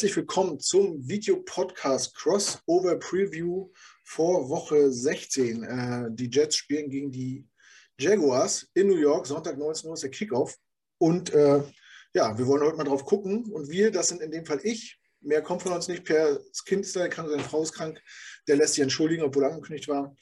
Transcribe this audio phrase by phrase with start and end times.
[0.00, 3.70] Herzlich willkommen zum Videopodcast Crossover Preview
[4.02, 5.62] vor Woche 16.
[5.62, 7.46] Äh, die Jets spielen gegen die
[7.98, 9.26] Jaguars in New York.
[9.26, 10.56] Sonntag 19 Uhr ist der Kickoff.
[10.96, 11.62] Und äh,
[12.14, 13.44] ja, wir wollen heute mal drauf gucken.
[13.52, 14.98] Und wir, das sind in dem Fall ich.
[15.20, 16.04] Mehr kommt von uns nicht.
[16.04, 18.02] Per Kind ist krank, seine Frau ist krank.
[18.48, 20.16] Der lässt sich entschuldigen, obwohl er angekündigt war.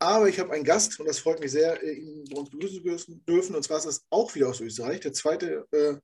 [0.00, 3.24] Aber ich habe einen Gast und das freut mich sehr, äh, ihn bei uns begrüßen
[3.24, 3.56] dürfen.
[3.56, 5.00] Und zwar ist das auch wieder aus Österreich.
[5.00, 5.94] Der zweite äh,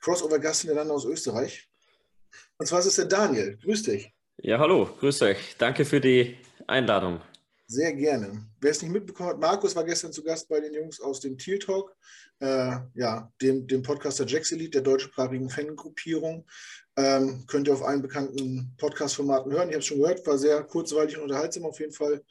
[0.00, 1.68] Crossover-Gast hintereinander aus Österreich.
[2.58, 3.58] Und zwar ist es der Daniel.
[3.62, 4.12] Grüß dich.
[4.38, 5.56] Ja, hallo, grüß euch.
[5.58, 7.20] Danke für die Einladung.
[7.68, 8.46] Sehr gerne.
[8.60, 11.36] Wer es nicht mitbekommen hat, Markus war gestern zu Gast bei den Jungs aus dem
[11.36, 11.96] Teal Talk,
[12.38, 16.46] äh, ja, dem, dem Podcaster Jacks Elite, der deutschsprachigen Fangruppierung.
[16.96, 19.68] Ähm, könnt ihr auf allen bekannten Podcast-Formaten hören.
[19.68, 22.22] Ich habe es schon gehört, war sehr kurzweilig und unterhaltsam auf jeden Fall.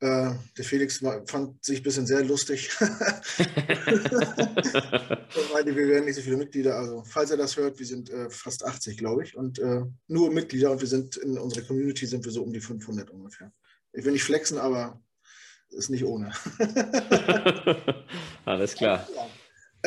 [0.00, 2.70] Äh, der Felix fand sich ein bisschen sehr lustig.
[5.64, 6.76] wir werden nicht so viele Mitglieder.
[6.76, 9.36] Also, falls er das hört, wir sind äh, fast 80, glaube ich.
[9.36, 12.60] Und äh, nur Mitglieder und wir sind in unserer Community sind wir so um die
[12.60, 13.52] 500 ungefähr.
[13.92, 15.02] Ich will nicht flexen, aber
[15.70, 16.32] ist nicht ohne.
[18.44, 19.06] Alles klar.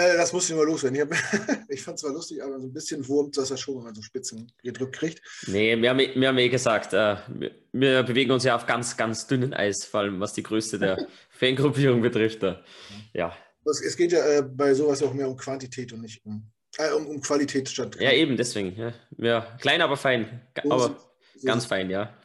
[0.01, 0.99] Äh, das muss ich mal loswerden.
[1.01, 3.83] Ich, ich fand es zwar lustig, aber so ein bisschen wurmt dass er schon, wenn
[3.83, 5.21] man so Spitzen gedrückt kriegt.
[5.47, 8.97] Nee, wir haben, wir haben eh gesagt, äh, wir, wir, bewegen uns ja auf ganz,
[8.97, 12.43] ganz dünnen Eis, vor allem was die Größe der Fangruppierung betrifft.
[12.43, 12.55] Äh.
[13.13, 13.35] Ja.
[13.65, 16.91] Es, es geht ja äh, bei sowas auch mehr um Quantität und nicht um, äh,
[16.91, 17.95] um, um, Qualität statt.
[17.99, 18.75] Ja, eben, deswegen.
[18.75, 18.93] Ja.
[19.17, 20.41] ja klein, aber fein.
[20.63, 20.95] aber so,
[21.37, 22.17] so ganz fein, ja.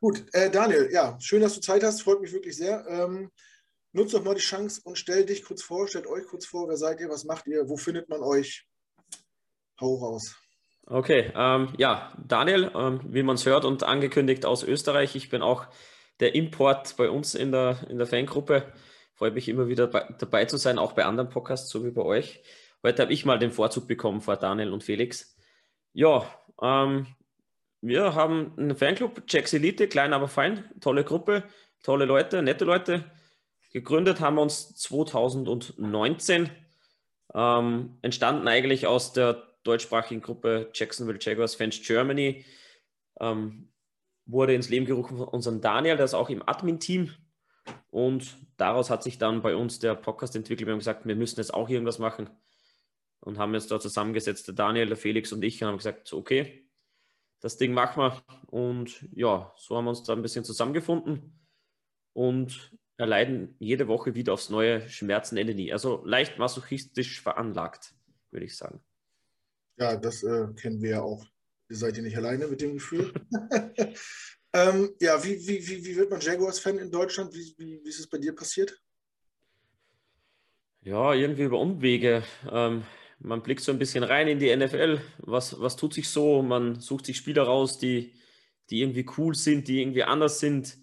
[0.00, 2.86] Gut, äh, Daniel, ja, schön, dass du Zeit hast, freut mich wirklich sehr.
[2.88, 3.30] Ähm,
[3.94, 6.76] nutzt doch mal die Chance und stell dich kurz vor, stellt euch kurz vor, wer
[6.76, 8.66] seid ihr, was macht ihr, wo findet man euch?
[9.80, 10.36] Hau raus.
[10.86, 15.16] Okay, ähm, ja, Daniel, ähm, wie man es hört und angekündigt aus Österreich.
[15.16, 15.66] Ich bin auch
[16.20, 18.72] der Import bei uns in der, in der Fangruppe.
[19.14, 22.02] Freut mich immer wieder bei, dabei zu sein, auch bei anderen Podcasts, so wie bei
[22.02, 22.42] euch.
[22.82, 25.36] Heute habe ich mal den Vorzug bekommen vor Daniel und Felix.
[25.92, 26.28] Ja,
[26.60, 27.06] ähm,
[27.80, 31.44] wir haben einen Fanclub, Jacks Elite, klein aber fein, tolle Gruppe,
[31.82, 33.04] tolle Leute, nette Leute.
[33.74, 36.48] Gegründet haben wir uns 2019.
[37.34, 42.44] Ähm, entstanden eigentlich aus der deutschsprachigen Gruppe Jacksonville Jaguars Fans Germany.
[43.18, 43.72] Ähm,
[44.26, 47.10] wurde ins Leben gerufen von unserem Daniel, der ist auch im Admin-Team.
[47.90, 50.68] Und daraus hat sich dann bei uns der Podcast entwickelt.
[50.68, 52.30] Wir haben gesagt, wir müssen jetzt auch irgendwas machen.
[53.18, 56.70] Und haben jetzt da zusammengesetzt, der Daniel, der Felix und ich, und haben gesagt, okay,
[57.40, 58.22] das Ding machen wir.
[58.46, 61.40] Und ja, so haben wir uns da ein bisschen zusammengefunden.
[62.12, 65.72] Und erleiden jede Woche wieder aufs neue Schmerzen Ende nie.
[65.72, 67.94] Also leicht masochistisch veranlagt,
[68.30, 68.80] würde ich sagen.
[69.76, 71.26] Ja, das äh, kennen wir ja auch.
[71.68, 73.12] Ihr seid ja nicht alleine mit dem Gefühl.
[74.52, 77.34] ähm, ja, wie, wie, wie, wie wird man Jaguars-Fan in Deutschland?
[77.34, 78.80] Wie, wie, wie ist es bei dir passiert?
[80.82, 82.22] Ja, irgendwie über Umwege.
[82.48, 82.84] Ähm,
[83.18, 85.00] man blickt so ein bisschen rein in die NFL.
[85.18, 86.42] Was, was tut sich so?
[86.42, 88.14] Man sucht sich Spieler raus, die,
[88.70, 90.76] die irgendwie cool sind, die irgendwie anders sind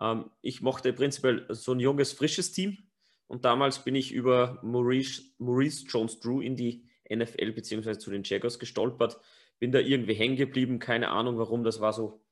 [0.00, 2.78] ähm, ich mochte prinzipiell so ein junges, frisches Team.
[3.26, 7.98] Und damals bin ich über Maurice, Maurice Jones-Drew in die NFL bzw.
[7.98, 9.18] zu den Jaguars gestolpert.
[9.58, 11.64] Bin da irgendwie hängen geblieben, keine Ahnung warum.
[11.64, 12.22] Das war so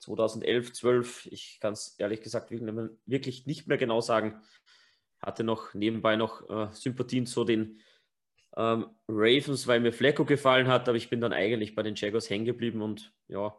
[0.00, 1.26] 2011, 12.
[1.30, 4.42] Ich kann es ehrlich gesagt wirklich nicht mehr genau sagen.
[5.20, 7.80] Hatte noch nebenbei noch äh, Sympathien zu den
[8.56, 12.28] ähm, Ravens, weil mir Flecko gefallen hat, aber ich bin dann eigentlich bei den Jaguars
[12.28, 13.56] hängen geblieben und ja,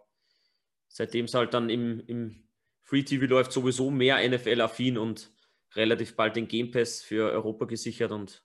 [0.87, 2.43] seitdem es halt dann im, im
[2.83, 5.31] Free TV läuft sowieso mehr NFL-affin und
[5.75, 8.43] relativ bald den Game Pass für Europa gesichert und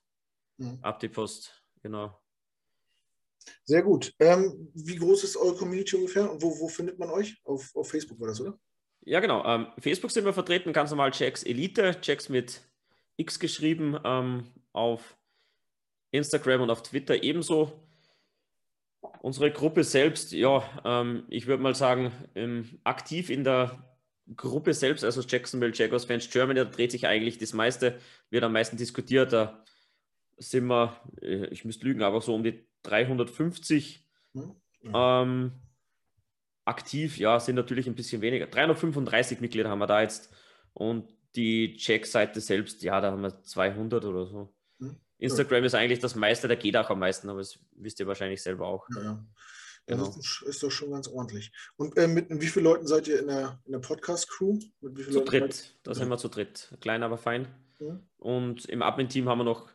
[0.57, 0.79] mhm.
[0.81, 2.19] ab die Post, genau.
[3.63, 4.13] Sehr gut.
[4.19, 7.39] Ähm, wie groß ist eure Community ungefähr und wo, wo findet man euch?
[7.43, 8.59] Auf, auf Facebook war das, oder?
[9.01, 9.43] Ja, genau.
[9.45, 12.61] Ähm, Facebook sind wir vertreten, ganz normal Jacks Elite, Jacks mit
[13.17, 15.17] X geschrieben, ähm, auf
[16.11, 17.87] Instagram und auf Twitter ebenso.
[19.21, 22.11] Unsere Gruppe selbst, ja, ähm, ich würde mal sagen,
[22.83, 23.88] aktiv in der
[24.35, 27.99] Gruppe selbst, also Jacksonville Jaguars Fans Germany, da dreht sich eigentlich das meiste,
[28.29, 29.33] wird am meisten diskutiert.
[29.33, 29.63] Da
[30.37, 34.55] sind wir, äh, ich müsste lügen, aber so um die 350 mhm.
[34.93, 35.51] ähm,
[36.65, 37.17] aktiv.
[37.17, 38.47] Ja, sind natürlich ein bisschen weniger.
[38.47, 40.33] 335 Mitglieder haben wir da jetzt.
[40.73, 44.53] Und die Check-Seite selbst, ja, da haben wir 200 oder so.
[44.77, 44.97] Mhm.
[45.17, 48.41] Instagram ist eigentlich das meiste, da geht auch am meisten, aber das wisst ihr wahrscheinlich
[48.41, 48.87] selber auch.
[48.95, 49.25] Ja, ja.
[49.89, 50.13] Genau.
[50.15, 51.51] Das ist doch schon ganz ordentlich.
[51.75, 54.59] Und äh, mit wie vielen Leuten seid ihr in der, in der Podcast-Crew?
[54.59, 55.79] Zu Leuten dritt.
[55.81, 56.75] Da sind wir zu dritt.
[56.79, 57.47] Klein, aber fein.
[57.79, 57.99] Ja.
[58.17, 59.71] Und im Admin-Team haben wir noch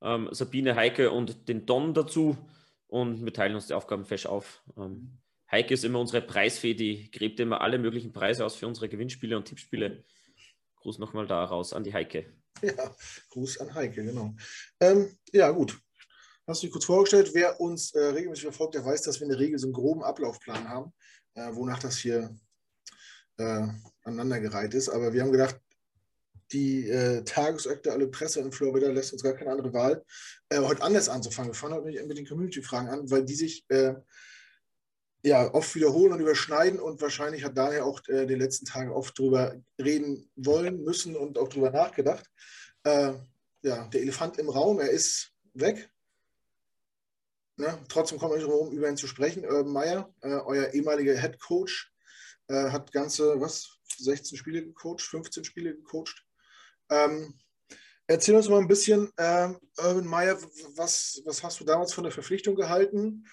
[0.00, 2.38] ähm, Sabine, Heike und den Don dazu.
[2.86, 4.62] Und wir teilen uns die Aufgaben fesch auf.
[4.78, 5.18] Ähm,
[5.50, 9.36] Heike ist immer unsere Preisfee, die gräbt immer alle möglichen Preise aus für unsere Gewinnspiele
[9.36, 10.04] und Tippspiele.
[10.76, 12.32] Gruß nochmal da raus an die Heike.
[12.62, 12.96] Ja,
[13.28, 14.34] Gruß an Heike, genau.
[14.80, 15.78] Ähm, ja, gut
[16.50, 17.30] Hast du dich kurz vorgestellt?
[17.32, 20.02] Wer uns äh, regelmäßig verfolgt, der weiß, dass wir in der Regel so einen groben
[20.02, 20.92] Ablaufplan haben,
[21.34, 22.36] äh, wonach das hier
[23.36, 23.68] äh,
[24.02, 24.88] aneinandergereiht ist.
[24.88, 25.60] Aber wir haben gedacht,
[26.50, 30.04] die äh, tagesaktuelle Presse in Florida lässt uns gar keine andere Wahl,
[30.48, 31.52] äh, heute anders anzufangen.
[31.52, 33.94] Wir fangen heute nicht mit den Community-Fragen an, weil die sich äh,
[35.22, 39.16] ja, oft wiederholen und überschneiden und wahrscheinlich hat daher auch äh, den letzten Tagen oft
[39.16, 42.28] drüber reden wollen, müssen und auch drüber nachgedacht.
[42.82, 43.12] Äh,
[43.62, 45.88] ja, der Elefant im Raum, er ist weg.
[47.60, 47.78] Ne?
[47.88, 49.44] Trotzdem kommen wir nicht drum über ihn zu sprechen.
[49.44, 51.92] Urban Meyer, äh, euer ehemaliger Head Coach,
[52.48, 56.24] äh, hat ganze, was, 16 Spiele gecoacht, 15 Spiele gecoacht.
[56.90, 57.38] Ähm,
[58.06, 60.38] erzähl uns mal ein bisschen, ähm, Urban Meyer,
[60.74, 63.26] was, was hast du damals von der Verpflichtung gehalten?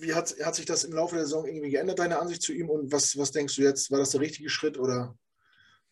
[0.00, 2.70] Wie hat, hat sich das im Laufe der Saison irgendwie geändert, deine Ansicht zu ihm?
[2.70, 3.90] Und was, was denkst du jetzt?
[3.90, 5.16] War das der richtige Schritt oder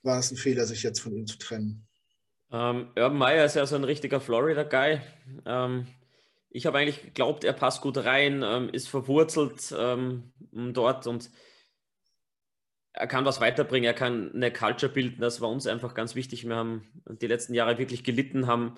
[0.03, 1.87] war es ein Fehler, sich jetzt von ihm zu trennen?
[2.51, 5.01] Ähm, Urban Meyer ist ja so ein richtiger Florida-Guy.
[5.45, 5.87] Ähm,
[6.55, 11.29] ich habe eigentlich geglaubt, er passt gut rein, ähm, ist verwurzelt ähm, dort und
[12.93, 15.21] er kann was weiterbringen, er kann eine Culture bilden.
[15.21, 16.47] Das war uns einfach ganz wichtig.
[16.47, 18.77] Wir haben die letzten Jahre wirklich gelitten, haben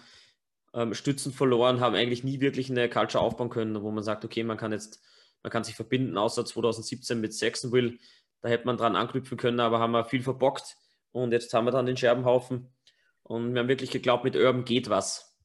[0.73, 4.43] ähm, Stützen verloren, haben eigentlich nie wirklich eine Culture aufbauen können, wo man sagt, okay,
[4.43, 5.03] man kann jetzt,
[5.43, 7.99] man kann sich verbinden, außer 2017 mit Saxonville.
[8.41, 10.79] Da hätte man dran anknüpfen können, aber haben wir viel verbockt
[11.13, 12.75] und jetzt haben wir dann den Scherbenhaufen
[13.23, 15.37] und wir haben wirklich geglaubt, mit Urban geht was.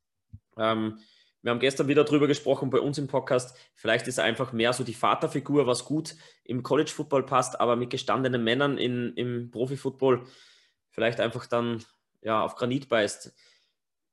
[0.57, 0.97] Ähm,
[1.41, 3.57] wir haben gestern wieder darüber gesprochen bei uns im Podcast.
[3.75, 7.75] Vielleicht ist er einfach mehr so die Vaterfigur, was gut im College Football passt, aber
[7.75, 10.25] mit gestandenen Männern in, im Profi-Football
[10.91, 11.83] vielleicht einfach dann
[12.21, 13.33] ja, auf Granit beißt.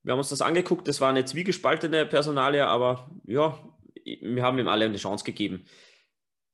[0.02, 3.58] Wir haben uns das angeguckt, das war eine zwiegespaltene Personalie, aber ja,
[4.04, 5.66] wir haben ihm alle eine Chance gegeben.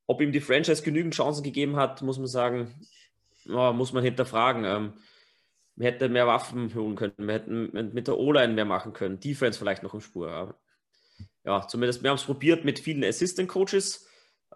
[0.07, 2.75] Ob ihm die Franchise genügend Chancen gegeben hat, muss man sagen,
[3.45, 4.65] ja, muss man hinterfragen.
[4.65, 4.95] Ähm,
[5.77, 9.59] wir hätten mehr Waffen holen können, wir hätten mit der O-Line mehr machen können, Defense
[9.59, 10.57] vielleicht noch im Spur.
[11.45, 14.07] Ja, zumindest wir haben es probiert mit vielen Assistant Coaches,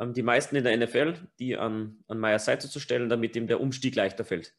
[0.01, 3.47] ähm, die meisten in der NFL, die an, an Meyers Seite zu stellen, damit ihm
[3.47, 4.55] der Umstieg leichter fällt.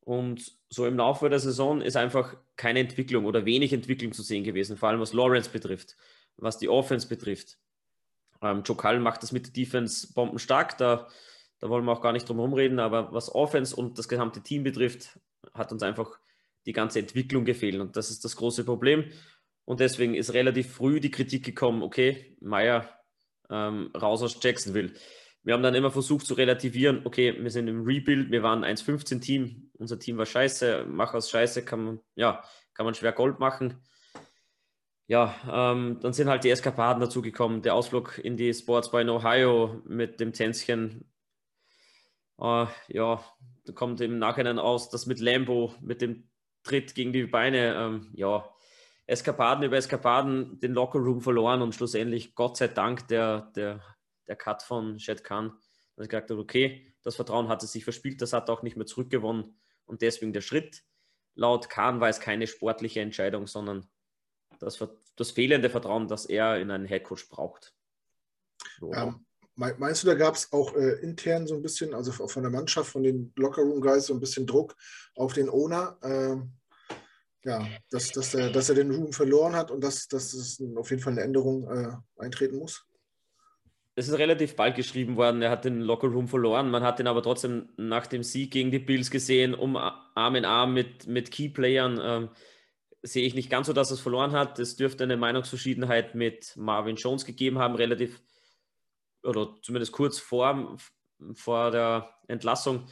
[0.00, 4.44] Und so im Laufe der Saison ist einfach keine Entwicklung oder wenig Entwicklung zu sehen
[4.44, 5.96] gewesen, vor allem was Lawrence betrifft,
[6.36, 7.58] was die Offense betrifft.
[8.42, 11.08] Ähm, Joe Cull macht das mit der Defense bombenstark, da,
[11.58, 14.42] da wollen wir auch gar nicht drum herum reden, aber was Offense und das gesamte
[14.42, 15.18] Team betrifft,
[15.52, 16.18] hat uns einfach
[16.66, 19.10] die ganze Entwicklung gefehlt und das ist das große Problem.
[19.68, 22.88] Und deswegen ist relativ früh die Kritik gekommen, okay, Meyer
[23.50, 24.94] ähm, raus aus Jacksonville.
[25.42, 29.20] Wir haben dann immer versucht zu relativieren, okay, wir sind im Rebuild, wir waren 1-15
[29.20, 32.42] Team, unser Team war scheiße, mach aus scheiße, kann man, ja,
[32.72, 33.82] kann man schwer Gold machen.
[35.06, 39.10] Ja, ähm, dann sind halt die Eskapaden dazugekommen, der Ausflug in die Sports Bar in
[39.10, 41.12] Ohio mit dem Tänzchen.
[42.40, 43.22] Äh, ja,
[43.66, 46.30] da kommt im Nachhinein aus, das mit Lambo, mit dem
[46.62, 48.48] Tritt gegen die Beine, ähm, ja,
[49.08, 53.82] Eskapaden über Eskapaden den Lockerroom verloren und schlussendlich, Gott sei Dank, der, der
[54.28, 55.52] der Cut von Shed Khan,
[55.96, 58.62] dass ich gesagt habe, okay, das Vertrauen hat es sich verspielt, das hat er auch
[58.62, 60.84] nicht mehr zurückgewonnen und deswegen der Schritt.
[61.34, 63.88] Laut Khan war es keine sportliche Entscheidung, sondern
[64.58, 64.78] das,
[65.16, 67.74] das fehlende Vertrauen, das er in einen Headcoach braucht.
[68.80, 68.92] So.
[68.92, 69.24] Ähm,
[69.54, 72.90] meinst du, da gab es auch äh, intern so ein bisschen, also von der Mannschaft,
[72.90, 74.76] von den Lockerroom-Guys, so ein bisschen Druck
[75.14, 75.96] auf den Owner?
[76.02, 76.52] Ähm,
[77.44, 80.90] ja, dass, dass, er, dass er den Room verloren hat und dass, dass es auf
[80.90, 82.88] jeden Fall eine Änderung äh, eintreten muss?
[83.98, 86.70] es ist relativ bald geschrieben worden, er hat den Lockerroom verloren.
[86.70, 90.44] Man hat ihn aber trotzdem nach dem Sieg gegen die Bills gesehen, um Arm in
[90.44, 92.00] Arm mit, mit Keyplayern.
[92.00, 92.28] Ähm,
[93.02, 94.60] sehe ich nicht ganz so, dass er es verloren hat.
[94.60, 98.22] Es dürfte eine Meinungsverschiedenheit mit Marvin Jones gegeben haben, relativ
[99.24, 100.76] oder zumindest kurz vor,
[101.34, 102.86] vor der Entlassung.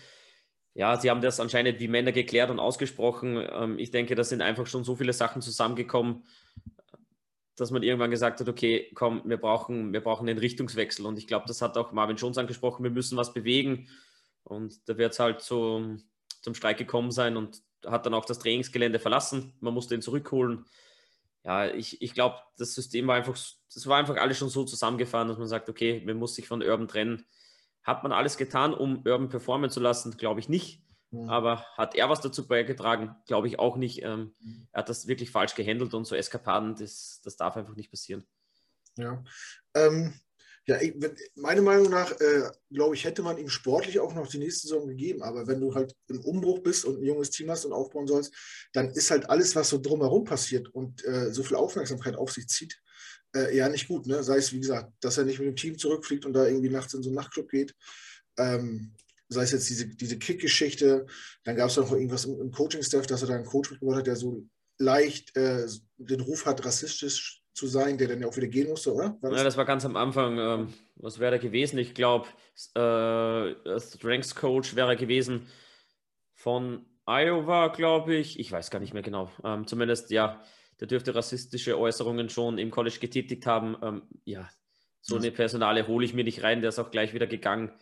[0.77, 3.43] Ja, sie haben das anscheinend wie Männer geklärt und ausgesprochen.
[3.51, 6.27] Ähm, ich denke, da sind einfach schon so viele Sachen zusammengekommen,
[7.57, 11.07] dass man irgendwann gesagt hat, okay, komm, wir brauchen, wir brauchen den Richtungswechsel.
[11.07, 13.89] Und ich glaube, das hat auch Marvin Jones angesprochen, wir müssen was bewegen.
[14.45, 16.03] Und da wird es halt zum,
[16.43, 19.55] zum Streik gekommen sein und hat dann auch das Trainingsgelände verlassen.
[19.61, 20.67] Man musste ihn zurückholen.
[21.43, 23.39] Ja, ich, ich glaube, das System war einfach,
[23.73, 26.63] das war einfach alles schon so zusammengefahren, dass man sagt, okay, man muss sich von
[26.63, 27.25] Urban trennen.
[27.87, 30.17] Hat man alles getan, um Urban performen zu lassen?
[30.17, 30.83] Glaube ich nicht.
[31.13, 31.29] Mhm.
[31.29, 33.15] Aber hat er was dazu beigetragen?
[33.27, 34.03] Glaube ich auch nicht.
[34.03, 34.35] Ähm,
[34.73, 38.27] er hat das wirklich falsch gehandelt und so Eskapaden, das, das darf einfach nicht passieren.
[38.97, 39.23] Ja.
[39.75, 40.15] Ähm,
[40.67, 40.95] ja, ich,
[41.37, 44.89] meine Meinung nach, äh, glaube ich, hätte man ihm sportlich auch noch die nächste Saison
[44.89, 45.23] gegeben.
[45.23, 48.35] Aber wenn du halt im Umbruch bist und ein junges Team hast und aufbauen sollst,
[48.73, 52.49] dann ist halt alles, was so drumherum passiert und äh, so viel Aufmerksamkeit auf sich
[52.49, 52.83] zieht,
[53.35, 54.07] äh, ja nicht gut.
[54.07, 54.23] Ne?
[54.23, 56.95] Sei es, wie gesagt, dass er nicht mit dem Team zurückfliegt und da irgendwie nachts
[56.95, 57.75] in so einen Nachtclub geht.
[58.39, 58.93] Ähm,
[59.29, 61.07] sei es jetzt diese, diese Kick-Geschichte,
[61.45, 64.17] dann gab es noch irgendwas im, Coaching-Staff, dass er da einen Coach mitgebracht hat, der
[64.17, 64.47] so
[64.79, 65.67] leicht äh,
[65.97, 69.17] den Ruf hat, rassistisch zu sein, der dann ja auch wieder gehen musste, oder?
[69.23, 70.39] Das ja, das war ganz am Anfang.
[70.39, 71.79] Ähm, was wäre da gewesen?
[71.79, 72.29] Ich glaube,
[72.75, 75.47] äh, Strengths Coach wäre gewesen
[76.35, 78.39] von Iowa, glaube ich.
[78.39, 79.31] Ich weiß gar nicht mehr genau.
[79.43, 80.43] Ähm, zumindest, ja,
[80.81, 83.77] der dürfte rassistische Äußerungen schon im College getätigt haben.
[83.83, 84.49] Ähm, ja,
[85.01, 87.73] so eine Personale hole ich mir nicht rein, der ist auch gleich wieder gegangen.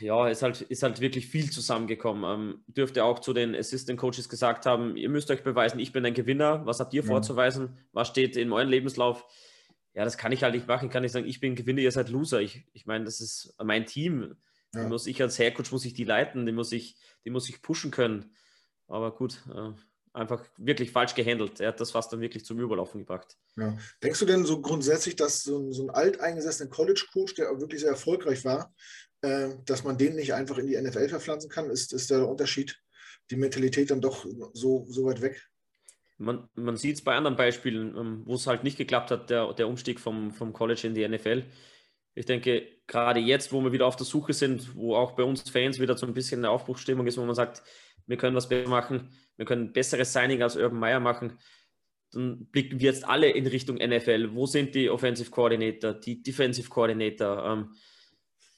[0.00, 2.24] Ja, ist halt, ist halt wirklich viel zusammengekommen.
[2.24, 6.06] Ähm, dürfte auch zu den Assistant Coaches gesagt haben, ihr müsst euch beweisen, ich bin
[6.06, 6.64] ein Gewinner.
[6.64, 7.06] Was habt ihr ja.
[7.06, 7.78] vorzuweisen?
[7.92, 9.26] Was steht in eurem Lebenslauf?
[9.92, 10.86] Ja, das kann ich halt nicht machen.
[10.86, 12.40] Ich kann nicht sagen, ich bin Gewinner, ihr seid Loser.
[12.40, 14.36] Ich, ich meine, das ist mein Team.
[14.74, 14.86] Ja.
[14.86, 17.90] muss ich als Headcoach muss ich die leiten, die muss ich, die muss ich pushen
[17.90, 18.34] können.
[18.86, 19.72] Aber gut, äh,
[20.18, 21.60] einfach wirklich falsch gehandelt.
[21.60, 23.36] Er hat das fast dann wirklich zum Überlaufen gebracht.
[23.56, 23.76] Ja.
[24.02, 27.80] Denkst du denn so grundsätzlich, dass so ein, so ein alteingesessener College-Coach, der auch wirklich
[27.80, 28.72] sehr erfolgreich war,
[29.22, 31.70] äh, dass man den nicht einfach in die NFL verpflanzen kann?
[31.70, 32.78] Ist, ist der Unterschied,
[33.30, 35.48] die Mentalität dann doch so, so weit weg?
[36.18, 39.52] Man, man sieht es bei anderen Beispielen, ähm, wo es halt nicht geklappt hat, der,
[39.54, 41.44] der Umstieg vom, vom College in die NFL.
[42.18, 45.48] Ich denke, gerade jetzt, wo wir wieder auf der Suche sind, wo auch bei uns
[45.48, 47.62] Fans wieder so ein bisschen eine Aufbruchsstimmung ist, wo man sagt,
[48.06, 51.38] wir können was besser machen, wir können besseres Signing als Urban Meyer machen,
[52.12, 54.34] dann blicken wir jetzt alle in Richtung NFL.
[54.34, 57.44] Wo sind die Offensive Coordinator, die Defensive Coordinator?
[57.44, 57.74] Ähm,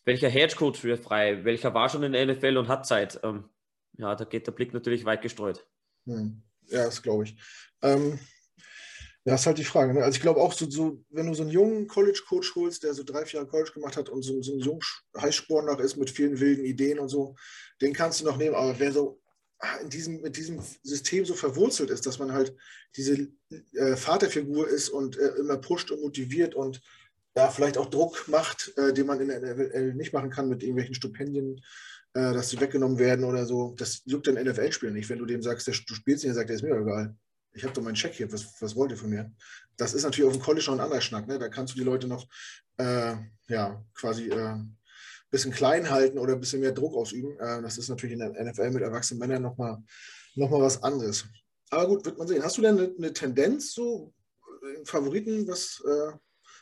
[0.04, 1.44] welcher Head Coach wird frei?
[1.44, 3.20] Welcher war schon in der NFL und hat Zeit?
[3.22, 3.44] Ähm,
[3.98, 5.66] ja, da geht der Blick natürlich weit gestreut.
[6.06, 6.42] Hm.
[6.68, 7.36] Ja, das glaube ich.
[7.82, 8.18] Ähm,
[9.24, 9.92] ja, ist halt die Frage.
[9.92, 10.02] Ne?
[10.02, 13.02] Also ich glaube auch, so, so, wenn du so einen jungen College-Coach holst, der so
[13.02, 14.80] drei, vier Jahre College gemacht hat und so, so ein junger
[15.18, 17.34] Heißsporn ist mit vielen wilden Ideen und so,
[17.82, 18.54] den kannst du noch nehmen.
[18.54, 19.20] Aber wer so
[19.82, 22.56] in diesem, mit diesem System so verwurzelt ist, dass man halt
[22.96, 23.28] diese
[23.74, 26.80] äh, Vaterfigur ist und äh, immer pusht und motiviert und
[27.36, 30.62] ja, vielleicht auch Druck macht, äh, den man in der NFL nicht machen kann mit
[30.62, 31.62] irgendwelchen Stipendien,
[32.14, 33.74] äh, dass die weggenommen werden oder so.
[33.76, 35.10] Das juckt den NFL-Spieler nicht.
[35.10, 37.14] Wenn du dem sagst, der, du spielst nicht, sagt er, ist mir egal
[37.52, 39.30] ich habe doch meinen Check hier, was, was wollt ihr von mir?
[39.76, 41.26] Das ist natürlich auf dem College noch ein anderer Schnack.
[41.26, 41.38] Ne?
[41.38, 42.26] Da kannst du die Leute noch
[42.76, 43.14] äh,
[43.48, 44.76] ja, quasi äh, ein
[45.30, 47.38] bisschen klein halten oder ein bisschen mehr Druck ausüben.
[47.38, 49.78] Äh, das ist natürlich in der NFL mit erwachsenen Männern nochmal
[50.36, 51.26] noch mal was anderes.
[51.70, 52.42] Aber gut, wird man sehen.
[52.42, 54.12] Hast du denn eine, eine Tendenz, so
[54.62, 56.12] äh, Favoriten, was, äh,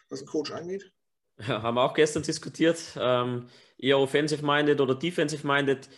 [0.09, 0.91] was ein Coach angeht?
[1.39, 2.79] Ja, haben wir auch gestern diskutiert.
[2.99, 5.89] Ähm, eher offensive-minded oder defensive-minded.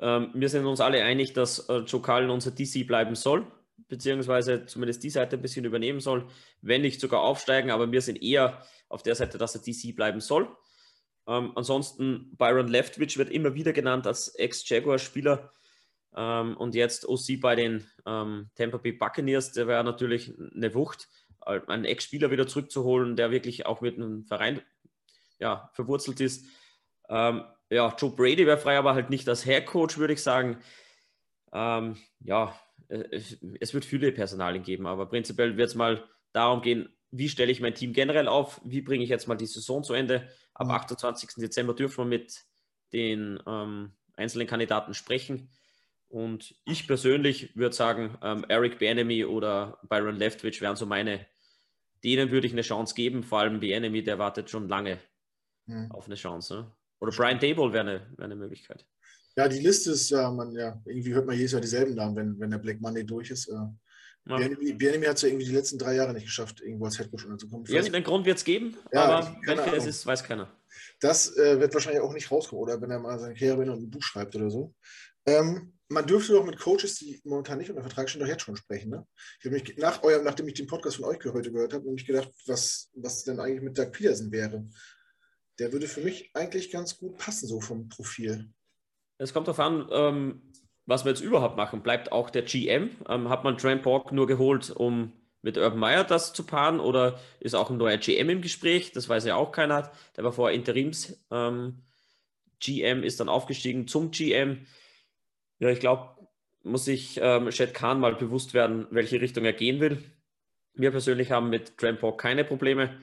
[0.00, 3.46] Ähm, wir sind uns alle einig, dass äh, Joe Cullen unser DC bleiben soll
[3.90, 6.26] beziehungsweise zumindest die Seite ein bisschen übernehmen soll,
[6.62, 10.20] wenn nicht sogar aufsteigen, aber wir sind eher auf der Seite, dass er DC bleiben
[10.20, 10.48] soll.
[11.26, 15.52] Ähm, ansonsten Byron Leftwich wird immer wieder genannt als Ex-Jaguar-Spieler
[16.16, 21.08] ähm, und jetzt OC bei den ähm, Tampa Bay Buccaneers, der wäre natürlich eine Wucht,
[21.44, 24.62] äh, einen Ex-Spieler wieder zurückzuholen, der wirklich auch mit einem Verein
[25.38, 26.46] ja, verwurzelt ist.
[27.08, 30.58] Ähm, ja, Joe Brady wäre frei, aber halt nicht als Head Coach, würde ich sagen.
[31.52, 32.54] Ähm, ja,
[32.90, 37.60] es wird viele Personalien geben, aber prinzipiell wird es mal darum gehen, wie stelle ich
[37.60, 40.28] mein Team generell auf, wie bringe ich jetzt mal die Saison zu Ende.
[40.54, 40.72] Ab mhm.
[40.72, 41.30] 28.
[41.36, 42.44] Dezember dürfen wir mit
[42.92, 45.50] den ähm, einzelnen Kandidaten sprechen.
[46.08, 51.26] Und ich persönlich würde sagen, ähm, Eric Bienemy oder Byron Leftwich wären so meine,
[52.02, 53.22] denen würde ich eine Chance geben.
[53.22, 54.98] Vor allem Bienemy, der wartet schon lange
[55.66, 55.90] mhm.
[55.92, 56.54] auf eine Chance.
[56.54, 56.72] Ne?
[57.00, 58.86] Oder Brian Dable wäre eine, wär eine Möglichkeit.
[59.40, 62.38] Ja, die Liste ist ja, man, ja, irgendwie hört man jedes Jahr dieselben Namen, wenn,
[62.38, 63.48] wenn der Black Monday durch ist.
[63.48, 63.54] Äh,
[64.28, 64.36] ja.
[64.74, 67.64] Bienemy hat es ja irgendwie die letzten drei Jahre nicht geschafft, irgendwo als Headcoach unterzukommen.
[67.66, 70.54] Irgendeinen Grund wird es geben, ja, aber welcher es ist, weiß keiner.
[71.00, 73.90] Das äh, wird wahrscheinlich auch nicht rauskommen, oder wenn er mal seine Karriere und ein
[73.90, 74.74] Buch schreibt oder so.
[75.24, 78.56] Ähm, man dürfte doch mit Coaches, die momentan nicht unter Vertrag stehen, doch jetzt schon
[78.56, 78.90] sprechen.
[78.90, 79.06] Ne?
[79.38, 82.06] Ich habe mich nach eurem, nachdem ich den Podcast von euch heute gehört habe, nämlich
[82.06, 84.68] gedacht, was, was denn eigentlich mit Doug Peterson wäre.
[85.58, 88.50] Der würde für mich eigentlich ganz gut passen, so vom Profil.
[89.20, 90.42] Es kommt darauf an, ähm,
[90.86, 91.82] was wir jetzt überhaupt machen.
[91.82, 92.90] Bleibt auch der GM?
[93.06, 95.12] Ähm, hat man Trent Borg nur geholt, um
[95.42, 98.92] mit Urban Meyer das zu paaren oder ist auch ein neuer GM im Gespräch?
[98.92, 99.92] Das weiß ja auch keiner.
[100.16, 101.82] Der war vorher Interims ähm,
[102.60, 104.66] GM, ist dann aufgestiegen zum GM.
[105.58, 106.16] Ja, ich glaube,
[106.62, 110.02] muss sich ähm, Shed Khan mal bewusst werden, welche Richtung er gehen will.
[110.72, 112.98] Wir persönlich haben mit Trent Borg keine Probleme.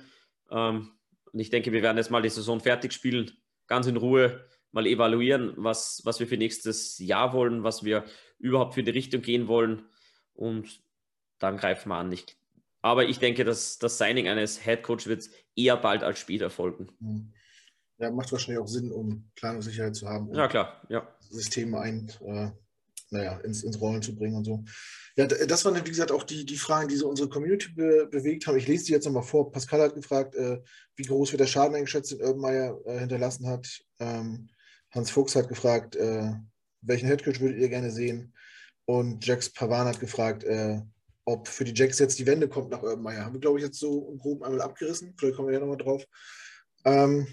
[0.49, 0.89] Ähm,
[1.31, 3.31] und ich denke, wir werden jetzt mal die Saison fertig spielen,
[3.67, 8.05] ganz in Ruhe mal evaluieren, was, was wir für nächstes Jahr wollen, was wir
[8.37, 9.87] überhaupt für die Richtung gehen wollen
[10.35, 10.83] und
[11.39, 12.11] dann greifen wir an.
[12.11, 12.37] Ich,
[12.83, 16.91] aber ich denke, dass das Signing eines Head Coach wird eher bald als Spiel erfolgen.
[16.99, 17.33] Hm.
[17.97, 20.31] Ja, macht wahrscheinlich auch Sinn, um Planungssicherheit zu haben.
[20.35, 20.85] ja, klar.
[20.89, 21.07] Ja.
[21.31, 22.51] Systeme ein, äh,
[23.09, 24.63] naja, ins, ins Rollen zu bringen und so.
[25.15, 28.45] Ja, das waren, wie gesagt, auch die, die Fragen, die so unsere Community be bewegt
[28.45, 28.57] haben.
[28.57, 29.51] Ich lese die jetzt nochmal vor.
[29.51, 30.61] Pascal hat gefragt, äh,
[30.95, 33.67] wie groß wird der Schaden eingeschätzt, den Urban Meyer äh, hinterlassen hat.
[33.99, 34.49] Ähm,
[34.97, 36.33] Hans Fuchs hat gefragt, äh,
[36.81, 38.33] welchen Headcoach würdet ihr gerne sehen?
[38.85, 40.81] Und Jax Pavan hat gefragt, äh,
[41.25, 43.25] ob für die Jacks jetzt die Wende kommt nach Urban Meyer.
[43.25, 45.13] Haben wir, glaube ich, jetzt so im Groben einmal abgerissen.
[45.17, 46.03] Vielleicht kommen wir ja nochmal drauf.
[46.85, 47.27] Ähm,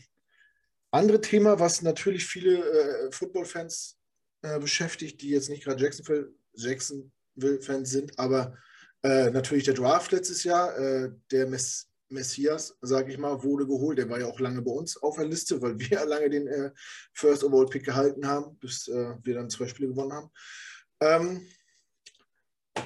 [0.91, 3.99] andere Thema, was natürlich viele äh, Football-Fans
[4.43, 8.57] äh, beschäftigt, die jetzt nicht gerade Jacksonville, Jacksonville-Fans sind, aber
[9.03, 13.99] äh, natürlich der Draft letztes Jahr, äh, der Mess Messias, sage ich mal, wurde geholt.
[13.99, 16.71] Der war ja auch lange bei uns auf der Liste, weil wir lange den äh,
[17.13, 20.31] First Overall Pick gehalten haben, bis äh, wir dann zwei Spiele gewonnen haben.
[21.01, 21.47] Ähm,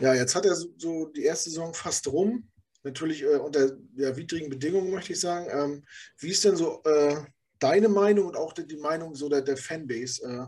[0.01, 2.49] ja, jetzt hat er so, so, die erste Saison fast rum.
[2.85, 5.49] Natürlich äh, unter ja, widrigen Bedingungen, möchte ich sagen.
[5.51, 5.85] Ähm,
[6.19, 7.17] wie ist denn so äh,
[7.59, 10.47] deine Meinung und auch die, die Meinung so der, der Fanbase äh,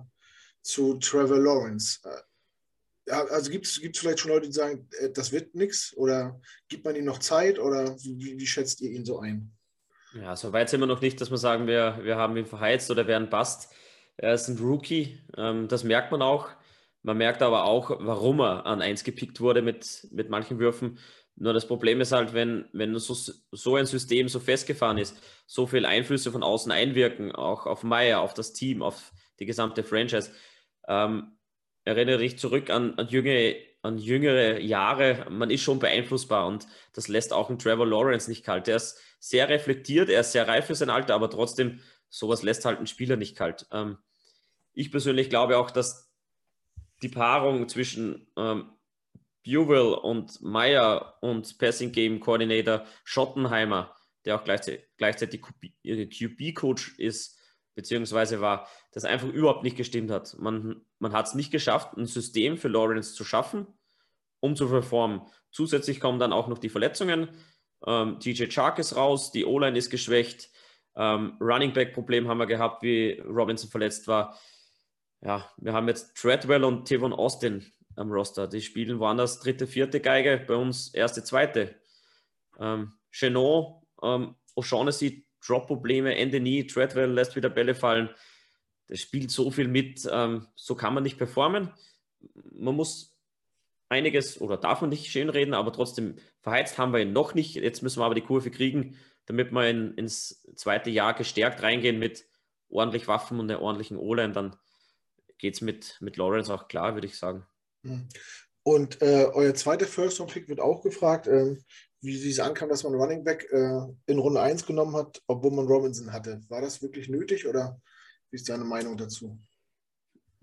[0.63, 1.99] zu Trevor Lawrence?
[3.11, 6.85] Äh, also gibt es vielleicht schon Leute, die sagen, äh, das wird nichts oder gibt
[6.85, 9.53] man ihm noch Zeit oder wie, wie, schätzt ihr ihn so ein?
[10.15, 12.91] Ja, so weit sind wir noch nicht, dass wir sagen, wir, wir haben ihn verheizt
[12.91, 13.73] oder werden passt.
[14.17, 16.49] Er ist ein Rookie, ähm, das merkt man auch.
[17.03, 20.99] Man merkt aber auch, warum er an 1 gepickt wurde mit, mit manchen Würfen.
[21.37, 23.15] Nur das Problem ist halt, wenn, wenn so,
[23.53, 28.21] so ein System so festgefahren ist, so viele Einflüsse von außen einwirken, auch auf Meyer,
[28.21, 30.33] auf das Team, auf die gesamte Franchise.
[30.87, 31.39] Ähm,
[31.91, 35.27] erinnere dich zurück an, an, jüngere, an jüngere Jahre.
[35.31, 38.69] Man ist schon beeinflussbar und das lässt auch einen Trevor Lawrence nicht kalt.
[38.69, 42.65] Er ist sehr reflektiert, er ist sehr reif für sein Alter, aber trotzdem, sowas lässt
[42.65, 43.67] halt einen Spieler nicht kalt.
[43.73, 43.99] Ähm,
[44.73, 46.11] ich persönlich glaube auch, dass
[47.03, 48.71] die Paarung zwischen ähm,
[49.45, 57.40] Buell und Meyer und Passing Game Coordinator Schottenheimer, der auch gleichzeitig, gleichzeitig QB-Coach ist,
[57.81, 60.37] beziehungsweise war, das einfach überhaupt nicht gestimmt hat.
[60.39, 63.67] Man, man hat es nicht geschafft, ein System für Lawrence zu schaffen,
[64.41, 65.23] um zu performen.
[65.51, 67.29] Zusätzlich kommen dann auch noch die Verletzungen.
[67.87, 70.51] Ähm, TJ Chark ist raus, die O-Line ist geschwächt.
[70.97, 74.39] Ähm, Running Back-Problem haben wir gehabt, wie Robinson verletzt war
[75.23, 77.65] ja, wir haben jetzt Treadwell und Tevon Austin
[77.97, 78.49] am Roster.
[78.49, 81.77] Die spielen woanders dritte, vierte Geige, bei uns erste, zweite.
[82.59, 88.11] Ähm, Chenot, ähm, O'Shaughnessy, Drop-Probleme, Ende nie, Treadwell lässt wieder Bälle fallen.
[88.89, 91.71] Das spielt so viel mit, ähm, so kann man nicht performen.
[92.53, 93.17] Man muss
[93.89, 97.55] einiges oder darf man nicht schön reden, aber trotzdem verheizt haben wir ihn noch nicht.
[97.55, 101.99] Jetzt müssen wir aber die Kurve kriegen, damit wir in, ins zweite Jahr gestärkt reingehen
[101.99, 102.25] mit
[102.69, 104.33] ordentlich Waffen und einer ordentlichen O-Line.
[104.33, 104.57] Dann
[105.39, 107.47] geht es mit, mit Lawrence auch klar, würde ich sagen.
[107.85, 108.09] Hm.
[108.63, 111.57] Und äh, euer zweiter First-Round-Pick wird auch gefragt, äh,
[112.01, 115.67] wie, es ankam, dass man Running Back äh, in Runde 1 genommen hat, obwohl man
[115.67, 116.41] Robinson hatte.
[116.49, 117.81] War das wirklich nötig oder
[118.31, 119.39] wie ist deine Meinung dazu?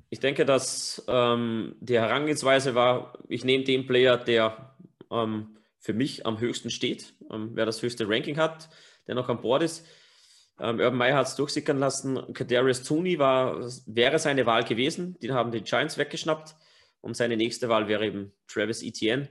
[0.10, 4.76] Ich denke, dass ähm, die Herangehensweise war, ich nehme den Player, der
[5.12, 8.70] ähm, für mich am höchsten steht, ähm, wer das höchste Ranking hat,
[9.08, 9.86] der noch an Bord ist.
[10.60, 12.34] Ähm, Urban Meyer hat es durchsickern lassen.
[12.34, 15.20] Kadarius Tooney war, wäre seine Wahl gewesen.
[15.20, 16.56] Den haben die Giants weggeschnappt.
[17.02, 19.30] Und seine nächste Wahl wäre eben Travis Etienne.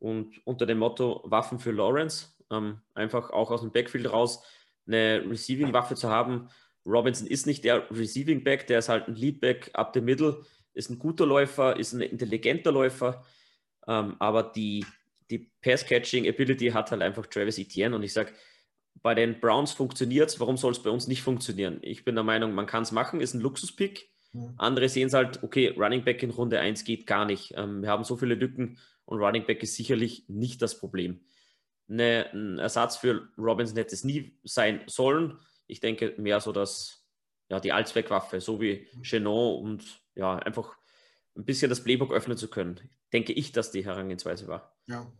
[0.00, 4.42] Und unter dem Motto Waffen für Lawrence, ähm, einfach auch aus dem Backfield raus
[4.86, 6.48] eine Receiving-Waffe zu haben.
[6.84, 10.98] Robinson ist nicht der Receiving-Back, der ist halt ein Lead-Back up the middle, ist ein
[10.98, 13.24] guter Läufer, ist ein intelligenter Läufer.
[13.86, 14.84] Ähm, aber die,
[15.30, 17.94] die Pass-Catching-Ability hat halt einfach Travis Etienne.
[17.94, 18.32] Und ich sage,
[19.02, 21.78] bei den Browns funktioniert es, warum soll es bei uns nicht funktionieren?
[21.82, 24.10] Ich bin der Meinung, man kann es machen, ist ein Luxuspick.
[24.32, 24.54] Mhm.
[24.58, 27.54] Andere sehen es halt, okay, Running Back in Runde 1 geht gar nicht.
[27.56, 28.78] Ähm, wir haben so viele Lücken
[29.10, 31.20] und Running Back ist sicherlich nicht das Problem.
[31.88, 35.36] Ne, ein Ersatz für Robinson hätte es nie sein sollen.
[35.66, 37.04] Ich denke mehr so, dass
[37.48, 40.76] ja, die Allzweckwaffe, so wie Chenot und ja, einfach
[41.36, 42.80] ein bisschen das Playbook öffnen zu können,
[43.12, 44.76] denke ich, dass die Herangehensweise war.
[44.86, 45.12] Ja.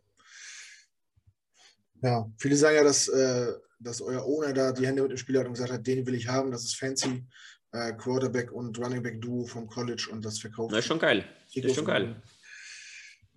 [2.02, 5.38] Ja, viele sagen ja, dass, äh, dass euer Owner da die Hände mit dem Spiel
[5.38, 7.26] hat und gesagt hat, den will ich haben, das ist fancy.
[7.72, 10.72] Äh, Quarterback und Running Back Duo vom College und das verkauft.
[10.72, 11.24] Das ist schon geil.
[11.54, 12.22] Das ist schon geil.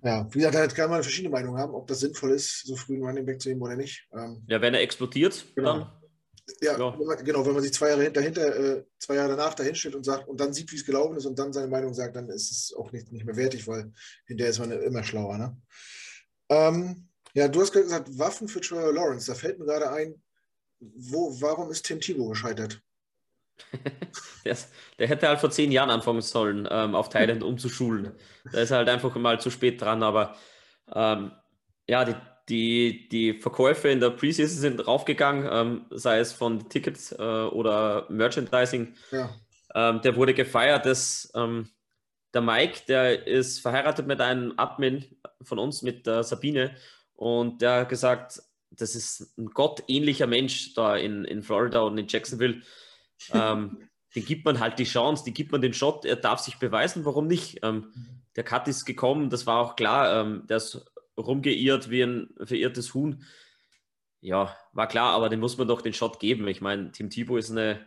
[0.04, 2.96] Ja, wie gesagt, da kann man verschiedene Meinungen haben, ob das sinnvoll ist, so früh
[2.96, 4.06] einen Running Back zu nehmen oder nicht.
[4.14, 5.78] Ähm, ja, wenn er explodiert, genau.
[5.78, 5.92] dann.
[6.62, 7.00] Ja, ja.
[7.00, 9.96] Wenn man, genau, wenn man sich zwei Jahre dahinter, äh, zwei Jahre danach dahin stellt
[9.96, 12.28] und sagt und dann sieht, wie es gelaufen ist und dann seine Meinung sagt, dann
[12.28, 13.94] ist es auch nicht, nicht mehr wertig, weil
[14.26, 15.38] hinterher ist man immer schlauer.
[15.38, 15.58] Ne?
[16.50, 19.28] Ähm, ja, du hast gesagt, Waffen für Trevor Lawrence.
[19.28, 20.22] Da fällt mir gerade ein,
[20.80, 22.82] wo, warum ist Tim Thibault gescheitert?
[24.46, 24.58] der,
[25.00, 28.12] der, hätte halt vor zehn Jahren anfangen sollen, ähm, auf Thailand umzuschulen.
[28.52, 30.36] Da ist halt einfach mal zu spät dran, aber
[30.94, 31.32] ähm,
[31.88, 32.16] ja, die,
[32.50, 38.06] die, die Verkäufe in der Preseason sind raufgegangen, ähm, sei es von Tickets äh, oder
[38.10, 38.96] Merchandising.
[39.12, 39.30] Ja.
[39.76, 40.86] Ähm, der wurde gefeiert.
[40.86, 41.70] Das, ähm,
[42.34, 45.06] der Mike, der ist verheiratet mit einem Admin
[45.42, 46.76] von uns, mit der Sabine.
[47.14, 52.08] Und der hat gesagt, das ist ein gottähnlicher Mensch da in, in Florida und in
[52.08, 52.62] Jacksonville.
[53.34, 56.58] Ähm, den gibt man halt die Chance, die gibt man den Shot, er darf sich
[56.58, 57.60] beweisen, warum nicht?
[57.64, 57.92] Ähm,
[58.36, 60.86] der Cut ist gekommen, das war auch klar, ähm, der ist
[61.18, 63.24] rumgeirrt wie ein verirrtes Huhn.
[64.20, 66.48] Ja, war klar, aber dem muss man doch den Shot geben.
[66.48, 67.86] Ich meine, Tim Thibault ist eine,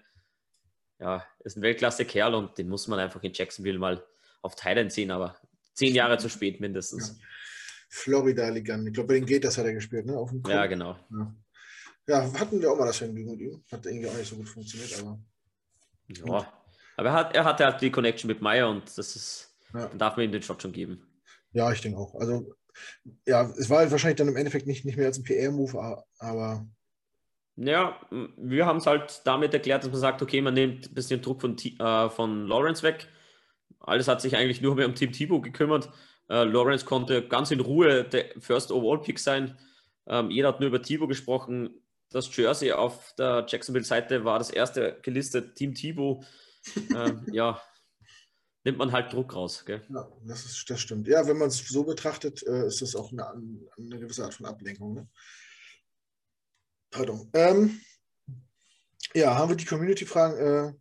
[0.98, 4.04] ja, ist ein Weltklasse-Kerl und den muss man einfach in Jacksonville mal
[4.42, 5.36] auf Thailand ziehen, aber
[5.72, 7.08] zehn Jahre zu spät mindestens.
[7.08, 7.26] Ja.
[7.88, 8.88] Florida-Ligand.
[8.88, 10.16] Ich glaube, bei den Gators hat er gespielt, ne?
[10.16, 10.96] Auf dem ja, genau.
[11.10, 11.34] Ja.
[12.06, 12.32] Ja.
[12.38, 13.62] hatten wir auch mal das Vergnügen mit ihm.
[13.70, 15.18] Hat irgendwie auch nicht so gut funktioniert, aber.
[16.08, 16.52] Ja,
[16.96, 19.86] aber er, hat, er hatte halt die Connection mit Meyer und das ist, ja.
[19.88, 21.02] dann darf man ihm den Shot schon geben.
[21.52, 22.14] Ja, ich denke auch.
[22.14, 22.54] Also,
[23.26, 26.66] ja, es war halt wahrscheinlich dann im Endeffekt nicht, nicht mehr als ein PR-Move, aber.
[27.56, 27.98] Ja,
[28.36, 31.40] wir haben es halt damit erklärt, dass man sagt, okay, man nimmt ein bisschen Druck
[31.40, 33.08] von, äh, von Lawrence weg.
[33.80, 35.90] Alles hat sich eigentlich nur mehr um Team Thibaut gekümmert.
[36.28, 39.56] Äh, Lawrence konnte ganz in Ruhe der First Overall Pick sein.
[40.06, 41.70] Ähm, jeder hat nur über Thibaut gesprochen.
[42.10, 46.24] Das Jersey auf der Jacksonville-Seite war das erste gelistet, Team Thibaut.
[46.94, 47.60] ähm, ja,
[48.64, 49.64] nimmt man halt Druck raus.
[49.64, 49.82] Gell?
[49.88, 51.08] Ja, das, ist, das stimmt.
[51.08, 53.28] Ja, wenn man es so betrachtet, äh, ist das auch eine,
[53.76, 54.94] eine, gewisse Art von Ablenkung.
[54.94, 55.08] Ne?
[56.90, 57.28] Pardon.
[57.34, 57.80] Ähm,
[59.14, 60.72] ja, haben wir die Community-Fragen äh,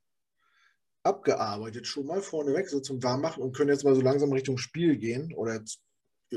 [1.03, 4.97] abgearbeitet schon mal vorneweg, so zum Warmmachen und können jetzt mal so langsam Richtung Spiel
[4.97, 5.63] gehen oder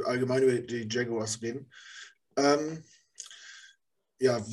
[0.04, 1.70] allgemein über die Jaguars reden.
[2.36, 2.84] Ähm,
[4.18, 4.44] ja,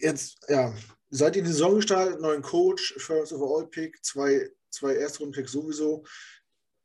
[0.00, 0.74] jetzt, ja,
[1.10, 6.04] seid ihr die Saison gestartet, neuen Coach, First Overall Pick, zwei zwei Erstrunden-Picks sowieso.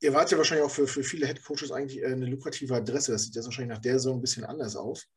[0.01, 3.11] Ihr wart ja wahrscheinlich auch für, für viele Headcoaches eigentlich äh, eine lukrative Adresse.
[3.11, 5.07] Das sieht jetzt wahrscheinlich nach der Saison ein bisschen anders aus.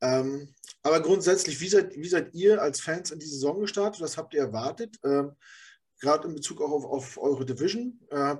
[0.00, 4.00] Ähm, aber grundsätzlich, wie seid, wie seid ihr als Fans in die Saison gestartet?
[4.00, 4.96] Was habt ihr erwartet?
[5.04, 5.32] Ähm,
[6.00, 8.00] Gerade in Bezug auch auf, auf eure Division.
[8.10, 8.36] Äh,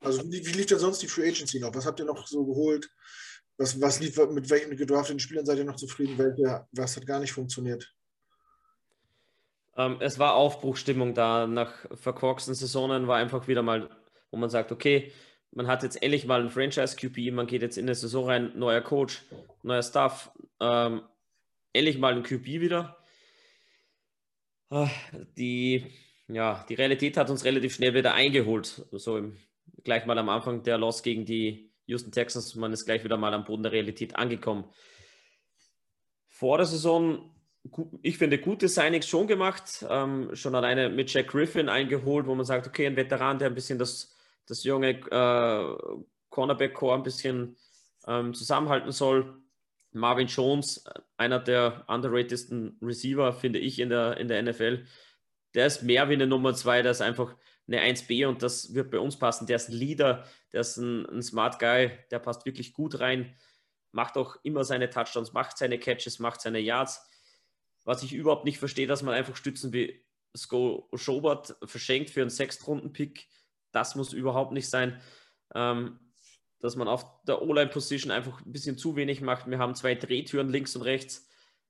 [0.00, 1.74] also wie, wie lief denn sonst die Free Agency noch?
[1.74, 2.88] Was habt ihr noch so geholt?
[3.58, 6.18] Was, was lief, mit welchen gedrafteten Spielern seid ihr noch zufrieden?
[6.18, 7.94] Welche, was hat gar nicht funktioniert?
[9.76, 11.46] Ähm, es war Aufbruchstimmung da.
[11.46, 13.90] Nach verkorksten Saisonen war einfach wieder mal,
[14.30, 15.12] wo man sagt, okay,
[15.52, 18.82] man hat jetzt endlich mal einen Franchise-QP, man geht jetzt in eine Saison rein, neuer
[18.82, 19.22] Coach,
[19.62, 21.02] neuer Staff, ähm,
[21.72, 22.98] endlich mal ein QP wieder.
[24.68, 24.90] Ah,
[25.38, 25.86] die,
[26.28, 28.86] ja, die Realität hat uns relativ schnell wieder eingeholt.
[28.92, 29.38] So im,
[29.84, 33.34] gleich mal am Anfang der Loss gegen die Houston Texans, man ist gleich wieder mal
[33.34, 34.64] am Boden der Realität angekommen.
[36.28, 37.32] Vor der Saison
[38.02, 39.84] ich finde, gute Signings schon gemacht.
[39.88, 43.54] Ähm, schon alleine mit Jack Griffin eingeholt, wo man sagt, okay, ein Veteran, der ein
[43.54, 44.14] bisschen das,
[44.46, 47.56] das junge äh, Cornerback-Core ein bisschen
[48.06, 49.40] ähm, zusammenhalten soll.
[49.92, 50.84] Marvin Jones,
[51.16, 54.84] einer der underratedsten Receiver, finde ich, in der, in der NFL.
[55.54, 57.34] Der ist mehr wie eine Nummer zwei, der ist einfach
[57.68, 59.46] eine 1B und das wird bei uns passen.
[59.46, 63.34] Der ist ein Leader, der ist ein, ein Smart Guy, der passt wirklich gut rein,
[63.92, 67.00] macht auch immer seine Touchdowns, macht seine Catches, macht seine Yards
[67.86, 70.04] was ich überhaupt nicht verstehe, dass man einfach Stützen wie
[70.36, 73.28] Sko Schobert verschenkt für einen Sechstrunden-Pick.
[73.70, 75.00] Das muss überhaupt nicht sein.
[75.54, 76.00] Ähm,
[76.58, 79.48] dass man auf der O-Line-Position einfach ein bisschen zu wenig macht.
[79.48, 81.25] Wir haben zwei Drehtüren links und rechts,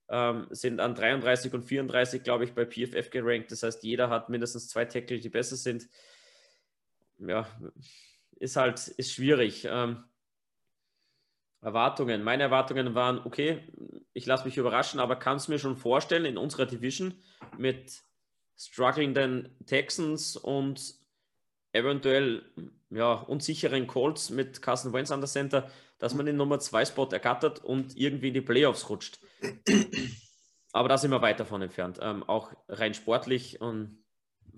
[0.09, 3.51] ähm, sind an 33 und 34, glaube ich, bei PFF gerankt.
[3.51, 5.88] Das heißt, jeder hat mindestens zwei Tackle, die besser sind.
[7.19, 7.47] Ja,
[8.38, 9.66] ist halt ist schwierig.
[9.69, 10.05] Ähm,
[11.62, 12.23] Erwartungen.
[12.23, 13.61] Meine Erwartungen waren, okay,
[14.12, 17.14] ich lasse mich überraschen, aber kann es mir schon vorstellen, in unserer Division
[17.59, 18.03] mit
[18.57, 20.95] strugglenden Texans und
[21.73, 22.45] eventuell
[22.90, 27.09] ja, unsicheren Colts mit Carson Wentz an der Center, dass man den Nummer 2 Spot
[27.11, 29.19] ergattert und irgendwie in die Playoffs rutscht.
[30.72, 31.99] Aber da sind wir weit davon entfernt.
[32.03, 34.05] Ähm, auch rein sportlich und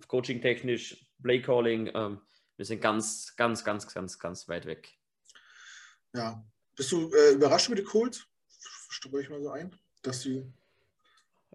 [0.09, 2.21] coaching-technisch, Play-Calling, ähm,
[2.59, 4.93] wir sind ganz, ganz, ganz, ganz, ganz weit weg.
[6.12, 8.27] Ja, bist du äh, überrascht über die Colts?
[8.91, 10.53] Stelle ich mal so ein, dass sie.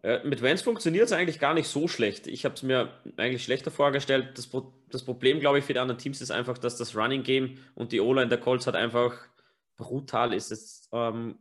[0.01, 2.27] Äh, mit Vance funktioniert es eigentlich gar nicht so schlecht.
[2.27, 4.37] Ich habe es mir eigentlich schlechter vorgestellt.
[4.37, 7.23] Das, Pro das Problem, glaube ich, für die anderen Teams ist einfach, dass das Running
[7.23, 9.17] Game und die O-Line der Colts halt einfach
[9.75, 10.51] brutal ist.
[10.51, 11.39] Jetzt, ähm,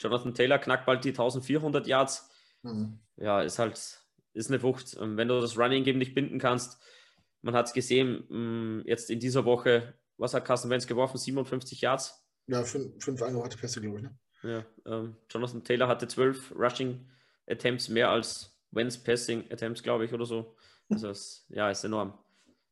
[0.00, 2.30] Jonathan Taylor knackt bald die 1400 Yards.
[2.62, 2.98] Mhm.
[3.16, 4.00] Ja, ist halt
[4.32, 4.96] ist eine Wucht.
[5.00, 6.80] Ähm, wenn du das Running Game nicht binden kannst,
[7.42, 11.18] man hat es gesehen, mm, jetzt in dieser Woche, was hat Carsten Wentz geworfen?
[11.18, 12.22] 57 Yards.
[12.46, 14.02] Ja, fünf, fünf angebrachte Pässe, glaube ich.
[14.02, 14.18] Ne?
[14.42, 17.08] Ja, ähm, Jonathan Taylor hatte zwölf Rushing
[17.46, 20.56] Attempts mehr als Wentz Passing Attempts, glaube ich, oder so.
[20.88, 22.18] Also, das, ja, ist enorm.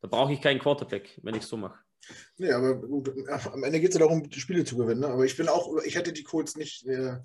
[0.01, 1.79] Da brauche ich keinen Quarterback, wenn ich es so mache.
[2.39, 5.01] Nee, aber gut, am Ende geht es ja darum, die Spiele zu gewinnen.
[5.01, 5.09] Ne?
[5.09, 7.17] Aber ich bin auch, ich hätte die Colts nicht, äh,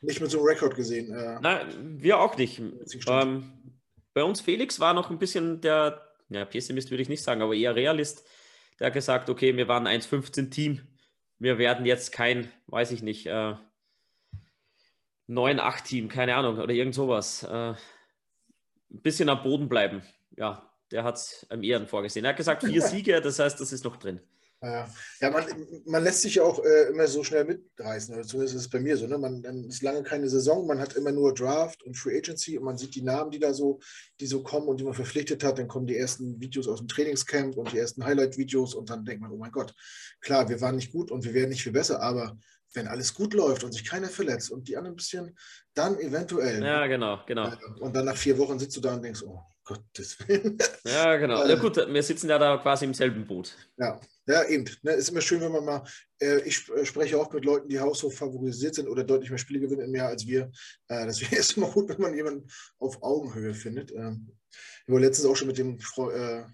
[0.00, 1.12] nicht mit so einem Rekord gesehen.
[1.14, 2.60] Äh, Nein, wir auch nicht.
[3.06, 3.52] Ähm,
[4.14, 7.54] bei uns Felix war noch ein bisschen der, ja, Pessimist würde ich nicht sagen, aber
[7.54, 8.24] eher Realist.
[8.80, 10.80] Der hat gesagt, okay, wir waren 1-15 Team
[11.42, 13.54] wir werden jetzt kein, weiß ich nicht, äh,
[15.28, 17.42] 9-8-Team, keine Ahnung, oder irgend sowas.
[17.42, 17.76] Äh, ein
[19.02, 20.02] bisschen am Boden bleiben.
[20.36, 22.24] Ja, der hat es am Ehren vorgesehen.
[22.24, 24.20] Er hat gesagt, vier Siege, das heißt, das ist noch drin.
[24.62, 24.88] Ja,
[25.20, 25.44] ja man,
[25.86, 28.14] man lässt sich ja auch äh, immer so schnell mitreißen.
[28.14, 29.08] Also zumindest ist es bei mir so.
[29.08, 29.18] Ne?
[29.18, 32.64] Man, dann ist lange keine Saison, man hat immer nur Draft und Free Agency und
[32.64, 33.80] man sieht die Namen, die da so,
[34.20, 35.58] die so kommen und die man verpflichtet hat.
[35.58, 39.22] Dann kommen die ersten Videos aus dem Trainingscamp und die ersten Highlight-Videos und dann denkt
[39.22, 39.74] man, oh mein Gott,
[40.20, 42.38] klar, wir waren nicht gut und wir werden nicht viel besser, aber
[42.74, 45.36] wenn alles gut läuft und sich keiner verletzt und die anderen ein bisschen,
[45.74, 46.62] dann eventuell.
[46.62, 47.52] Ja, genau, genau.
[47.80, 50.58] Und dann nach vier Wochen sitzt du da und denkst, oh Gottes Willen.
[50.84, 51.46] Ja, genau.
[51.46, 53.56] Ja gut, wir sitzen ja da quasi im selben Boot.
[53.76, 54.68] Ja, ja, eben.
[54.82, 55.84] Ne, ist immer schön, wenn man mal,
[56.20, 59.60] äh, ich äh, spreche auch mit Leuten, die haushoch favorisiert sind oder deutlich mehr Spiele
[59.60, 60.50] gewinnen im Jahr als wir.
[60.88, 62.48] Äh, deswegen ist es immer gut, wenn man jemanden
[62.78, 63.92] auf Augenhöhe findet.
[63.92, 66.44] Ähm, ich habe letztens auch schon mit dem äh,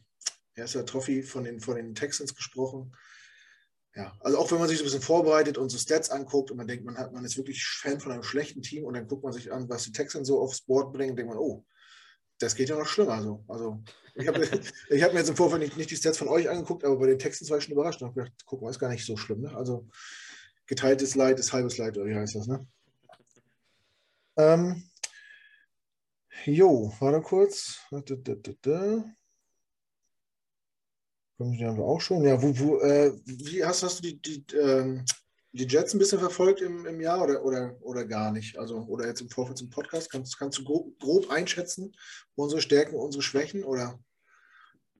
[0.54, 2.92] er ist ja Trophy von den, von den Texans gesprochen.
[3.94, 6.56] Ja, also auch wenn man sich so ein bisschen vorbereitet und so Stats anguckt und
[6.56, 9.24] man denkt, man, hat, man ist wirklich Fan von einem schlechten Team und dann guckt
[9.24, 11.64] man sich an, was die Texans so aufs Board bringen, denkt man, oh,
[12.38, 13.22] das geht ja noch schlimmer.
[13.22, 13.44] So.
[13.48, 13.82] Also,
[14.14, 14.44] ich habe
[14.90, 17.06] ich hab mir jetzt im Vorfeld nicht, nicht, die Stats von euch angeguckt, aber bei
[17.06, 18.00] den Texten war ich schon überrascht.
[18.02, 19.40] Und habe gedacht, guck mal, ist gar nicht so schlimm.
[19.42, 19.54] Ne?
[19.54, 19.88] Also
[20.66, 22.66] geteiltes Leid ist halbes Leid, oder wie heißt das, ne?
[24.36, 24.88] Ähm,
[26.44, 27.80] jo, warte kurz.
[31.40, 32.22] Die haben wir auch schon.
[32.22, 35.04] Ja, wo, wo, äh, wie hast, hast du die, die, ähm,
[35.58, 38.58] die Jets ein bisschen verfolgt im, im Jahr oder, oder, oder gar nicht?
[38.58, 40.10] Also, oder jetzt im Vorfeld zum Podcast?
[40.10, 41.94] Kannst, kannst du grob, grob einschätzen,
[42.36, 43.98] unsere Stärken, unsere Schwächen oder?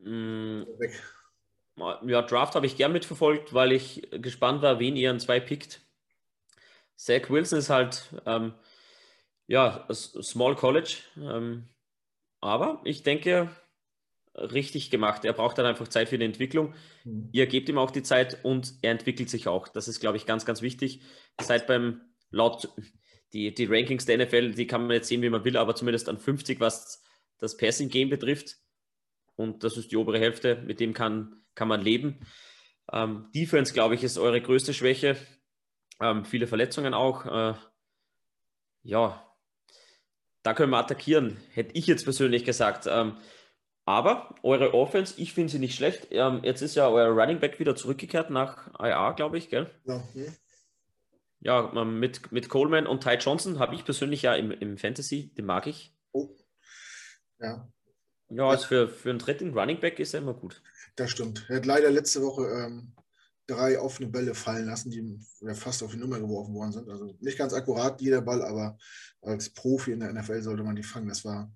[0.01, 0.63] Mm.
[0.79, 1.01] Weg?
[2.07, 5.81] Ja, Draft habe ich gern mitverfolgt, weil ich gespannt war, wen ihr an zwei pickt.
[6.97, 8.55] Zach Wilson ist halt, ähm,
[9.47, 10.97] ja, Small College.
[11.17, 11.69] Ähm,
[12.41, 13.49] aber ich denke,
[14.39, 15.25] richtig gemacht.
[15.25, 16.75] Er braucht dann einfach Zeit für die Entwicklung.
[17.05, 17.29] Mhm.
[17.33, 19.69] Ihr gebt ihm auch die Zeit und er entwickelt sich auch.
[19.69, 21.03] Das ist, glaube ich, ganz, ganz wichtig.
[21.41, 22.69] Seit beim laut
[23.33, 26.09] die, die Rankings der NFL, die kann man jetzt sehen, wie man will, aber zumindest
[26.09, 27.03] an 50, was
[27.39, 28.57] das Passing Game betrifft.
[29.37, 32.21] Und das ist die obere Hälfte, mit dem kann, kann man leben.
[32.93, 35.17] Ähm, Defense, glaube ich, ist eure größte Schwäche.
[36.01, 37.27] Ähm, viele Verletzungen auch.
[37.27, 37.55] Äh,
[38.83, 39.25] ja,
[40.43, 42.87] da können wir attackieren, hätte ich jetzt persönlich gesagt.
[42.89, 43.17] Ähm,
[43.89, 46.09] aber eure Offense, ich finde sie nicht schlecht.
[46.11, 49.71] Ähm, jetzt ist ja euer Running Back wieder zurückgekehrt nach IA, glaube ich, gell?
[49.87, 50.05] Ja.
[50.11, 50.31] Okay.
[51.41, 55.33] Ja, ähm, mit, mit Coleman und Ty Johnson habe ich persönlich ja im, im Fantasy,
[55.35, 55.97] den mag ich.
[56.13, 56.29] Oh.
[57.41, 57.67] Ja.
[58.29, 60.61] Ja, also für, für einen dritten Running Back ist er immer gut.
[60.97, 61.47] Das stimmt.
[61.49, 62.93] Er hat leider letzte Woche ähm,
[63.47, 65.19] drei offene Bälle fallen lassen, die
[65.55, 66.91] fast auf die Nummer geworfen worden sind.
[66.91, 68.77] Also nicht ganz akkurat jeder Ball, aber
[69.23, 71.09] als Profi in der NFL sollte man die fangen.
[71.09, 71.51] Das war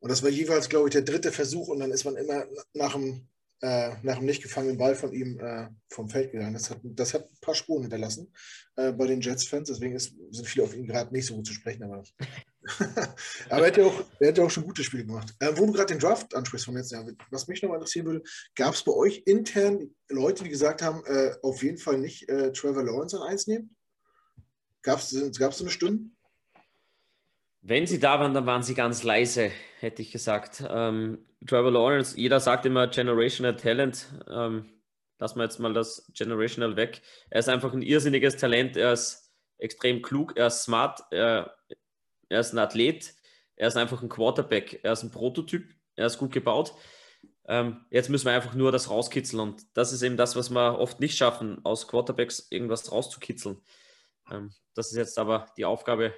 [0.00, 2.94] und das war jeweils, glaube ich, der dritte Versuch und dann ist man immer nach
[2.94, 3.28] dem,
[3.60, 6.54] äh, nach dem nicht gefangenen Ball von ihm äh, vom Feld gegangen.
[6.54, 8.32] Das hat, das hat ein paar Spuren hinterlassen
[8.76, 11.52] äh, bei den Jets-Fans, deswegen ist, sind viele auf ihn gerade nicht so gut zu
[11.52, 11.82] sprechen.
[11.82, 12.02] Aber,
[13.50, 15.34] aber er, ja auch, auch schon gute Spiele gemacht.
[15.38, 18.22] Äh, wo du gerade den Draft ansprichst vom letzten Jahr, was mich nochmal interessieren würde,
[18.54, 22.52] gab es bei euch intern Leute, die gesagt haben, äh, auf jeden Fall nicht äh,
[22.52, 23.76] Trevor Lawrence an eins nehmen?
[24.80, 26.10] Gab es so eine Stunde?
[27.62, 30.64] Wenn sie da waren, dann waren sie ganz leise, hätte ich gesagt.
[30.68, 34.06] Ähm, Trevor Lawrence, jeder sagt immer Generational Talent.
[34.28, 34.70] Ähm,
[35.18, 37.02] lassen wir jetzt mal das Generational weg.
[37.28, 38.76] Er ist einfach ein irrsinniges Talent.
[38.76, 41.54] Er ist extrem klug, er ist smart, er,
[42.28, 43.14] er ist ein Athlet,
[43.56, 46.74] er ist einfach ein Quarterback, er ist ein Prototyp, er ist gut gebaut.
[47.46, 50.78] Ähm, jetzt müssen wir einfach nur das rauskitzeln und das ist eben das, was wir
[50.78, 53.60] oft nicht schaffen, aus Quarterbacks irgendwas rauszukitzeln.
[54.30, 56.14] Ähm, das ist jetzt aber die Aufgabe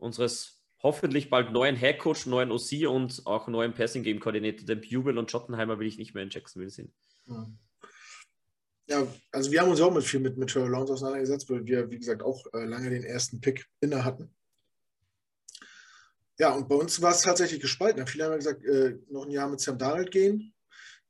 [0.00, 4.66] unseres hoffentlich bald neuen Headcoach, neuen OC und auch neuen Passing Game Koordinator.
[4.66, 6.92] Den Bubel und Schottenheimer will ich nicht mehr in Jacksonville sehen.
[8.88, 9.06] Ja.
[9.32, 11.98] also wir haben uns auch mit viel mit, mit Trevor Lawrence auseinandergesetzt, weil wir, wie
[11.98, 14.34] gesagt, auch äh, lange den ersten Pick inne hatten.
[16.38, 18.06] Ja, und bei uns war es tatsächlich gespalten.
[18.06, 20.54] Viele haben gesagt, äh, noch ein Jahr mit Sam Darnold gehen.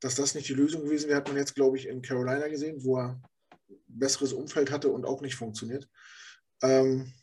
[0.01, 2.83] Dass das nicht die Lösung gewesen wäre, hat man jetzt, glaube ich, in Carolina gesehen,
[2.83, 3.21] wo er
[3.69, 5.87] ein besseres Umfeld hatte und auch nicht funktioniert.
[6.63, 7.13] Ähm,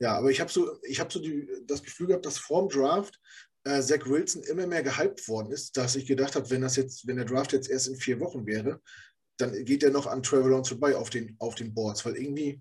[0.00, 3.20] ja, aber ich habe so, ich hab so die, das Gefühl gehabt, dass vorm Draft
[3.64, 7.06] äh, Zach Wilson immer mehr gehypt worden ist, dass ich gedacht habe, wenn das jetzt,
[7.06, 8.80] wenn der Draft jetzt erst in vier Wochen wäre,
[9.38, 12.60] dann geht er noch an Trevor Lawrence vorbei auf den, auf den Boards, weil irgendwie,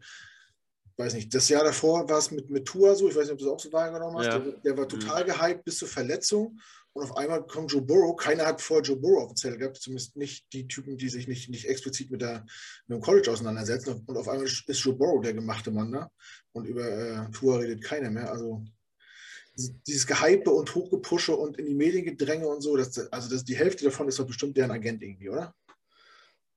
[0.97, 3.39] weiß nicht, das Jahr davor war es mit, mit Tour so, ich weiß nicht, ob
[3.39, 4.39] du das auch so wahrgenommen hast, ja.
[4.39, 5.27] der, der, war total mhm.
[5.27, 6.59] gehypt bis zur Verletzung
[6.93, 8.15] und auf einmal kommt Joe Burrow.
[8.15, 11.65] Keiner hat vor Joe Burrow offiziell gehabt, zumindest nicht die Typen, die sich nicht, nicht
[11.65, 12.45] explizit mit, der,
[12.87, 14.03] mit dem College auseinandersetzen.
[14.05, 16.11] Und auf einmal ist Joe Burrow der gemachte Mann da.
[16.51, 18.31] Und über äh, Tour redet keiner mehr.
[18.31, 18.63] Also
[19.55, 23.85] dieses Gehype und Hochgepusche und in die Mediengedränge und so, das, also das, die Hälfte
[23.85, 25.53] davon ist doch bestimmt deren Agent irgendwie, oder?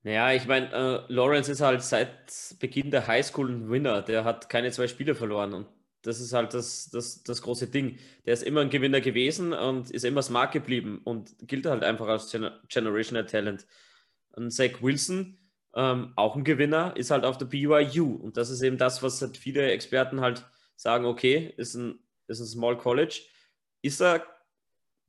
[0.02, 4.02] Ja, ich meine, äh, Lawrence ist halt seit Beginn der Highschool ein Winner.
[4.02, 5.66] Der hat keine zwei Spiele verloren und
[6.06, 7.98] das ist halt das, das, das große Ding.
[8.24, 12.06] Der ist immer ein Gewinner gewesen und ist immer smart geblieben und gilt halt einfach
[12.06, 13.66] als Gener Generational Talent.
[14.36, 15.36] ein Zach Wilson,
[15.74, 18.14] ähm, auch ein Gewinner, ist halt auf der BYU.
[18.14, 22.40] Und das ist eben das, was halt viele Experten halt sagen, okay, ist ein, ist
[22.40, 23.22] ein Small College.
[23.82, 24.24] Ist er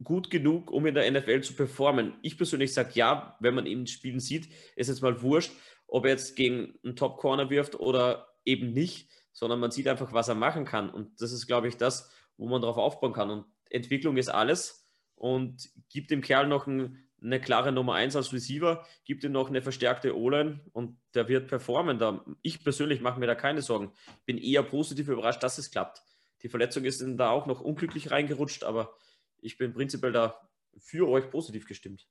[0.04, 2.16] gut genug, um in der NFL zu performen?
[2.24, 5.52] Ich persönlich sage ja, wenn man ihn spielen sieht, ist jetzt mal wurscht,
[5.86, 10.14] ob er jetzt gegen einen Top Corner wirft oder eben nicht, sondern man sieht einfach,
[10.14, 10.90] was er machen kann.
[10.90, 13.30] Und das ist, glaube ich, das, wo man darauf aufbauen kann.
[13.30, 18.34] Und Entwicklung ist alles und gibt dem Kerl noch ein, eine klare Nummer 1 als
[18.34, 22.00] Receiver, gibt ihm noch eine verstärkte O-Line und der wird performen.
[22.00, 23.92] Da, ich persönlich mache mir da keine Sorgen.
[24.26, 26.02] Bin eher positiv überrascht, dass es klappt.
[26.42, 28.96] Die Verletzung ist da auch noch unglücklich reingerutscht, aber
[29.40, 32.08] ich bin prinzipiell da für euch positiv gestimmt.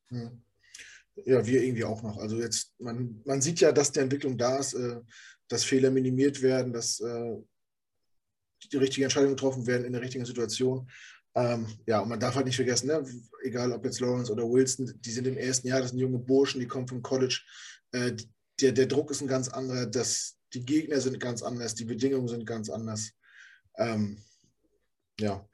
[1.25, 2.19] Ja, wir irgendwie auch noch.
[2.19, 5.01] Also jetzt, man, man sieht ja, dass die Entwicklung da ist, äh,
[5.49, 7.37] dass Fehler minimiert werden, dass äh,
[8.73, 10.91] die richtigen Entscheidungen getroffen werden in der richtigen Situation.
[11.35, 13.05] Ähm, ja, und man darf halt nicht vergessen, ne?
[13.43, 16.61] egal ob jetzt Lawrence oder Wilson, die sind im ersten Jahr, das sind junge Burschen,
[16.61, 17.43] die kommen vom College.
[17.93, 18.13] Äh,
[18.61, 22.29] der, der Druck ist ein ganz anderer, das, die Gegner sind ganz anders, die Bedingungen
[22.29, 23.11] sind ganz anders.
[23.77, 24.23] Ähm,
[25.21, 25.47] ja.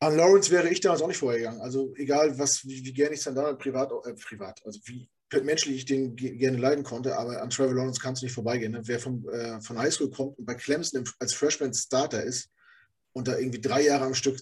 [0.00, 1.62] An Lawrence wäre ich damals auch nicht vorhergegangen.
[1.62, 5.08] Also egal, was, wie, wie gerne ich es dann da privat, äh, privat, also wie
[5.42, 8.72] menschlich ich den gerne leiden konnte, aber an Trevor Lawrence kannst du nicht vorbeigehen.
[8.72, 8.82] Ne?
[8.84, 12.50] Wer vom, äh, von Highschool kommt und bei Clemson als Freshman Starter ist,
[13.14, 14.38] und da irgendwie drei Jahre am Stück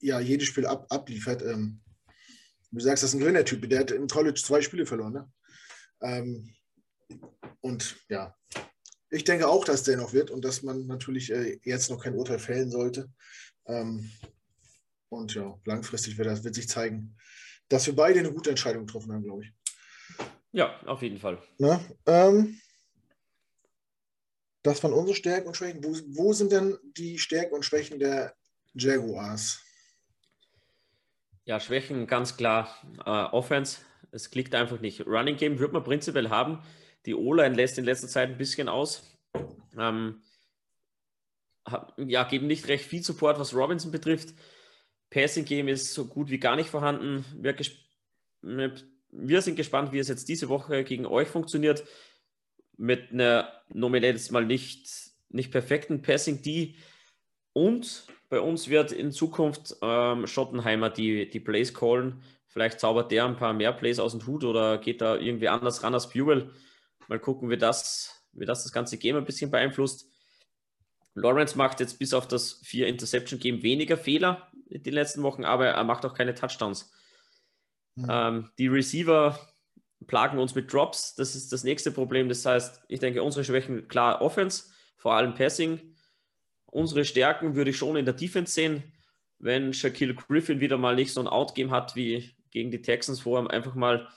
[0.00, 1.80] ja jedes Spiel ab, abliefert, ähm,
[2.70, 5.12] du sagst, das ist ein Gewinnertyp, der hat im College zwei Spiele verloren.
[5.12, 5.32] Ne?
[6.02, 6.54] Ähm,
[7.60, 8.36] und ja,
[9.10, 12.14] ich denke auch, dass der noch wird und dass man natürlich äh, jetzt noch kein
[12.14, 13.10] Urteil fällen sollte.
[13.66, 14.10] Ähm,
[15.08, 17.16] und ja, langfristig wird das wird sich zeigen,
[17.68, 19.52] dass wir beide eine gute Entscheidung getroffen haben, glaube ich.
[20.52, 21.38] Ja, auf jeden Fall.
[21.58, 22.60] Na, ähm,
[24.62, 25.84] das waren unsere Stärken und Schwächen.
[25.84, 28.34] Wo, wo sind denn die Stärken und Schwächen der
[28.74, 29.62] Jaguars?
[31.44, 32.74] Ja, Schwächen ganz klar.
[33.04, 35.06] Äh, Offense, es klickt einfach nicht.
[35.06, 36.62] Running Game wird man prinzipiell haben.
[37.06, 39.16] Die O-Line lässt in letzter Zeit ein bisschen aus.
[39.78, 40.22] Ähm,
[41.98, 44.34] ja, geben nicht recht viel Support, was Robinson betrifft.
[45.10, 47.24] Passing Game ist so gut wie gar nicht vorhanden.
[47.36, 47.54] Wir,
[49.10, 51.84] wir sind gespannt, wie es jetzt diese Woche gegen euch funktioniert
[52.76, 54.88] mit einer nominell jetzt mal nicht,
[55.28, 56.76] nicht perfekten Passing D.
[57.52, 62.22] Und bei uns wird in Zukunft ähm, Schottenheimer die, die Plays callen.
[62.46, 65.82] Vielleicht zaubert der ein paar mehr Plays aus dem Hut oder geht da irgendwie anders
[65.82, 66.50] ran als Buell.
[67.08, 70.10] Mal gucken, wie das, wie das das ganze Game ein bisschen beeinflusst.
[71.14, 75.44] Lawrence macht jetzt bis auf das vier Interception Game weniger Fehler in den letzten Wochen,
[75.44, 76.92] aber er macht auch keine Touchdowns.
[77.96, 78.06] Mhm.
[78.08, 79.38] Ähm, die Receiver
[80.06, 81.14] plagen uns mit Drops.
[81.14, 82.28] Das ist das nächste Problem.
[82.28, 84.64] Das heißt, ich denke, unsere Schwächen, klar, Offense,
[84.96, 85.94] vor allem Passing.
[86.66, 88.92] Unsere Stärken würde ich schon in der Defense sehen.
[89.38, 93.36] Wenn Shaquille Griffin wieder mal nicht so ein Outgame hat wie gegen die Texans, wo
[93.36, 94.08] er einfach mal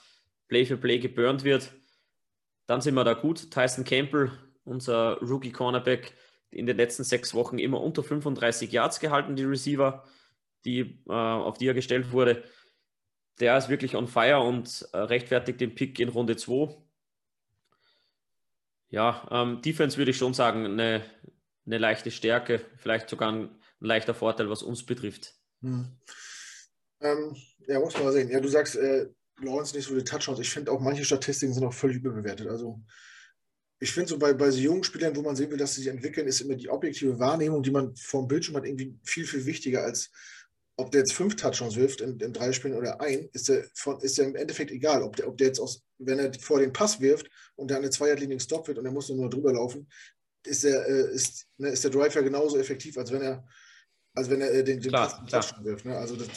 [0.48, 1.72] Play für Play geburnt wird,
[2.66, 3.50] dann sind wir da gut.
[3.50, 4.30] Tyson Campbell,
[4.64, 6.14] unser Rookie Cornerback,
[6.50, 10.04] in den letzten sechs Wochen immer unter 35 Yards gehalten, die Receiver,
[10.64, 12.42] die, äh, auf die er gestellt wurde
[13.40, 16.76] der ist wirklich on fire und äh, rechtfertigt den Pick in Runde 2.
[18.90, 21.02] Ja, ähm, Defense würde ich schon sagen, eine,
[21.66, 25.34] eine leichte Stärke, vielleicht sogar ein, ein leichter Vorteil, was uns betrifft.
[25.62, 25.86] Hm.
[27.00, 28.30] Ähm, ja, muss man mal sehen.
[28.30, 29.08] Ja, du sagst, äh,
[29.40, 30.40] Lawrence nicht so viele Touchdowns.
[30.40, 32.48] Ich finde auch manche Statistiken sind auch völlig überbewertet.
[32.48, 32.80] Also
[33.78, 35.90] ich finde so bei, bei so jungen Spielern, wo man sehen will, dass sie sich
[35.90, 39.82] entwickeln, ist immer die objektive Wahrnehmung, die man vom Bildschirm hat, irgendwie viel, viel wichtiger
[39.82, 40.10] als
[40.80, 44.00] ob der jetzt fünf Touchdowns wirft in, in drei Spielen oder ein, ist der, von,
[44.00, 45.02] ist der im Endeffekt egal.
[45.02, 47.82] Ob der, ob der jetzt aus, wenn er vor den Pass wirft und der an
[47.82, 49.88] der Zweierlinie gestoppt wird und er muss nur drüber laufen,
[50.44, 53.46] ist der, äh, ist, ne, ist der Drive ja genauso effektiv, als wenn er,
[54.14, 55.64] als wenn er äh, den, den klar, Pass klar.
[55.64, 55.84] wirft.
[55.84, 55.96] Ne?
[55.96, 56.28] Also das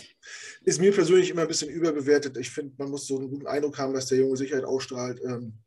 [0.64, 2.38] ist mir persönlich immer ein bisschen überbewertet.
[2.38, 5.60] Ich finde, man muss so einen guten Eindruck haben, dass der Junge Sicherheit ausstrahlt, ähm,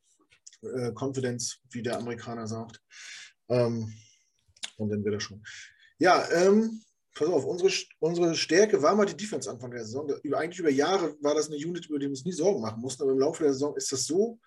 [0.62, 2.81] äh, Confidence, wie der Amerikaner sagt.
[3.49, 3.93] Ähm,
[4.77, 5.43] und dann wird er schon.
[5.99, 6.83] Ja, ähm,
[7.16, 10.08] pass auf, unsere, unsere Stärke war mal die Defense Anfang der Saison.
[10.22, 12.80] Über, eigentlich über Jahre war das eine Unit, über die wir uns nie Sorgen machen
[12.80, 14.38] mussten, aber im Laufe der Saison ist das so,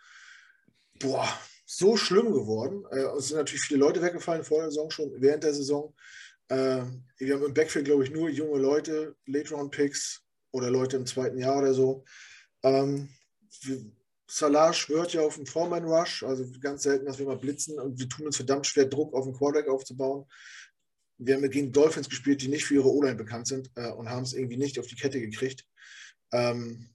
[1.00, 1.28] boah,
[1.66, 2.86] so schlimm geworden.
[2.92, 5.96] Äh, es sind natürlich viele Leute weggefallen vor der Saison, schon während der Saison.
[6.48, 6.84] Äh,
[7.18, 11.58] wir haben im Backfield, glaube ich, nur junge Leute, Late-Round-Picks oder Leute im zweiten Jahr
[11.58, 12.06] oder so.
[12.64, 13.10] Ähm,
[14.28, 18.08] Salah schwört ja auf den Foreman-Rush, also ganz selten, dass wir mal blitzen und wir
[18.08, 20.28] tun uns verdammt schwer, Druck auf den Quarterback aufzubauen
[21.20, 24.24] wir haben gegen Dolphins gespielt, die nicht für ihre O-Line bekannt sind äh, und haben
[24.24, 25.66] es irgendwie nicht auf die Kette gekriegt.
[26.32, 26.90] Ähm,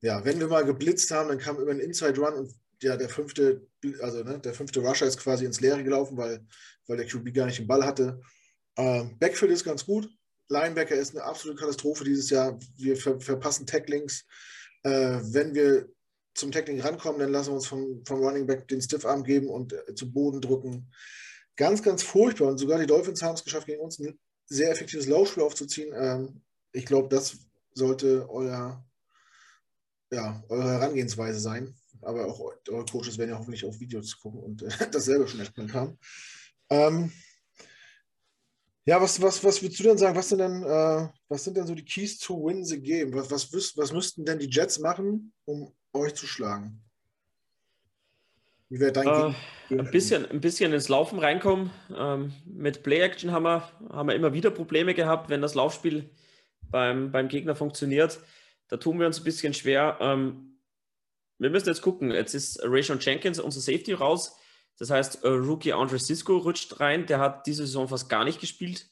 [0.00, 3.08] ja, wenn wir mal geblitzt haben, dann kam immer ein Inside Run und ja, der
[3.08, 3.66] fünfte,
[4.00, 6.44] also ne, der fünfte Rusher ist quasi ins Leere gelaufen, weil,
[6.86, 8.20] weil der QB gar nicht den Ball hatte.
[8.76, 10.08] Ähm, Backfield ist ganz gut.
[10.48, 12.58] Linebacker ist eine absolute Katastrophe dieses Jahr.
[12.76, 14.24] Wir ver verpassen Tacklings.
[14.82, 15.88] Äh, wenn wir
[16.34, 19.72] zum Tackling rankommen, dann lassen wir uns vom, vom Running Back den Stiffarm geben und
[19.72, 20.90] äh, zu Boden drücken.
[21.62, 22.48] Ganz, ganz furchtbar.
[22.48, 25.94] Und sogar die Dolphins haben es geschafft, gegen uns ein sehr effektives Laufspiel aufzuziehen.
[25.96, 26.42] Ähm,
[26.72, 27.38] ich glaube, das
[27.72, 28.84] sollte euer,
[30.10, 31.72] ja, eure Herangehensweise sein.
[32.00, 35.38] Aber auch eure Coaches werden ja hoffentlich auf Videos gucken und äh, das selber schon
[35.38, 35.98] erkannt haben.
[36.68, 37.12] Ähm,
[38.84, 40.16] ja, was, was, was würdest du denn sagen?
[40.16, 43.14] Was sind denn, äh, was sind denn so die Keys to win the game?
[43.14, 46.82] Was, was, was müssten denn die Jets machen, um euch zu schlagen?
[48.72, 49.34] Wie wäre dein äh,
[49.78, 51.70] ein, bisschen, ein bisschen ins Laufen reinkommen.
[51.94, 56.08] Ähm, mit Play-Action haben wir, haben wir immer wieder Probleme gehabt, wenn das Laufspiel
[56.70, 58.18] beim, beim Gegner funktioniert.
[58.68, 59.98] Da tun wir uns ein bisschen schwer.
[60.00, 60.58] Ähm,
[61.36, 62.12] wir müssen jetzt gucken.
[62.12, 64.38] Jetzt ist Rayshon Jenkins, unser Safety, raus.
[64.78, 67.04] Das heißt, äh, Rookie Andre Cisco rutscht rein.
[67.04, 68.88] Der hat diese Saison fast gar nicht gespielt.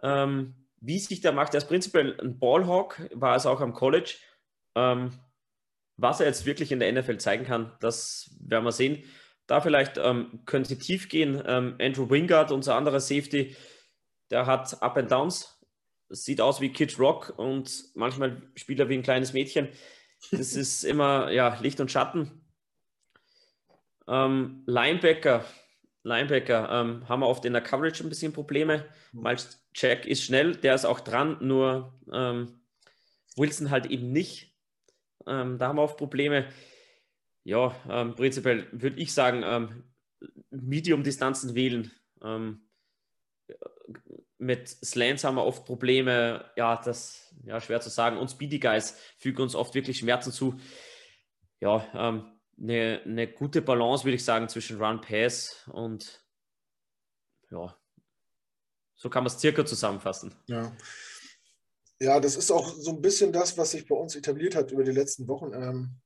[0.00, 4.14] Ähm, wie sich der macht, der ist prinzipiell ein Ballhawk, war es auch am College.
[4.76, 5.18] Ähm,
[6.00, 9.04] was er jetzt wirklich in der NFL zeigen kann, das werden wir sehen.
[9.46, 11.42] Da vielleicht ähm, können sie tief gehen.
[11.46, 13.56] Ähm, Andrew Wingard, unser anderer Safety,
[14.30, 15.58] der hat Up and Downs.
[16.08, 19.68] Sieht aus wie Kid Rock und manchmal spielt er wie ein kleines Mädchen.
[20.30, 22.44] Das ist immer ja, Licht und Schatten.
[24.06, 25.44] Ähm, Linebacker,
[26.02, 28.86] Linebacker ähm, haben wir oft in der Coverage ein bisschen Probleme.
[29.12, 29.56] Miles.
[29.74, 32.60] Jack ist schnell, der ist auch dran, nur ähm,
[33.36, 34.49] Wilson halt eben nicht.
[35.26, 36.48] Ähm, da haben wir oft Probleme.
[37.44, 39.84] Ja, ähm, prinzipiell würde ich sagen, ähm,
[40.50, 41.90] Medium-Distanzen wählen.
[42.22, 42.68] Ähm,
[44.38, 46.50] mit Slants haben wir oft Probleme.
[46.56, 48.16] Ja, das ja schwer zu sagen.
[48.16, 50.58] Und Speedy Guys fügen uns oft wirklich Schmerzen zu.
[51.60, 56.22] Ja, ähm, eine, eine gute Balance, würde ich sagen, zwischen Run, Pass und
[57.50, 57.76] ja,
[58.94, 60.34] so kann man es circa zusammenfassen.
[60.46, 60.72] Ja.
[62.02, 64.84] Ja, das ist auch so ein bisschen das, was sich bei uns etabliert hat über
[64.84, 65.52] die letzten Wochen.
[65.52, 65.96] Ähm,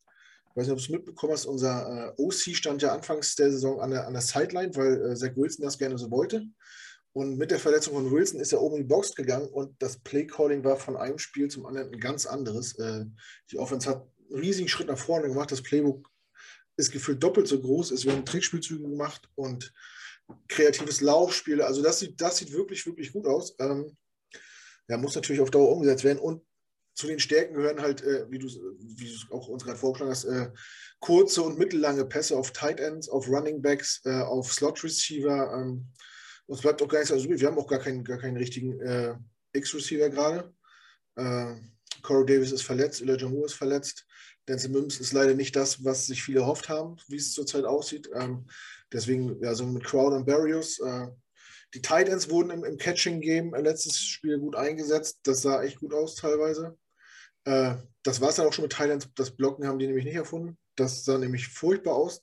[0.50, 3.50] ich weiß nicht, ob du es mitbekommen hast, unser äh, OC stand ja anfangs der
[3.52, 6.46] Saison an der, an der Sideline, weil äh, Zach Wilson das gerne so wollte.
[7.12, 9.98] Und mit der Verletzung von Wilson ist er oben in die Box gegangen und das
[10.00, 12.76] Play-Calling war von einem Spiel zum anderen ein ganz anderes.
[12.76, 13.04] Äh,
[13.52, 15.52] die Offense hat einen riesigen Schritt nach vorne gemacht.
[15.52, 16.10] Das Playbook
[16.76, 17.92] ist gefühlt doppelt so groß.
[17.92, 19.72] Es werden Trickspielzüge gemacht und
[20.48, 21.62] kreatives Laufspiel.
[21.62, 23.54] Also das sieht, das sieht wirklich, wirklich gut aus.
[23.60, 23.96] Ähm,
[24.88, 26.18] ja, muss natürlich auf Dauer umgesetzt werden.
[26.18, 26.42] Und
[26.94, 28.58] zu den Stärken gehören halt, äh, wie du es
[29.30, 30.50] auch uns gerade vorgeschlagen hast, äh,
[31.00, 35.52] kurze und mittellange Pässe auf Tight Ends, auf Running Backs, äh, auf Slot Receiver.
[35.54, 35.88] Ähm,
[36.46, 39.14] uns bleibt auch gar nichts also Wir haben auch gar keinen, gar keinen richtigen äh,
[39.54, 40.54] X-Receiver gerade.
[41.16, 41.54] Äh,
[42.02, 44.06] Corey Davis ist verletzt, Elijah Moore ist verletzt.
[44.46, 48.10] Denzel Mims ist leider nicht das, was sich viele erhofft haben, wie es zurzeit aussieht.
[48.14, 48.46] Ähm,
[48.92, 50.78] deswegen, ja, so mit Crowd und Barrios.
[51.74, 55.20] Äh, die Titans wurden im, im Catching-Game letztes Spiel gut eingesetzt.
[55.24, 56.76] Das sah echt gut aus teilweise.
[57.44, 59.08] Äh, das war es dann auch schon mit Titans.
[59.14, 60.58] Das Blocken haben die nämlich nicht erfunden.
[60.76, 62.22] Das sah nämlich furchtbar aus.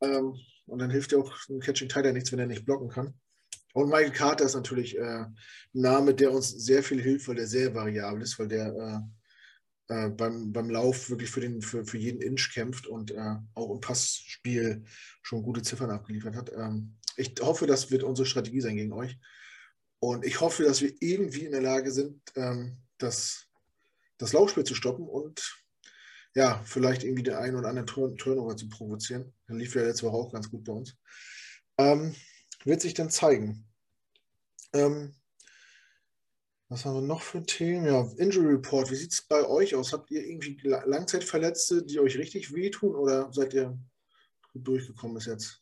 [0.00, 0.34] Ähm,
[0.66, 3.14] und dann hilft ja auch ein Catching Titan nichts, wenn er nicht blocken kann.
[3.74, 5.34] Und Michael Carter ist natürlich äh, ein
[5.72, 8.66] Name, der uns sehr viel hilft, weil der sehr variabel ist, weil der
[9.88, 13.34] äh, äh, beim, beim Lauf wirklich für, den, für, für jeden Inch kämpft und äh,
[13.54, 14.84] auch im Passspiel
[15.22, 16.52] schon gute Ziffern abgeliefert hat.
[16.54, 19.18] Ähm, ich hoffe, das wird unsere Strategie sein gegen euch.
[19.98, 23.46] Und ich hoffe, dass wir irgendwie in der Lage sind, ähm, das,
[24.18, 25.62] das Laufspiel zu stoppen und
[26.34, 29.32] ja, vielleicht irgendwie den einen oder anderen Turn Turnover zu provozieren.
[29.46, 30.96] Dann lief ja letzte Woche auch ganz gut bei uns.
[31.78, 32.14] Ähm,
[32.64, 33.66] wird sich dann zeigen.
[34.72, 35.14] Ähm,
[36.68, 37.84] was haben wir noch für Themen?
[37.84, 38.90] Ja, Injury Report.
[38.90, 39.92] Wie sieht es bei euch aus?
[39.92, 43.78] Habt ihr irgendwie Langzeitverletzte, die euch richtig wehtun oder seid ihr
[44.54, 45.61] gut durchgekommen bis jetzt?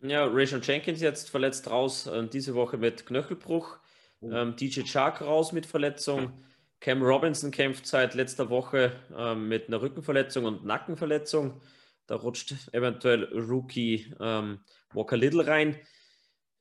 [0.00, 3.78] Ja, Rachel Jenkins jetzt verletzt raus, äh, diese Woche mit Knöchelbruch.
[4.20, 4.30] Oh.
[4.30, 6.44] Ähm, DJ Chark raus mit Verletzung.
[6.80, 11.62] Cam Robinson kämpft seit letzter Woche ähm, mit einer Rückenverletzung und Nackenverletzung.
[12.06, 14.60] Da rutscht eventuell Rookie ähm,
[14.92, 15.80] Walker Little rein.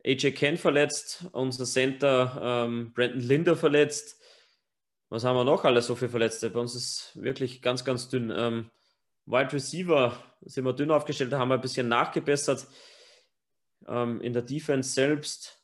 [0.06, 4.22] AJ Ken verletzt, unser Center ähm, Brandon Linder verletzt.
[5.10, 6.50] Was haben wir noch alles so für Verletzte?
[6.50, 8.34] Bei uns ist wirklich ganz, ganz dünn.
[8.36, 8.72] Ähm,
[9.26, 12.68] Wide Receiver sind wir dünn aufgestellt, da haben wir ein bisschen nachgebessert.
[13.88, 15.64] Ähm, in der Defense selbst,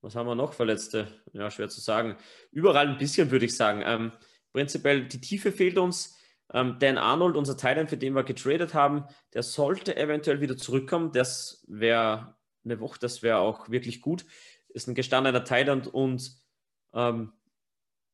[0.00, 1.08] was haben wir noch Verletzte?
[1.32, 2.16] Ja, schwer zu sagen.
[2.50, 3.82] Überall ein bisschen, würde ich sagen.
[3.84, 4.12] Ähm,
[4.52, 6.16] prinzipiell die Tiefe fehlt uns.
[6.52, 9.04] Ähm, Dan Arnold, unser Thailand, für den wir getradet haben,
[9.34, 11.12] der sollte eventuell wieder zurückkommen.
[11.12, 14.24] Das wäre eine Woche, das wäre auch wirklich gut.
[14.68, 16.32] Ist ein gestandener Thailand und
[16.94, 17.32] ähm,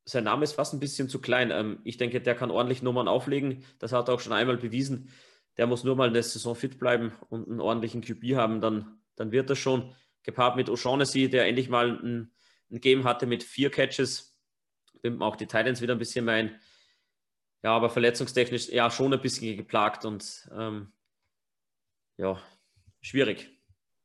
[0.04, 1.50] sein Name ist fast ein bisschen zu klein.
[1.50, 3.64] Ähm, ich denke, der kann ordentlich Nummern auflegen.
[3.78, 5.10] Das hat er auch schon einmal bewiesen.
[5.56, 9.32] Der muss nur mal eine Saison fit bleiben und einen ordentlichen QB haben, dann, dann
[9.32, 9.94] wird er schon.
[10.22, 12.32] Gepaart mit O'Shaughnessy, der endlich mal ein,
[12.70, 14.38] ein Game hatte mit vier Catches,
[15.02, 16.58] binden auch die Titans wieder ein bisschen mein,
[17.62, 20.92] ja, aber verletzungstechnisch ja schon ein bisschen geplagt und ähm,
[22.16, 22.40] ja,
[23.02, 23.50] schwierig.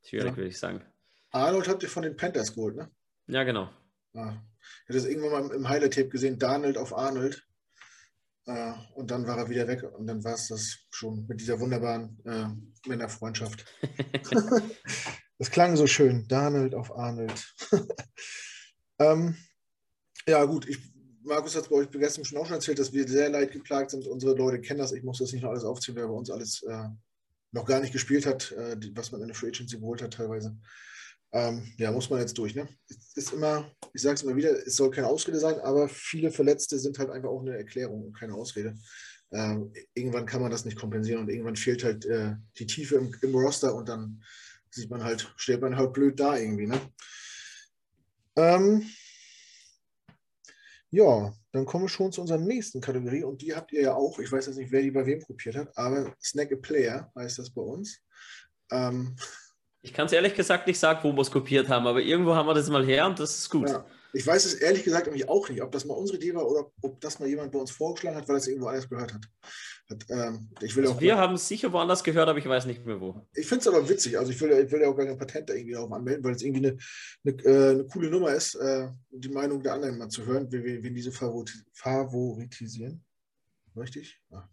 [0.04, 0.38] Schwierig, ja.
[0.38, 0.84] würde ich sagen.
[1.32, 2.92] Arnold habt ihr von den Panthers geholt, ne?
[3.28, 3.70] Ja, genau.
[4.14, 4.34] Ah.
[4.60, 7.48] Ich hatte das irgendwann mal im Highlight-Tape gesehen, Darnold auf Arnold.
[8.50, 11.60] Äh, und dann war er wieder weg und dann war es das schon mit dieser
[11.60, 12.48] wunderbaren äh,
[12.90, 13.64] Männerfreundschaft.
[15.38, 17.56] das klang so schön, Darnold auf Arnold.
[19.00, 19.38] ähm,
[20.28, 20.80] ja, gut, ich,
[21.22, 23.92] Markus hat es bei euch gestern schon auch schon erzählt, dass wir sehr leid geplagt
[23.92, 24.08] sind.
[24.08, 24.94] Unsere Leute kennen das.
[24.94, 26.88] Ich muss das nicht noch alles aufziehen, wer bei uns alles äh,
[27.52, 30.58] noch gar nicht gespielt hat, äh, was man in der Free Agency geholt hat teilweise.
[31.32, 32.56] Ähm, ja, muss man jetzt durch.
[32.56, 32.68] Ne?
[32.90, 36.32] Es ist immer, ich sage es immer wieder, es soll keine Ausrede sein, aber viele
[36.32, 38.76] Verletzte sind halt einfach auch eine Erklärung und keine Ausrede.
[39.32, 43.16] Ähm, irgendwann kann man das nicht kompensieren und irgendwann fehlt halt äh, die Tiefe im,
[43.22, 44.24] im, Roster und dann
[44.72, 46.66] sieht man halt, stellt man halt blöd da irgendwie.
[46.66, 46.82] Ne?
[48.36, 48.90] Ähm,
[50.90, 54.18] ja, dann kommen wir schon zu unserer nächsten Kategorie und die habt ihr ja auch.
[54.18, 57.38] Ich weiß jetzt nicht, wer die bei wem kopiert hat, aber Snack a Player heißt
[57.38, 58.00] das bei uns.
[58.72, 59.16] Ähm,
[59.82, 62.48] ich kann es ehrlich gesagt nicht sagen, wo wir es kopiert haben, aber irgendwo haben
[62.48, 63.70] wir das mal her und das ist gut.
[63.70, 66.50] Ja, ich weiß es ehrlich gesagt nämlich auch nicht, ob das mal unsere Idee war
[66.50, 69.26] oder ob das mal jemand bei uns vorgeschlagen hat, weil es irgendwo alles gehört hat.
[69.90, 72.66] hat ähm, ich will also auch wir haben es sicher woanders gehört, aber ich weiß
[72.66, 73.26] nicht mehr wo.
[73.34, 74.18] Ich finde es aber witzig.
[74.18, 76.36] Also ich will, ich will ja auch gar kein Patent da irgendwie darauf anmelden, weil
[76.36, 76.78] es irgendwie eine,
[77.24, 80.84] eine, äh, eine, coole Nummer ist, äh, die Meinung der anderen mal zu hören, wie
[80.84, 83.04] wir diese favoritisieren.
[83.76, 84.20] Richtig?
[84.32, 84.50] Ja.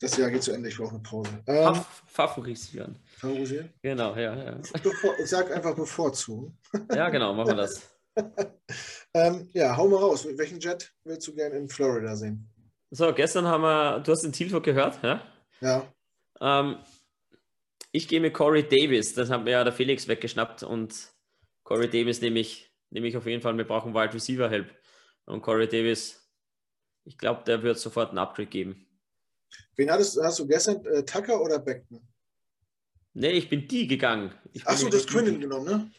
[0.00, 1.30] Das Jahr geht zu Ende, ich brauche eine Pause.
[1.46, 1.74] Ähm,
[2.06, 2.98] favorisieren.
[3.18, 3.70] Favorisieren?
[3.82, 4.34] Genau, ja.
[4.34, 4.60] ja.
[4.82, 6.58] Bevor, ich sage einfach bevorzugen.
[6.94, 7.86] Ja, genau, machen wir das.
[9.14, 10.26] ähm, ja, hau mal raus.
[10.36, 12.48] Welchen Jet willst du gerne in Florida sehen?
[12.90, 15.22] So, gestern haben wir, du hast den Tilford gehört, ja?
[15.60, 15.92] Ja.
[16.40, 16.78] Ähm,
[17.92, 21.12] ich gehe mit Corey Davis, das hat mir ja der Felix weggeschnappt und
[21.62, 24.74] Corey Davis nehme ich, nehme ich auf jeden Fall, wir brauchen Wide Receiver Help.
[25.26, 26.26] Und Corey Davis,
[27.04, 28.86] ich glaube, der wird sofort einen Upgrade geben.
[29.76, 30.84] Wen hattest, hast du gestern?
[30.86, 32.00] Äh, Tucker oder Beckton?
[33.14, 34.32] Nee, ich bin die gegangen.
[34.64, 35.90] Achso, du hast Quinn genommen, ne?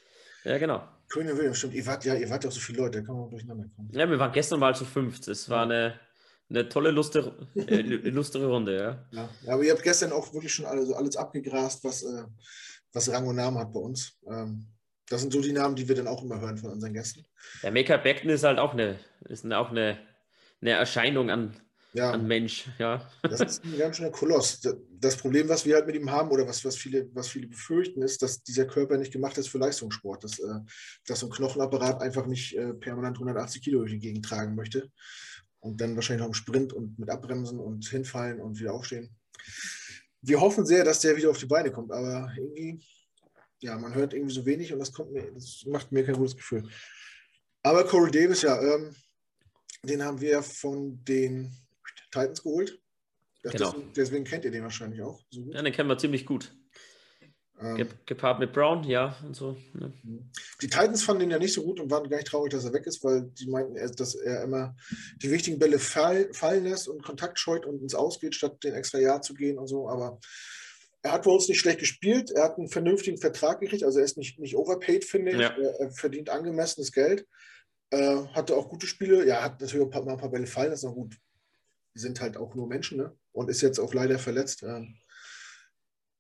[0.43, 0.87] Ja, genau.
[1.09, 1.73] Quinn Williams, stimmt.
[1.73, 3.89] Ihr wart ja, ihr wart doch so viele Leute, da kann man durcheinander kommen.
[3.91, 5.27] Ja, wir waren gestern mal zu fünft.
[5.27, 5.99] Das war eine,
[6.49, 9.05] eine tolle, lustige, äh, lustige Runde, ja.
[9.11, 9.29] ja.
[9.53, 12.23] Aber ihr habt gestern auch wirklich schon alles, alles abgegrast, was, äh,
[12.93, 14.17] was Rang und Namen hat bei uns.
[14.25, 14.67] Ähm,
[15.09, 17.25] das sind so die Namen, die wir dann auch immer hören von unseren Gästen.
[17.61, 18.97] Der Maker Beckton ist halt auch eine,
[19.27, 19.97] ist auch eine,
[20.61, 21.59] eine Erscheinung an,
[21.93, 22.11] ja.
[22.11, 22.69] an Mensch.
[22.77, 23.09] Ja.
[23.23, 24.61] Das ist ein ganz schöner Koloss.
[24.99, 28.01] Das Problem, was wir halt mit ihm haben oder was, was, viele, was viele befürchten,
[28.01, 30.23] ist, dass dieser Körper nicht gemacht ist für Leistungssport.
[30.23, 30.59] Dass, äh,
[31.05, 34.89] dass so ein Knochenapparat einfach nicht äh, permanent 180 Kilo durch die Gegend tragen möchte.
[35.59, 39.15] Und dann wahrscheinlich noch im Sprint und mit Abbremsen und hinfallen und wieder aufstehen.
[40.21, 42.79] Wir hoffen sehr, dass der wieder auf die Beine kommt, aber irgendwie,
[43.59, 46.35] ja, man hört irgendwie so wenig und das, kommt mir, das macht mir kein gutes
[46.35, 46.67] Gefühl.
[47.63, 48.95] Aber Corey Davis, ja, ähm,
[49.83, 51.55] den haben wir von den
[52.11, 52.79] Titans geholt.
[53.43, 53.71] Genau.
[53.71, 55.19] Deswegen, deswegen, kennt ihr den wahrscheinlich auch.
[55.31, 56.53] So ja, den kennen wir ziemlich gut.
[57.59, 59.55] Ähm, gepaart mit Brown, ja, und so.
[59.73, 59.93] Ne?
[60.61, 62.73] Die Titans fanden ihn ja nicht so gut und waren gar nicht traurig, dass er
[62.73, 64.75] weg ist, weil die meinten, dass er immer
[65.21, 68.97] die wichtigen Bälle fall, fallen lässt und Kontakt scheut und ins Ausgeht, statt den extra
[68.97, 69.87] Jahr zu gehen und so.
[69.87, 70.19] Aber
[71.03, 72.31] er hat bei uns nicht schlecht gespielt.
[72.31, 73.83] Er hat einen vernünftigen Vertrag gekriegt.
[73.83, 75.39] Also er ist nicht, nicht overpaid, finde ich.
[75.39, 75.49] Ja.
[75.49, 77.27] Er, er, verdient angemessenes Geld.
[77.91, 79.27] Äh, hatte auch gute Spiele.
[79.27, 81.15] Ja, hat natürlich auch mal ein paar Bälle fallen, das ist noch gut
[81.93, 83.15] sind halt auch nur Menschen ne?
[83.31, 84.63] und ist jetzt auch leider verletzt.
[84.63, 84.95] Ähm,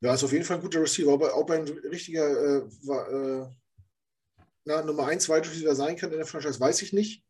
[0.01, 1.13] ja, ist auf jeden Fall ein guter Receiver.
[1.13, 3.49] Ob er, ob er ein richtiger äh, war, äh,
[4.65, 7.23] na, Nummer 1 Wide Receiver sein kann in der Franchise, weiß ich nicht.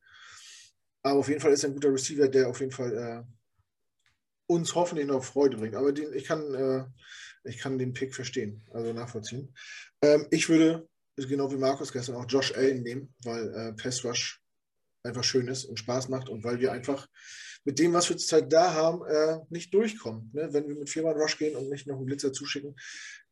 [1.04, 3.24] Aber auf jeden Fall ist er ein guter Receiver, der auf jeden Fall äh,
[4.48, 5.76] uns hoffentlich noch Freude bringt.
[5.76, 6.86] Aber den, ich, kann, äh,
[7.44, 9.54] ich kann den Pick verstehen, also nachvollziehen.
[10.02, 14.42] Ähm, ich würde, genau wie Markus gestern, auch Josh Allen nehmen, weil äh, Pass Rush
[15.04, 17.08] einfach schön ist und Spaß macht und weil wir einfach
[17.64, 20.32] mit dem, was wir zurzeit da haben, äh, nicht durchkommen.
[20.34, 20.52] Ne?
[20.52, 22.76] Wenn wir mit viermal Rush gehen und nicht noch einen Blitzer zuschicken,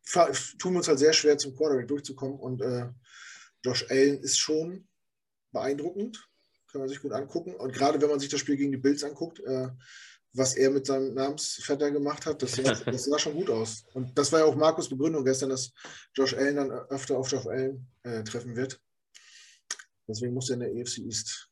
[0.04, 2.40] tun wir uns halt sehr schwer, zum Quarterback durchzukommen.
[2.40, 2.88] Und äh,
[3.64, 4.88] Josh Allen ist schon
[5.52, 6.30] beeindruckend,
[6.72, 7.56] kann man sich gut angucken.
[7.56, 9.70] Und gerade wenn man sich das Spiel gegen die Bills anguckt, äh,
[10.34, 13.86] was er mit seinem Namensvetter gemacht hat, das sah, das sah, schon gut aus.
[13.94, 15.72] Und das war ja auch Markus Begründung gestern, dass
[16.14, 18.80] Josh Allen dann öfter auf Josh Allen äh, treffen wird.
[20.08, 21.49] Deswegen muss er in der EFC East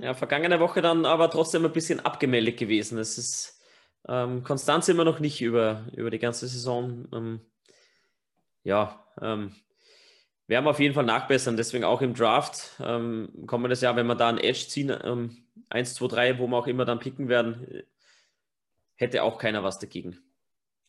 [0.00, 2.98] ja, vergangene Woche dann aber trotzdem ein bisschen abgemeldet gewesen.
[2.98, 3.60] Es ist
[4.08, 7.08] ähm, Konstanz immer noch nicht über, über die ganze Saison.
[7.12, 7.40] Ähm,
[8.64, 9.54] ja, ähm,
[10.46, 11.56] werden wir auf jeden Fall nachbessern.
[11.56, 15.94] Deswegen auch im Draft ähm, kommendes Jahr, wenn wir da ein Edge ziehen, ähm, 1,
[15.94, 17.84] 2, 3, wo wir auch immer dann picken werden,
[18.96, 20.18] hätte auch keiner was dagegen.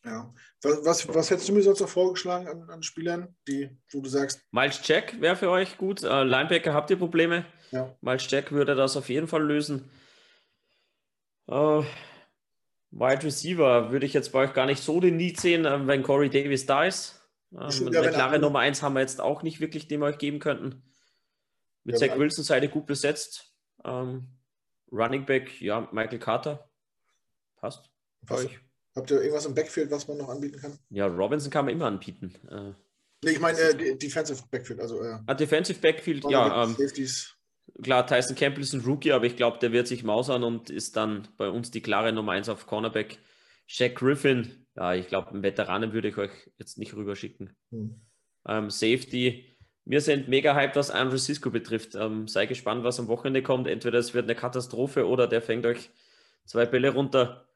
[0.04, 0.34] Ja.
[0.62, 4.08] Was, was, was, hättest du mir sonst noch vorgeschlagen an, an Spielern, die, wo du
[4.08, 4.42] sagst?
[4.50, 6.02] Miles Jack wäre für euch gut.
[6.02, 7.46] Äh, Linebacker habt ihr Probleme?
[7.70, 7.94] Ja.
[8.00, 9.90] Miles Jack würde das auf jeden Fall lösen.
[11.48, 11.84] Uh,
[12.90, 16.02] Wide Receiver würde ich jetzt bei euch gar nicht so den Need sehen, ähm, wenn
[16.02, 17.20] Corey Davis da ist.
[17.52, 20.38] Ähm, eine klare Nummer 1 haben wir jetzt auch nicht wirklich, den wir euch geben
[20.38, 20.82] könnten.
[21.82, 23.52] Mit ja, Zach Wilson Seite gut besetzt.
[23.84, 24.28] Ähm,
[24.90, 26.70] Running Back, ja, Michael Carter.
[27.56, 27.90] Passt.
[28.26, 28.48] Passt.
[28.94, 30.78] Habt ihr irgendwas im Backfield, was man noch anbieten kann?
[30.90, 32.32] Ja, Robinson kann man immer anbieten.
[32.48, 32.74] Äh,
[33.24, 34.80] nee, ich meine äh, Defensive Backfield.
[34.80, 36.64] Also, äh, ah, Defensive Backfield, ja.
[36.64, 36.76] Ähm,
[37.82, 40.96] klar, Tyson Campbell ist ein Rookie, aber ich glaube, der wird sich mausern und ist
[40.96, 43.18] dann bei uns die klare Nummer 1 auf Cornerback.
[43.66, 47.56] Shaq Griffin, ja, ich glaube, einen Veteranen würde ich euch jetzt nicht rüberschicken.
[47.70, 48.00] Hm.
[48.46, 49.56] Ähm, Safety,
[49.86, 51.94] wir sind mega hyped, was Andrew Cisco betrifft.
[51.94, 53.66] Ähm, sei gespannt, was am Wochenende kommt.
[53.66, 55.90] Entweder es wird eine Katastrophe oder der fängt euch
[56.44, 57.46] zwei Bälle runter.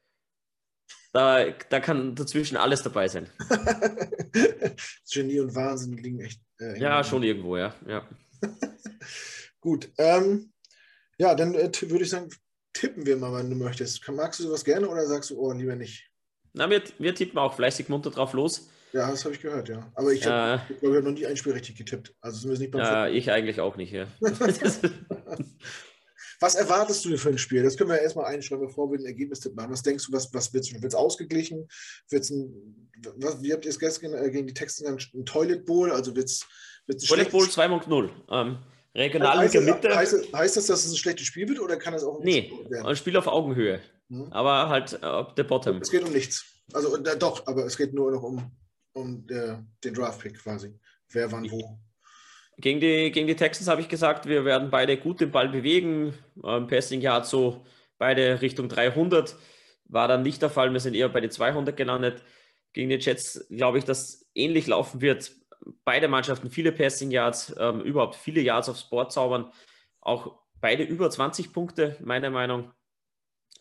[1.11, 3.29] Da, da kann dazwischen alles dabei sein.
[5.11, 6.39] Genie und Wahnsinn liegen echt.
[6.59, 7.73] Äh, ja, schon irgendwo, ja.
[7.87, 8.07] ja.
[9.61, 9.91] Gut.
[9.97, 10.51] Ähm,
[11.17, 12.29] ja, dann äh, würde ich sagen,
[12.73, 14.07] tippen wir mal, wenn du möchtest.
[14.09, 16.09] Magst du sowas gerne oder sagst du, oh, lieber nicht?
[16.53, 18.69] Na, wir, wir tippen auch fleißig munter drauf los.
[18.91, 19.91] Ja, das habe ich gehört, ja.
[19.95, 22.15] Aber ich habe, äh, glaube, ich noch nie ein Spiel richtig getippt.
[22.21, 23.15] Also zumindest nicht beim Ja, Football.
[23.17, 24.07] ich eigentlich auch nicht, ja.
[26.39, 27.61] was erwartest du für ein Spiel?
[27.61, 29.71] Das können wir ja erstmal einschreiben, bevor wir den Ergebnistipp machen.
[29.71, 31.67] Was denkst du, was, was wird es ausgeglichen?
[32.09, 35.07] Wird's ein, was, wie habt ihr es gestern äh, gegen die Texten genannt?
[35.13, 35.91] Ein Toilet Bowl?
[35.91, 36.47] Also wird es
[36.87, 38.09] ein Toilet Bowl 2.0.
[38.31, 38.57] Ähm,
[38.95, 39.95] Regionalliga Mitte.
[39.95, 42.51] Heißt, heißt, das, dass es ein schlechtes Spiel wird oder kann es auch ein Nee,
[42.83, 43.81] ein Spiel auf Augenhöhe.
[44.09, 44.31] Hm.
[44.31, 45.77] Aber halt uh, der Bottom.
[45.77, 46.45] Es geht um nichts.
[46.73, 48.51] Also äh, doch, aber es geht nur noch um
[48.93, 50.73] um der, den Draft-Pick quasi.
[51.09, 51.79] Wer wann wo.
[52.57, 56.13] Gegen die, gegen die Texans habe ich gesagt, wir werden beide gut den Ball bewegen.
[56.43, 57.65] Ähm, Passing Yard so
[57.97, 59.35] beide Richtung 300.
[59.85, 60.71] War dann nicht der Fall.
[60.71, 62.21] Wir sind eher bei den 200 gelandet.
[62.73, 65.31] Gegen die Jets glaube ich, dass ähnlich laufen wird.
[65.83, 69.51] Beide Mannschaften viele Passing Yards, ähm, überhaupt viele Yards aufs Board zaubern.
[70.01, 72.71] Auch beide über 20 Punkte, meiner Meinung.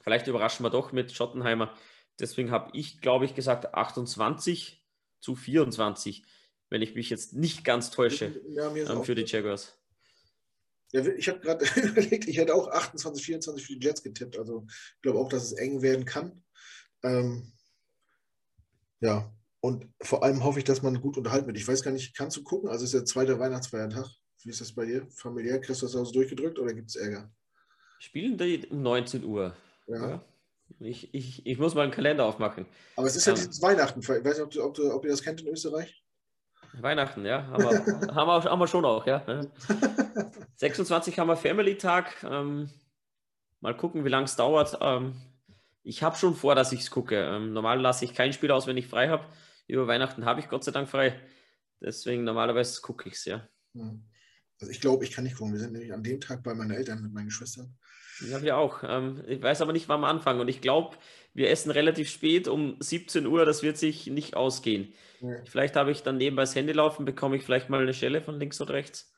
[0.02, 1.74] Vielleicht überraschen wir doch mit Schottenheimer.
[2.18, 4.84] Deswegen habe ich, glaube ich, gesagt 28
[5.20, 6.24] zu 24,
[6.70, 9.78] wenn ich mich jetzt nicht ganz täusche, ja, ähm, für die Jaguars.
[10.92, 14.38] Ja, ich habe gerade überlegt, ich hätte auch 28, 24 für die Jets getippt.
[14.38, 16.42] Also ich glaube auch, dass es eng werden kann.
[17.02, 17.52] Ähm,
[19.00, 21.56] ja, und vor allem hoffe ich, dass man gut unterhalten wird.
[21.56, 22.68] Ich weiß gar nicht, kannst du gucken?
[22.68, 24.06] Also es ist der zweite Weihnachtsfeiertag.
[24.44, 25.06] Wie ist das bei dir?
[25.10, 25.60] Familiär?
[25.60, 27.30] Kriegst du das aus durchgedrückt oder gibt es Ärger?
[27.98, 29.56] Spielen die um 19 Uhr.
[29.88, 30.10] Ja.
[30.10, 30.24] ja.
[30.80, 32.66] Ich, ich, ich muss mal einen Kalender aufmachen.
[32.94, 34.00] Aber es ist ja ähm, Weihnachten.
[34.00, 36.02] Ich weiß nicht, ob, du, ob, du, ob ihr das kennt in Österreich.
[36.74, 37.46] Weihnachten, ja.
[37.46, 37.70] Haben wir,
[38.14, 39.24] haben wir, haben wir schon auch, ja.
[40.56, 42.22] 26 haben wir Family-Tag.
[42.22, 42.70] Ähm,
[43.60, 44.78] mal gucken, wie lange es dauert.
[44.80, 45.16] Ähm,
[45.82, 47.16] ich habe schon vor, dass ich es gucke.
[47.16, 49.24] Ähm, normal lasse ich kein Spiel aus, wenn ich frei habe.
[49.68, 51.20] Über Weihnachten habe ich Gott sei Dank frei.
[51.80, 53.46] Deswegen normalerweise gucke ich es, ja.
[54.60, 55.52] Also ich glaube, ich kann nicht gucken.
[55.52, 57.76] Wir sind nämlich an dem Tag bei meinen Eltern mit meinen Geschwistern.
[58.28, 58.82] Ja, wir auch.
[58.82, 60.40] Ähm, ich weiß aber nicht, wann wir anfangen.
[60.40, 60.96] Und ich glaube,
[61.34, 63.44] wir essen relativ spät um 17 Uhr.
[63.44, 64.92] Das wird sich nicht ausgehen.
[65.20, 65.36] Ja.
[65.44, 68.40] Vielleicht habe ich dann nebenbei das Handy laufen, bekomme ich vielleicht mal eine Schelle von
[68.40, 69.12] links oder rechts.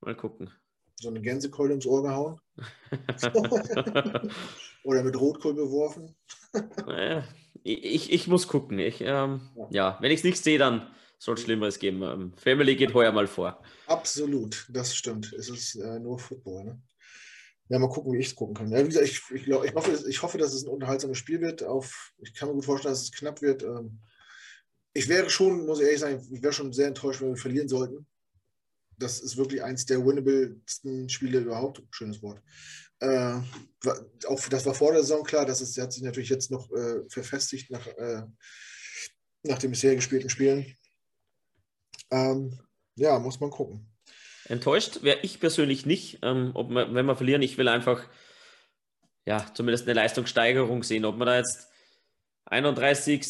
[0.00, 0.50] Mal gucken.
[0.94, 2.40] So eine Gänsekeule ins Ohr gehauen?
[4.84, 6.16] oder mit Rotkohl beworfen?
[7.66, 8.78] Ich, ich muss gucken.
[8.78, 9.40] Ich, ähm,
[9.70, 9.98] ja.
[10.00, 10.88] wenn ich es nicht sehe, dann
[11.18, 12.02] soll es Schlimmeres geben.
[12.02, 13.62] Ähm, Family geht heuer mal vor.
[13.86, 15.32] Absolut, das stimmt.
[15.32, 16.64] Es ist äh, nur Football.
[16.64, 16.82] Ne?
[17.68, 18.70] Ja, mal gucken, wie ich es gucken kann.
[18.70, 21.40] Ja, wie gesagt, ich, ich, glaub, ich, hoffe, ich hoffe, dass es ein unterhaltsames Spiel
[21.40, 21.64] wird.
[21.64, 23.62] Auf, ich kann mir gut vorstellen, dass es knapp wird.
[23.64, 23.98] Ähm,
[24.92, 27.68] ich wäre schon, muss ich ehrlich sagen, ich wäre schon sehr enttäuscht, wenn wir verlieren
[27.68, 28.06] sollten.
[28.98, 31.82] Das ist wirklich eins der winnablesten Spiele überhaupt.
[31.90, 32.40] Schönes Wort.
[33.00, 33.40] Äh,
[34.26, 37.70] auch das war vor der Saison klar, das hat sich natürlich jetzt noch äh, verfestigt
[37.70, 38.22] nach, äh,
[39.42, 40.76] nach den bisher gespielten Spielen.
[42.10, 42.58] Ähm,
[42.94, 43.86] ja, muss man gucken.
[44.48, 47.42] Enttäuscht wäre ich persönlich nicht, ähm, ob wir, wenn wir verlieren.
[47.42, 48.08] Ich will einfach
[49.26, 51.04] ja, zumindest eine Leistungssteigerung sehen.
[51.04, 51.68] Ob wir da jetzt
[52.46, 53.26] 31,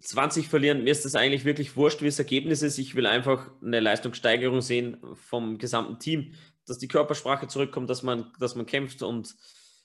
[0.00, 2.78] 20 verlieren, mir ist das eigentlich wirklich wurscht, wie das Ergebnis ist.
[2.78, 6.34] Ich will einfach eine Leistungssteigerung sehen vom gesamten Team,
[6.66, 9.34] dass die Körpersprache zurückkommt, dass man, dass man kämpft und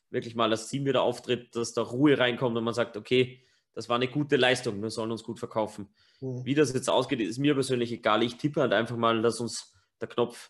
[0.09, 3.89] wirklich mal das Team wieder auftritt, dass da Ruhe reinkommt und man sagt, okay, das
[3.89, 5.89] war eine gute Leistung, wir sollen uns gut verkaufen.
[6.21, 6.45] Mhm.
[6.45, 8.23] Wie das jetzt ausgeht, ist mir persönlich egal.
[8.23, 10.49] Ich tippe halt einfach mal, dass uns der Knopf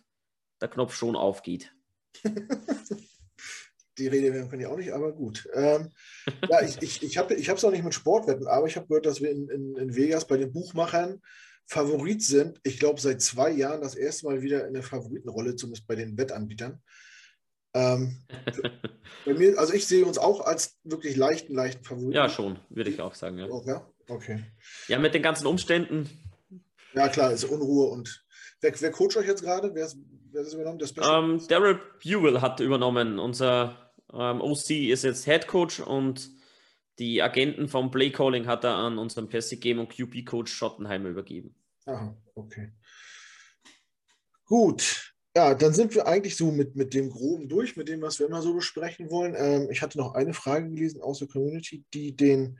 [0.61, 1.73] der Knopf schon aufgeht.
[3.97, 5.49] Die Rede werden wir auch nicht, aber gut.
[5.53, 5.89] Ähm,
[6.47, 9.21] ja, ich, ich, ich habe es auch nicht mit Sportwetten, aber ich habe gehört, dass
[9.21, 11.19] wir in, in, in Vegas bei den Buchmachern
[11.67, 12.59] Favorit sind.
[12.63, 16.17] Ich glaube, seit zwei Jahren das erste Mal wieder in der Favoritenrolle, zumindest bei den
[16.17, 16.81] Wettanbietern.
[17.73, 18.23] Ähm,
[19.25, 22.13] bei mir, also ich sehe uns auch als wirklich leichten, leichten Favoriten.
[22.13, 23.37] Ja, schon, würde ich auch sagen.
[23.37, 23.47] Ja.
[23.65, 23.87] Ja?
[24.07, 24.43] Okay.
[24.87, 26.09] Ja, mit den ganzen Umständen.
[26.93, 28.25] Ja, klar, ist Unruhe und
[28.61, 29.75] wer, wer coacht euch jetzt gerade?
[29.75, 29.91] Wer,
[30.31, 30.79] wer ist übernommen?
[30.81, 36.31] Um, ähm, Daryl Buell hat übernommen, unser Ähm, OC ist jetzt Head Coach und
[36.99, 41.09] die Agenten vom Play Calling hat er an unseren Passing Game und QB Coach Schottenheimer
[41.09, 41.55] übergeben.
[41.85, 42.71] Aha, okay.
[44.45, 45.13] Gut.
[45.35, 48.25] Ja, dann sind wir eigentlich so mit, mit dem Groben durch, mit dem, was wir
[48.25, 49.35] immer so besprechen wollen.
[49.37, 52.59] Ähm, ich hatte noch eine Frage gelesen aus der Community, die den,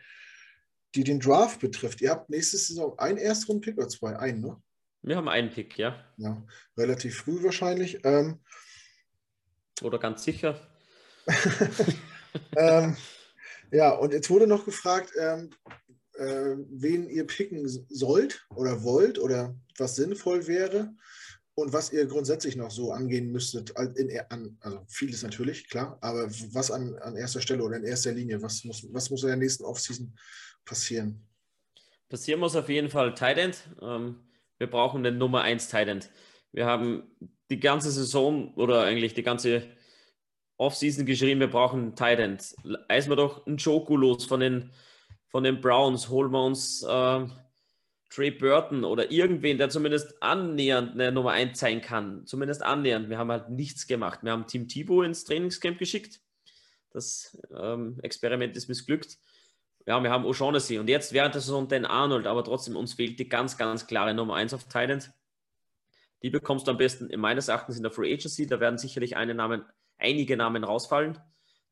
[0.93, 2.01] die den Draft betrifft.
[2.01, 4.15] Ihr habt nächste Saison einen Erstrunden-Pick oder zwei?
[4.17, 4.61] Einen, ne?
[5.01, 6.05] Wir haben einen Pick, ja.
[6.17, 6.45] Ja,
[6.77, 7.99] relativ früh wahrscheinlich.
[8.03, 8.41] Ähm,
[9.81, 10.59] oder ganz sicher.
[12.55, 12.95] ähm,
[13.72, 15.49] ja, und jetzt wurde noch gefragt, ähm,
[16.18, 20.93] äh, wen ihr picken sollt oder wollt oder was sinnvoll wäre
[21.55, 23.72] und was ihr grundsätzlich noch so angehen müsstet.
[23.95, 28.11] In, an, also vieles natürlich, klar, aber was an, an erster Stelle oder in erster
[28.11, 30.15] Linie, was muss, was muss in der nächsten Offseason
[30.65, 31.28] passieren?
[32.09, 34.18] Passieren muss auf jeden Fall Tight ähm,
[34.57, 36.09] wir brauchen den Nummer 1 Tight
[36.51, 37.03] Wir haben
[37.49, 39.63] die ganze Saison oder eigentlich die ganze
[40.57, 42.55] Offseason geschrieben, wir brauchen Tight End.
[42.87, 44.71] Eisen wir doch einen Joku los von den,
[45.27, 47.27] von den Browns, holen wir uns äh,
[48.09, 52.25] Trey Burton oder irgendwen, der zumindest annähernd eine Nummer 1 sein kann.
[52.25, 53.09] Zumindest annähernd.
[53.09, 54.19] Wir haben halt nichts gemacht.
[54.23, 56.21] Wir haben Team Thibaut ins Trainingscamp geschickt.
[56.91, 59.17] Das ähm, Experiment ist missglückt.
[59.85, 63.19] Ja, wir haben O'Shaughnessy und jetzt während der Saison den Arnold, aber trotzdem uns fehlt
[63.19, 65.11] die ganz, ganz klare Nummer 1 auf Thailand.
[66.23, 68.47] Die bekommst du am besten meines Erachtens in der Free Agency.
[68.47, 69.63] Da werden sicherlich eine Namen
[69.97, 71.19] einige Namen rausfallen.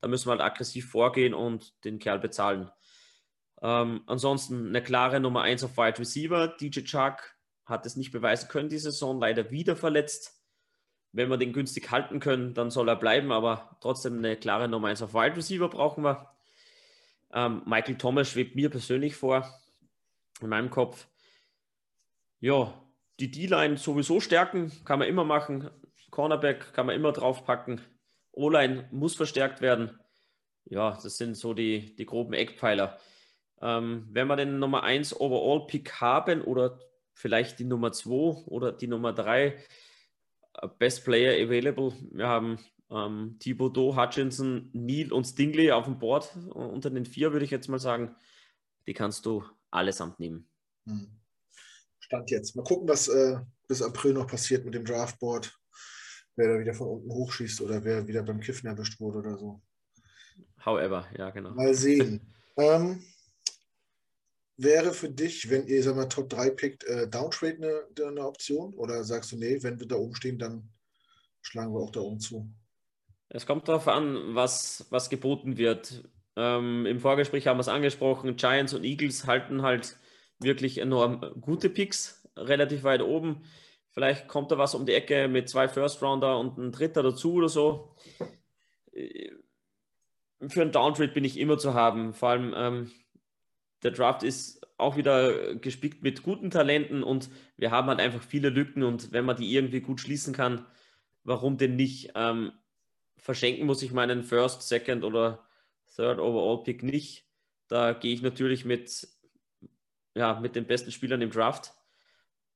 [0.01, 2.69] Da müssen wir halt aggressiv vorgehen und den Kerl bezahlen.
[3.61, 6.47] Ähm, ansonsten eine klare Nummer 1 auf Wide Receiver.
[6.47, 10.39] DJ Chuck hat es nicht beweisen können, die Saison leider wieder verletzt.
[11.11, 14.89] Wenn wir den günstig halten können, dann soll er bleiben, aber trotzdem eine klare Nummer
[14.89, 16.29] 1 auf Wide Receiver brauchen wir.
[17.33, 19.49] Ähm, Michael Thomas schwebt mir persönlich vor,
[20.41, 21.07] in meinem Kopf.
[22.39, 22.73] Ja,
[23.19, 25.69] die D-Line sowieso stärken, kann man immer machen.
[26.11, 27.81] Cornerback kann man immer draufpacken.
[28.35, 29.99] O-Line muss verstärkt werden.
[30.65, 32.99] Ja, das sind so die, die groben Eckpfeiler.
[33.61, 36.79] Ähm, wenn wir den Nummer 1 Overall-Pick haben oder
[37.13, 39.55] vielleicht die Nummer 2 oder die Nummer 3, äh,
[40.79, 42.59] Best Player Available, wir haben
[42.89, 46.35] ähm, Thibodeau, Hutchinson, Neil und Stingley auf dem Board.
[46.53, 48.15] Unter den vier würde ich jetzt mal sagen,
[48.87, 50.47] die kannst du allesamt nehmen.
[50.85, 51.07] Hm.
[51.99, 52.55] Stand jetzt.
[52.55, 55.57] Mal gucken, was äh, bis April noch passiert mit dem Draftboard
[56.35, 59.61] wer da wieder von unten hochschießt oder wer wieder beim Kiffen erwischt wurde oder so.
[60.63, 61.51] However, ja, genau.
[61.51, 62.21] Mal sehen.
[62.57, 63.03] ähm,
[64.57, 68.73] wäre für dich, wenn ihr, sag mal, Top 3 pickt, äh, Downtrade eine, eine Option?
[68.73, 70.69] Oder sagst du, nee, wenn wir da oben stehen, dann
[71.41, 72.49] schlagen wir auch da oben zu?
[73.29, 76.03] Es kommt darauf an, was, was geboten wird.
[76.35, 79.97] Ähm, Im Vorgespräch haben wir es angesprochen, Giants und Eagles halten halt
[80.39, 83.43] wirklich enorm gute Picks, relativ weit oben.
[83.95, 87.35] Vielleicht kommt da was um die Ecke mit zwei First Rounder und ein Dritter dazu
[87.35, 87.95] oder so.
[90.49, 92.13] Für einen Downtrade bin ich immer zu haben.
[92.13, 92.91] Vor allem ähm,
[93.83, 98.49] der Draft ist auch wieder gespickt mit guten Talenten und wir haben halt einfach viele
[98.49, 100.65] Lücken und wenn man die irgendwie gut schließen kann,
[101.23, 102.11] warum denn nicht?
[102.15, 102.51] Ähm,
[103.15, 105.47] verschenken muss ich meinen First, Second oder
[105.95, 107.25] Third Overall Pick nicht.
[107.69, 109.07] Da gehe ich natürlich mit,
[110.15, 111.73] ja, mit den besten Spielern im Draft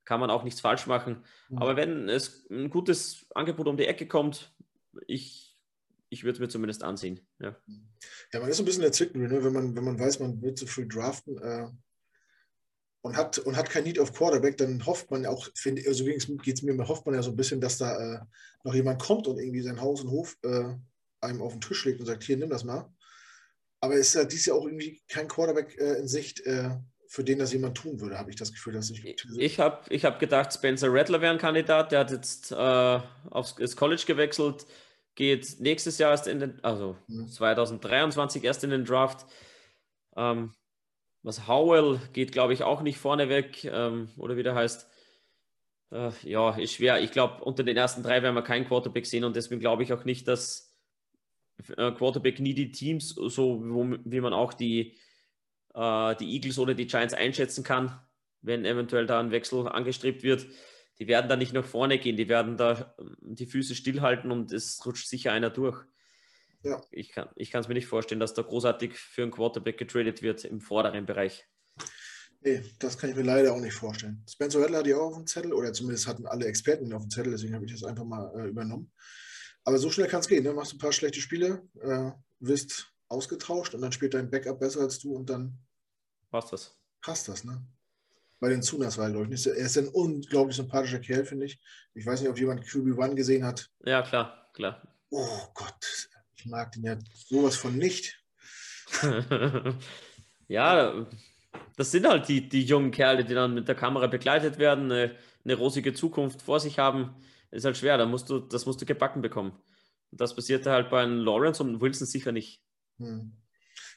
[0.10, 1.24] kann man auch nichts falsch machen.
[1.50, 1.58] Mhm.
[1.60, 4.52] Aber wenn es ein gutes Angebot um die Ecke kommt,
[5.06, 5.56] ich,
[6.10, 7.20] ich würde es mir zumindest ansehen.
[7.38, 7.56] Ja.
[8.34, 9.44] ja, man ist ein bisschen der Zwickmühle, ne?
[9.44, 11.68] wenn, man, wenn man weiß, man wird zu früh draften äh,
[13.02, 16.28] und, hat, und hat kein Need auf Quarterback, dann hofft man auch, finde also geht
[16.48, 18.20] es mir, hofft man ja so ein bisschen, dass da äh,
[18.64, 20.74] noch jemand kommt und irgendwie sein Haus und Hof äh,
[21.22, 22.92] einem auf den Tisch legt und sagt, hier, nimm das mal.
[23.80, 26.72] Aber es ist ja dies Jahr auch irgendwie kein Quarterback äh, in Sicht, äh,
[27.10, 29.04] für den das jemand tun würde, habe ich das Gefühl, dass ich.
[29.04, 33.00] Ich habe ich hab gedacht, Spencer Rattler wäre ein Kandidat, der hat jetzt äh,
[33.32, 34.68] aufs College gewechselt,
[35.16, 37.28] geht nächstes Jahr erst in den, also mhm.
[37.28, 39.26] 2023 erst in den Draft.
[40.16, 40.54] Ähm,
[41.24, 44.88] was Howell geht, glaube ich, auch nicht vorne weg, ähm, oder wie der heißt.
[45.92, 47.02] Äh, ja, ist schwer.
[47.02, 49.94] Ich glaube, unter den ersten drei werden wir keinen Quarterback sehen und deswegen glaube ich
[49.94, 50.78] auch nicht, dass
[51.76, 54.96] äh, Quarterback nie die Teams, so wo, wie man auch die
[55.74, 58.00] äh, die Eagles oder die Giants einschätzen kann,
[58.42, 60.46] wenn eventuell da ein Wechsel angestrebt wird.
[61.00, 64.52] Die werden da nicht nach vorne gehen, die werden da ähm, die Füße stillhalten und
[64.52, 65.86] es rutscht sicher einer durch.
[66.64, 66.82] Ja.
[66.92, 70.60] Ich kann es mir nicht vorstellen, dass da großartig für einen Quarterback getradet wird im
[70.60, 71.48] vorderen Bereich.
[72.42, 74.24] Nee, das kann ich mir leider auch nicht vorstellen.
[74.30, 77.04] Spencer Rattler hat die auch auf dem Zettel, oder zumindest hatten alle Experten ihn auf
[77.04, 78.92] dem Zettel, deswegen habe ich das einfach mal äh, übernommen.
[79.64, 80.44] Aber so schnell kann es gehen.
[80.44, 80.54] Ne?
[80.54, 85.00] Machst ein paar schlechte Spiele, äh, wirst ausgetauscht und dann spielt dein Backup besser als
[85.00, 85.58] du und dann
[86.32, 86.80] passt das.
[87.02, 87.62] Passt das, ne?
[88.40, 89.48] Bei den Zunas war er, glaube ich, nicht.
[89.48, 91.60] Er ist ein unglaublich sympathischer Kerl, finde ich.
[91.94, 93.70] Ich weiß nicht, ob jemand QB1 gesehen hat.
[93.84, 94.82] Ja, klar, klar.
[95.10, 96.10] Oh Gott.
[96.36, 98.18] Ich mag den ja sowas von nicht.
[100.48, 101.06] ja,
[101.76, 105.16] das sind halt die, die jungen Kerle, die dann mit der Kamera begleitet werden, eine,
[105.44, 107.16] eine rosige Zukunft vor sich haben.
[107.52, 109.52] Ist halt schwer, da musst du, das musst du gebacken bekommen.
[110.12, 112.62] Das passierte halt bei Lawrence und Wilson sicher nicht.
[113.00, 113.34] Hm.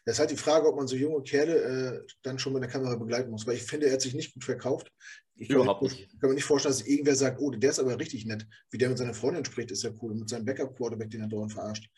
[0.04, 2.70] Das ist halt die Frage, ob man so junge Kerle äh, dann schon mit der
[2.70, 4.92] Kamera begleiten muss, weil ich finde, er hat sich nicht gut verkauft.
[5.36, 6.00] Ich Überhaupt nicht.
[6.12, 8.46] Ich kann mir nicht vorstellen, dass irgendwer sagt, oh, der ist aber richtig nett.
[8.70, 10.12] Wie der mit seiner Freundin spricht, ist ja cool.
[10.12, 11.88] Und mit seinem Backup-Quarterback, den er dauernd verarscht.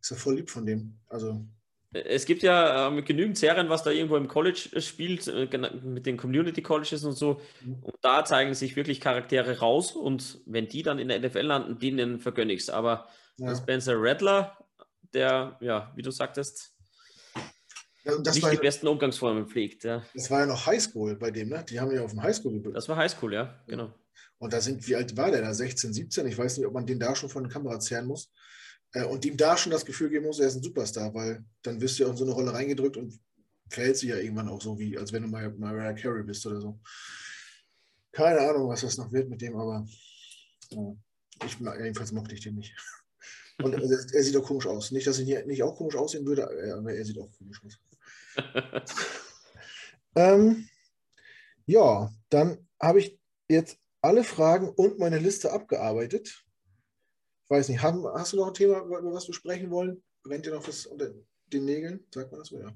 [0.00, 0.98] Ist ja voll lieb von dem.
[1.08, 1.44] Also.
[1.92, 5.48] Es gibt ja ähm, genügend Serien, was da irgendwo im College äh, spielt, äh,
[5.82, 7.40] mit den Community Colleges und so.
[7.64, 7.82] Mhm.
[7.82, 9.92] Und da zeigen sich wirklich Charaktere raus.
[9.92, 12.70] Und wenn die dann in der NFL landen, denen vergönne ich es.
[12.70, 13.54] Aber ja.
[13.54, 14.56] Spencer Rattler,
[15.14, 16.74] der, ja, wie du sagtest,
[18.04, 19.84] ja, nicht die ja, besten Umgangsformen pflegt.
[19.84, 20.02] Ja.
[20.14, 21.64] Das war ja noch Highschool bei dem, ne?
[21.68, 22.76] Die haben ja auf dem Highschool gebildet.
[22.76, 23.92] Das war Highschool, ja, genau.
[24.38, 25.52] Und da sind, wie alt war der da?
[25.52, 26.26] 16, 17?
[26.26, 28.32] Ich weiß nicht, ob man den da schon von der Kamera zehren muss.
[28.92, 31.80] Äh, und ihm da schon das Gefühl geben muss, er ist ein Superstar, weil dann
[31.80, 33.18] wirst du ja in so eine Rolle reingedrückt und
[33.68, 36.60] verhält sich ja irgendwann auch so, wie als wenn du mal Mariah Carey bist oder
[36.60, 36.80] so.
[38.12, 39.86] Keine Ahnung, was das noch wird mit dem, aber
[40.70, 42.74] äh, ich, jedenfalls mochte ich den nicht.
[43.62, 44.92] Und er, er, sieht auch komisch aus.
[44.92, 47.78] Nicht, dass ich nicht auch komisch aussehen würde, aber er sieht auch komisch aus.
[50.14, 50.68] ähm,
[51.66, 56.44] ja, dann habe ich jetzt alle Fragen und meine Liste abgearbeitet.
[57.44, 60.02] Ich weiß nicht, haben, hast du noch ein Thema, über was wir sprechen wollen?
[60.22, 61.10] Brennt dir noch was unter
[61.46, 62.04] den Nägeln?
[62.12, 62.72] Sagt man das so, ja.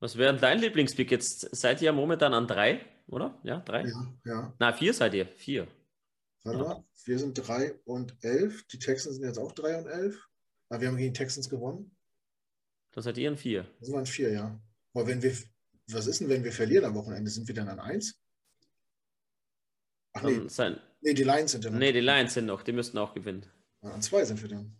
[0.00, 1.10] Was wäre dein Lieblingspick?
[1.10, 3.40] Jetzt seid ihr ja momentan an drei, oder?
[3.42, 3.84] Ja, drei?
[3.84, 4.54] Ja, ja.
[4.58, 5.26] Na, vier seid ihr.
[5.26, 5.66] Vier.
[6.44, 8.66] Warte mal, wir sind drei und elf.
[8.68, 10.28] Die Texans sind jetzt auch drei und elf.
[10.68, 11.96] Aber wir haben gegen die Texans gewonnen.
[12.92, 13.66] Das seid ihr ein vier.
[13.80, 14.60] Das waren vier, ja.
[14.94, 15.36] Aber wenn wir,
[15.88, 17.30] was ist denn, wenn wir verlieren am Wochenende?
[17.30, 18.20] Sind wir dann an eins?
[20.12, 20.48] Ach nee.
[20.48, 20.80] Sein.
[21.00, 21.78] nee, die Lions sind ja noch.
[21.78, 23.46] Nee, die Lions sind noch, die müssten auch gewinnen.
[23.82, 24.76] An zwei sind wir dann.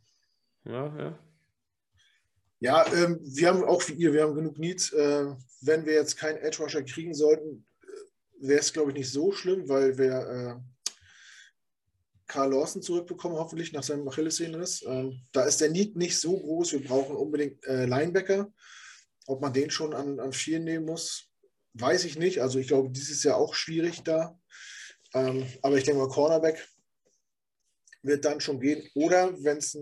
[0.65, 1.19] Ja, ja.
[2.61, 4.93] Ja, ähm, wir haben auch wie ihr, wir haben genug Needs.
[4.93, 5.27] Äh,
[5.61, 9.31] wenn wir jetzt keinen Edge Rusher kriegen sollten, äh, wäre es, glaube ich, nicht so
[9.31, 10.61] schlimm, weil wir äh,
[12.29, 14.85] Carl Lawson zurückbekommen, hoffentlich nach seinem Achillessehnenriss.
[14.87, 16.73] Ähm, da ist der Need nicht so groß.
[16.73, 18.53] Wir brauchen unbedingt äh, Linebacker.
[19.27, 21.31] Ob man den schon an, an vier nehmen muss,
[21.75, 22.41] weiß ich nicht.
[22.41, 24.39] Also ich glaube, dieses Jahr auch schwierig da.
[25.15, 26.69] Ähm, aber ich denke mal, Cornerback
[28.03, 28.87] wird dann schon gehen.
[28.95, 29.77] Oder wenn es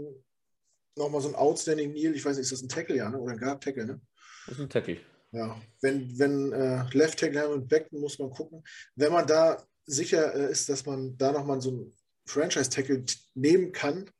[0.95, 3.19] nochmal so ein Outstanding Neil, ich weiß nicht, ist das ein Tackle, ja, ne?
[3.19, 4.01] oder ein Guard Tackle, ne?
[4.47, 5.01] Das ist ein Tackle.
[5.33, 8.65] Ja, wenn, wenn äh, Left Tackle haben und Back, muss man gucken.
[8.95, 11.97] Wenn man da sicher äh, ist, dass man da nochmal so ein
[12.27, 13.05] Franchise Tackle
[13.35, 14.11] nehmen kann,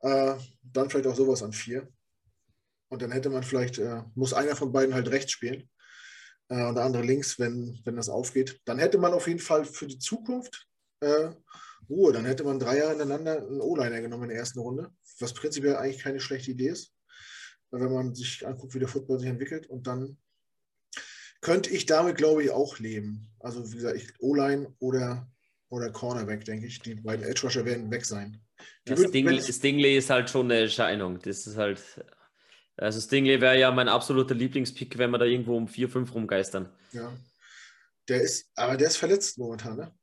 [0.00, 1.88] äh, dann vielleicht auch sowas an vier.
[2.88, 5.68] Und dann hätte man vielleicht, äh, muss einer von beiden halt rechts spielen
[6.48, 8.60] äh, und der andere links, wenn, wenn das aufgeht.
[8.64, 10.68] Dann hätte man auf jeden Fall für die Zukunft
[11.00, 11.30] äh,
[11.88, 12.12] Ruhe.
[12.12, 14.90] Dann hätte man drei Jahre hintereinander einen O-Liner genommen in der ersten Runde,
[15.20, 16.94] was prinzipiell eigentlich keine schlechte Idee ist,
[17.70, 19.66] wenn man sich anguckt, wie der Football sich entwickelt.
[19.68, 20.18] Und dann
[21.40, 23.30] könnte ich damit, glaube ich, auch leben.
[23.38, 25.30] Also wie gesagt, O-Line oder,
[25.74, 26.80] oder Cornerback, denke ich.
[26.80, 28.40] Die beiden Edge Rusher werden weg sein.
[28.88, 31.18] Ja, Stingley, Stingley ist halt schon eine Erscheinung.
[31.20, 31.82] Das ist halt
[32.76, 36.68] also Stingley wäre ja mein absoluter Lieblingspick, wenn wir da irgendwo um 4, 5 rumgeistern.
[36.92, 37.12] Ja.
[38.08, 39.94] Der ist, aber der ist verletzt momentan, ne?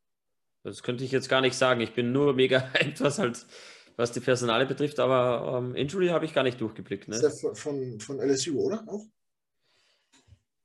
[0.64, 1.82] Das könnte ich jetzt gar nicht sagen.
[1.82, 3.46] Ich bin nur mega etwas halt,
[3.98, 7.08] was die Personale betrifft, aber ähm, Injury habe ich gar nicht durchgeblickt.
[7.08, 7.16] Ne?
[7.16, 8.84] Ist der von, von LSU, oder?
[8.88, 9.06] Auch?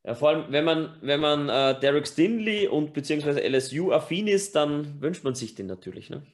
[0.07, 4.54] Ja, vor allem, wenn man, wenn man äh, Derek Stinley und beziehungsweise LSU affin ist,
[4.54, 6.11] dann wünscht man sich den natürlich.
[6.11, 6.24] Ne?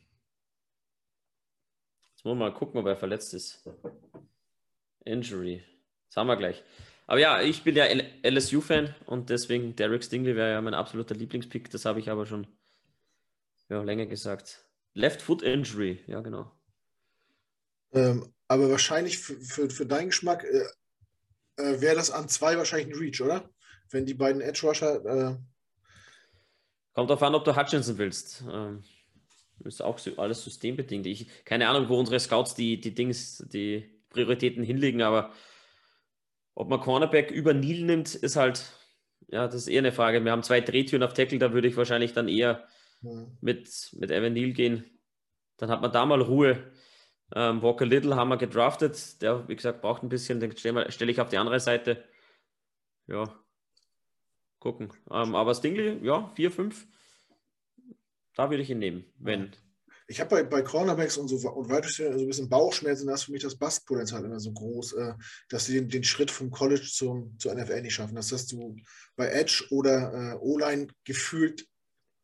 [2.10, 3.66] Jetzt wollen wir mal gucken, ob er verletzt ist.
[5.06, 5.64] Injury.
[6.06, 6.62] Das haben wir gleich.
[7.06, 7.86] Aber ja, ich bin ja
[8.22, 11.70] LSU-Fan und deswegen Derek Stingley wäre ja mein absoluter Lieblingspick.
[11.70, 12.46] Das habe ich aber schon
[13.70, 14.66] ja, länger gesagt.
[14.92, 16.52] Left Foot Injury, ja, genau.
[17.92, 20.66] Ähm, aber wahrscheinlich für, für, für deinen Geschmack äh,
[21.56, 23.48] äh, wäre das an zwei wahrscheinlich ein Reach, oder?
[23.92, 25.04] Wenn die beiden Edge Rusher.
[25.04, 25.36] Äh...
[26.94, 28.44] Kommt darauf an, ob du Hutchinson willst.
[28.50, 28.82] Ähm,
[29.64, 31.06] ist auch alles systembedingt.
[31.06, 35.32] Ich, keine Ahnung, wo unsere Scouts die, die Dings, die Prioritäten hinlegen, aber
[36.54, 38.64] ob man Cornerback über Neil nimmt, ist halt,
[39.28, 40.22] ja, das ist eher eine Frage.
[40.22, 42.66] Wir haben zwei Drehtüren auf Tackle, da würde ich wahrscheinlich dann eher
[43.02, 43.26] ja.
[43.40, 44.84] mit, mit Evan Neal gehen.
[45.56, 46.72] Dann hat man da mal Ruhe.
[47.34, 51.08] Ähm, Walker Little haben wir gedraftet, der, wie gesagt, braucht ein bisschen, den stelle stell
[51.08, 52.04] ich auf die andere Seite.
[53.06, 53.41] Ja,
[54.62, 54.92] gucken.
[55.10, 56.86] Ähm, aber Stingley, ja, 4, 5,
[58.36, 59.52] da würde ich ihn nehmen, wenn,
[60.06, 63.24] ich habe bei, bei Cornerbacks und so und weiter so ein bisschen Bauchschmerzen, da ist
[63.24, 65.14] für mich das Bastpotenzial immer so groß, äh,
[65.48, 68.14] dass sie den, den, Schritt vom College zum, zur NFL nicht schaffen.
[68.14, 68.76] Das hast du
[69.16, 71.66] bei Edge oder äh, O-Line gefühlt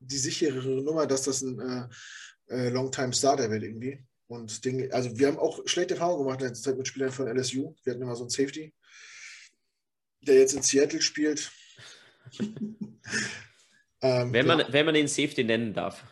[0.01, 4.05] die sicherere Nummer, dass das ein äh, äh Long-Time-Starter wird irgendwie.
[4.29, 7.27] Und Ding, also wir haben auch schlechte Erfahrungen gemacht in der Zeit mit Spielern von
[7.27, 7.75] LSU.
[7.83, 8.75] Wir hatten immer so einen Safety,
[10.21, 11.51] der jetzt in Seattle spielt.
[14.03, 16.05] ähm, wenn, man, wenn man ihn Safety nennen darf.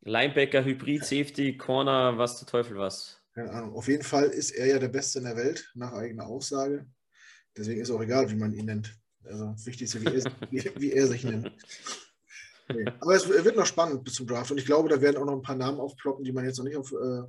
[0.00, 3.20] Linebacker, Hybrid, Safety, Corner, was der Teufel was.
[3.34, 3.74] Keine Ahnung.
[3.74, 6.86] Auf jeden Fall ist er ja der Beste in der Welt, nach eigener Aussage.
[7.56, 8.96] Deswegen ist auch egal, wie man ihn nennt.
[9.24, 11.52] Also wichtig ist ja, wie er, wie, wie er sich nennt.
[12.72, 12.84] Nee.
[13.00, 15.34] Aber es wird noch spannend bis zum Draft und ich glaube, da werden auch noch
[15.34, 17.22] ein paar Namen aufploppen, die man jetzt noch nicht auf, äh,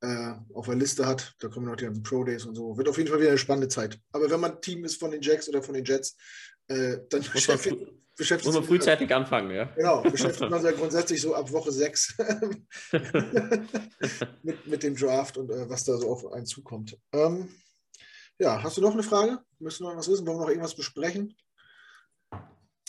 [0.00, 1.34] äh, auf der Liste hat.
[1.40, 2.76] Da kommen noch die ganzen Pro Days und so.
[2.76, 3.98] Wird auf jeden Fall wieder eine spannende Zeit.
[4.12, 6.16] Aber wenn man Team ist von den Jacks oder von den Jets,
[6.68, 7.58] äh, dann muss man,
[8.16, 9.64] beschäftigt muss man frühzeitig anfangen, ja.
[9.76, 12.16] Genau, beschäftigt man sich grundsätzlich so ab Woche 6
[14.42, 16.96] mit, mit dem Draft und äh, was da so auf einen zukommt.
[17.12, 17.48] Ähm,
[18.38, 19.38] ja, hast du noch eine Frage?
[19.58, 20.26] Müssen wir noch was wissen?
[20.26, 21.36] Wollen wir noch irgendwas besprechen?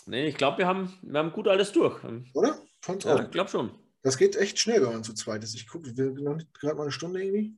[0.06, 2.02] Nee, ich glaube, wir haben, wir haben gut alles durch.
[2.34, 2.58] Oder?
[2.82, 3.22] Fand's ja.
[3.22, 3.72] Ich glaube schon.
[4.04, 5.56] Das geht echt schnell, wenn man zu zweit ist.
[5.56, 7.56] Ich gucke, wir gerade mal eine Stunde irgendwie.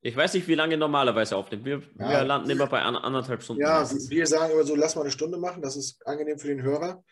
[0.00, 1.64] Ich weiß nicht, wie lange normalerweise aufnimmt.
[1.64, 2.10] Wir, ja.
[2.10, 3.62] wir landen immer bei anderthalb Stunden.
[3.62, 4.10] Ja, meistens.
[4.10, 5.62] wir sagen immer so, lass mal eine Stunde machen.
[5.62, 7.02] Das ist angenehm für den Hörer.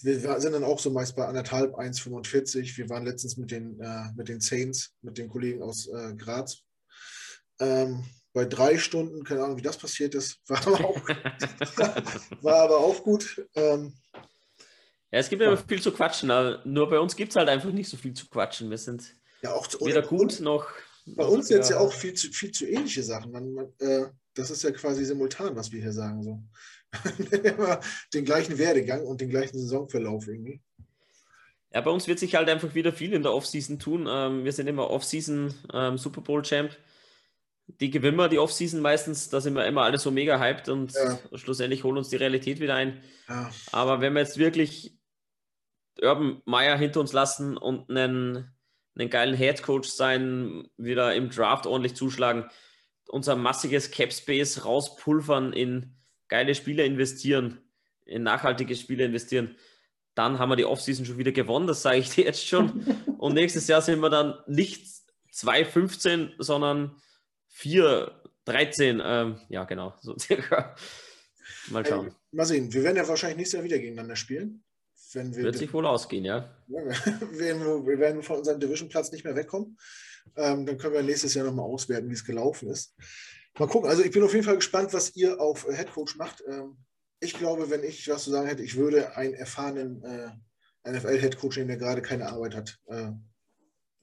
[0.00, 2.76] Wir sind dann auch so meist bei anderthalb, 1,45.
[2.76, 6.62] Wir waren letztens mit den, äh, mit den Saints, mit den Kollegen aus äh, Graz.
[7.60, 11.08] Ähm, bei drei Stunden, keine Ahnung, wie das passiert ist, war aber auch,
[12.42, 13.46] war aber auch gut.
[13.54, 13.94] Ähm,
[15.12, 16.28] ja, es gibt ja viel zu quatschen,
[16.64, 18.70] nur bei uns gibt es halt einfach nicht so viel zu quatschen.
[18.70, 20.66] Wir sind ja auch weder gut noch.
[21.04, 23.30] Bei uns jetzt ja auch viel zu, viel zu ähnliche Sachen.
[23.30, 26.22] Man, man, äh, das ist ja quasi simultan, was wir hier sagen.
[26.22, 26.42] So.
[28.14, 30.60] den gleichen Werdegang und den gleichen Saisonverlauf irgendwie.
[31.74, 34.06] Ja, bei uns wird sich halt einfach wieder viel in der Offseason tun.
[34.08, 36.76] Ähm, wir sind immer Offseason ähm, Super Bowl Champ
[37.80, 40.92] die gewinnen wir die Offseason meistens, da sind wir immer alle so mega hyped und
[40.92, 41.18] ja.
[41.34, 43.02] schlussendlich holen uns die Realität wieder ein.
[43.28, 43.50] Ja.
[43.70, 44.94] Aber wenn wir jetzt wirklich
[46.00, 48.54] Urban Meyer hinter uns lassen und einen,
[48.96, 52.48] einen geilen Headcoach sein, wieder im Draft ordentlich zuschlagen,
[53.08, 55.96] unser massiges Cap Space rauspulvern, in
[56.28, 57.60] geile Spiele investieren,
[58.06, 59.56] in nachhaltige Spiele investieren,
[60.14, 62.84] dann haben wir die Offseason schon wieder gewonnen, das sage ich dir jetzt schon.
[63.18, 64.86] Und nächstes Jahr sind wir dann nicht
[65.32, 66.96] 2,15, sondern
[67.48, 70.74] 4, 13, ähm, ja genau, so circa.
[71.68, 72.06] Mal schauen.
[72.06, 74.64] Hey, mal sehen, wir werden ja wahrscheinlich nächstes Jahr wieder gegeneinander spielen.
[75.14, 76.54] Wenn wir Wird sich wohl ausgehen, ja.
[76.68, 79.76] wir werden von unserem Division-Platz nicht mehr wegkommen.
[80.36, 82.94] Ähm, dann können wir nächstes Jahr nochmal auswerten, wie es gelaufen ist.
[83.58, 83.90] Mal gucken.
[83.90, 86.42] Also ich bin auf jeden Fall gespannt, was ihr auf Headcoach macht.
[86.48, 86.78] Ähm,
[87.20, 91.68] ich glaube, wenn ich was zu sagen hätte, ich würde einen erfahrenen äh, NFL-Headcoach nehmen,
[91.68, 92.78] der gerade keine Arbeit hat.
[92.86, 93.12] Äh,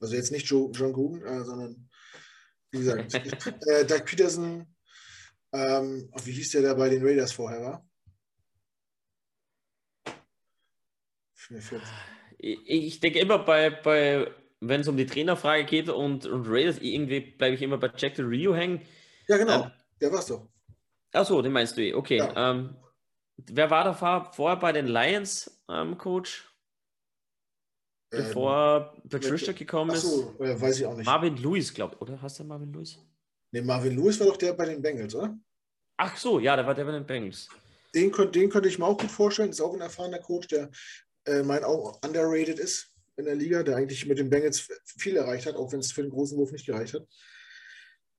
[0.00, 1.88] also jetzt nicht Joe, John Gruden, äh, sondern
[2.70, 3.14] wie gesagt,
[3.66, 4.66] äh, Doug Peterson,
[5.52, 7.89] ähm, wie hieß der da bei den Raiders vorher war?
[12.38, 14.30] Ich denke immer bei, bei
[14.60, 18.14] wenn es um die Trainerfrage geht und, und Raiders, irgendwie bleibe ich immer bei Jack
[18.14, 18.80] Del Rio hängen.
[19.26, 19.70] Ja, genau, ähm,
[20.00, 20.48] der war's doch.
[21.12, 22.18] Achso, den meinst du eh, okay.
[22.18, 22.50] Ja.
[22.50, 22.76] Ähm,
[23.36, 23.94] wer war da
[24.32, 26.46] vorher bei den Lions, ähm, Coach?
[28.10, 30.04] Bevor ähm, Patricia gekommen ist.
[30.04, 31.06] Achso, äh, weiß ich auch nicht.
[31.06, 32.20] Marvin Lewis, glaube ich, oder?
[32.20, 32.98] Hast du Marvin Lewis?
[33.52, 35.38] Ne, Marvin Lewis war doch der bei den Bengals, oder?
[35.96, 37.48] Ach so, ja, der war der bei den Bengals.
[37.94, 39.50] Den, könnt, den könnte ich mir auch gut vorstellen.
[39.50, 40.70] Ist auch ein erfahrener Coach, der
[41.26, 45.46] äh, mein auch underrated ist in der Liga, der eigentlich mit den Bengals viel erreicht
[45.46, 47.06] hat, auch wenn es für den großen Wurf nicht gereicht hat.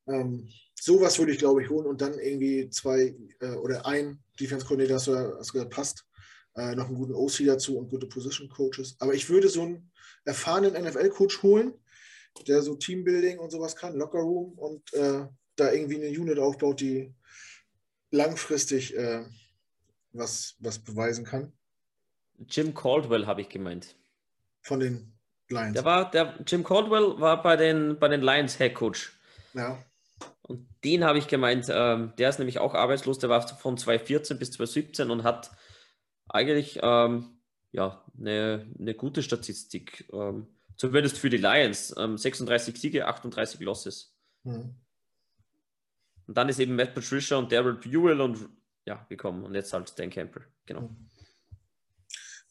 [0.08, 0.49] Ähm,
[0.80, 5.38] sowas würde ich, glaube ich, holen und dann irgendwie zwei äh, oder ein Defense Coordinator,
[5.38, 6.06] hast du gesagt, passt
[6.56, 8.95] äh, noch einen guten OC dazu und gute Position Coaches.
[8.99, 9.91] Aber ich würde so einen
[10.26, 11.74] erfahrenen NFL-Coach holen,
[12.47, 15.26] der so Teambuilding und sowas kann, Lockerroom und äh,
[15.56, 17.14] da irgendwie eine Unit aufbaut, die
[18.12, 19.26] langfristig äh,
[20.12, 21.54] was, was beweisen kann.
[22.50, 23.96] Jim Caldwell habe ich gemeint.
[24.62, 25.14] Von den
[25.50, 25.74] Lions.
[25.74, 29.14] Der war, der Jim Caldwell war bei den, bei den Lions Head Coach.
[29.54, 29.84] Ja.
[30.44, 34.39] Und den habe ich gemeint, ähm, der ist nämlich auch arbeitslos, der war von 2014
[34.39, 35.52] bis 2017 und hat
[36.28, 37.38] eigentlich ähm,
[37.72, 40.10] ja, eine, eine gute Statistik.
[40.12, 41.94] Ähm, zumindest für die Lions.
[41.98, 44.16] Ähm, 36 Siege, 38 Losses.
[44.44, 44.76] Mhm.
[46.28, 48.50] Und dann ist eben Matt Patricia und Daryl Buell und
[48.86, 49.44] ja, gekommen.
[49.44, 50.44] Und jetzt halt Dan Campbell.
[50.66, 50.82] Genau.
[50.82, 51.11] Mhm.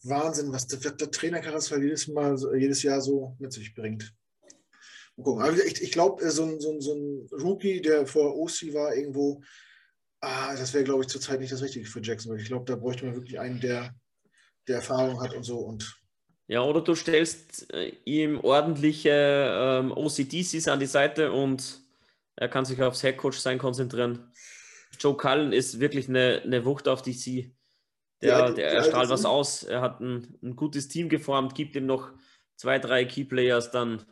[0.03, 4.12] Wahnsinn, was der, der Trainerkarussell jedes Mal, jedes Jahr so mit sich bringt.
[5.16, 8.72] Aber ich, ich glaube, äh, so ein, so, ein, so ein Rookie, der vor OC
[8.72, 9.42] war, irgendwo,
[10.20, 12.42] Ah, das wäre, glaube ich, zurzeit nicht das Richtige für Jacksonville.
[12.42, 13.94] Ich glaube, da bräuchte man wirklich einen, der,
[14.68, 15.59] der Erfahrung hat und so.
[15.59, 15.98] Und
[16.46, 21.80] ja, oder du stellst äh, ihm ordentliche ähm, OCDCs an die Seite und
[22.36, 24.30] er kann sich aufs Headcoach sein konzentrieren.
[24.98, 27.53] Joe Cullen ist wirklich eine, eine Wucht auf DC.
[28.22, 29.62] Der, ja, der er strahlt was aus.
[29.62, 32.12] Er hat ein, ein gutes Team geformt, gibt ihm noch
[32.56, 34.04] zwei, drei Keyplayers, dann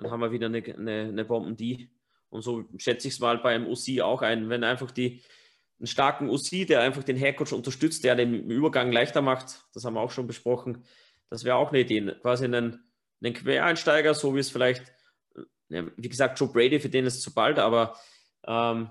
[0.00, 1.90] dann haben wir wieder eine, eine, eine Bomben-D.
[2.30, 4.48] Und so schätze ich es mal beim OC auch ein.
[4.48, 5.22] Wenn einfach die,
[5.78, 9.94] einen starken OC, der einfach den Headcoach unterstützt, der den Übergang leichter macht, das haben
[9.94, 10.84] wir auch schon besprochen,
[11.28, 12.14] das wäre auch eine Idee.
[12.22, 12.84] Quasi einen,
[13.22, 14.92] einen Quereinsteiger, so wie es vielleicht,
[15.68, 17.96] wie gesagt, Joe Brady, für den ist zu bald, aber
[18.46, 18.90] ähm,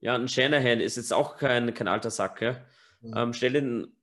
[0.00, 2.42] ja, ein Shanahan ist jetzt auch kein, kein alter Sack.
[2.42, 2.64] Ja?
[3.00, 3.14] Mhm.
[3.16, 3.96] Ähm, stell, den,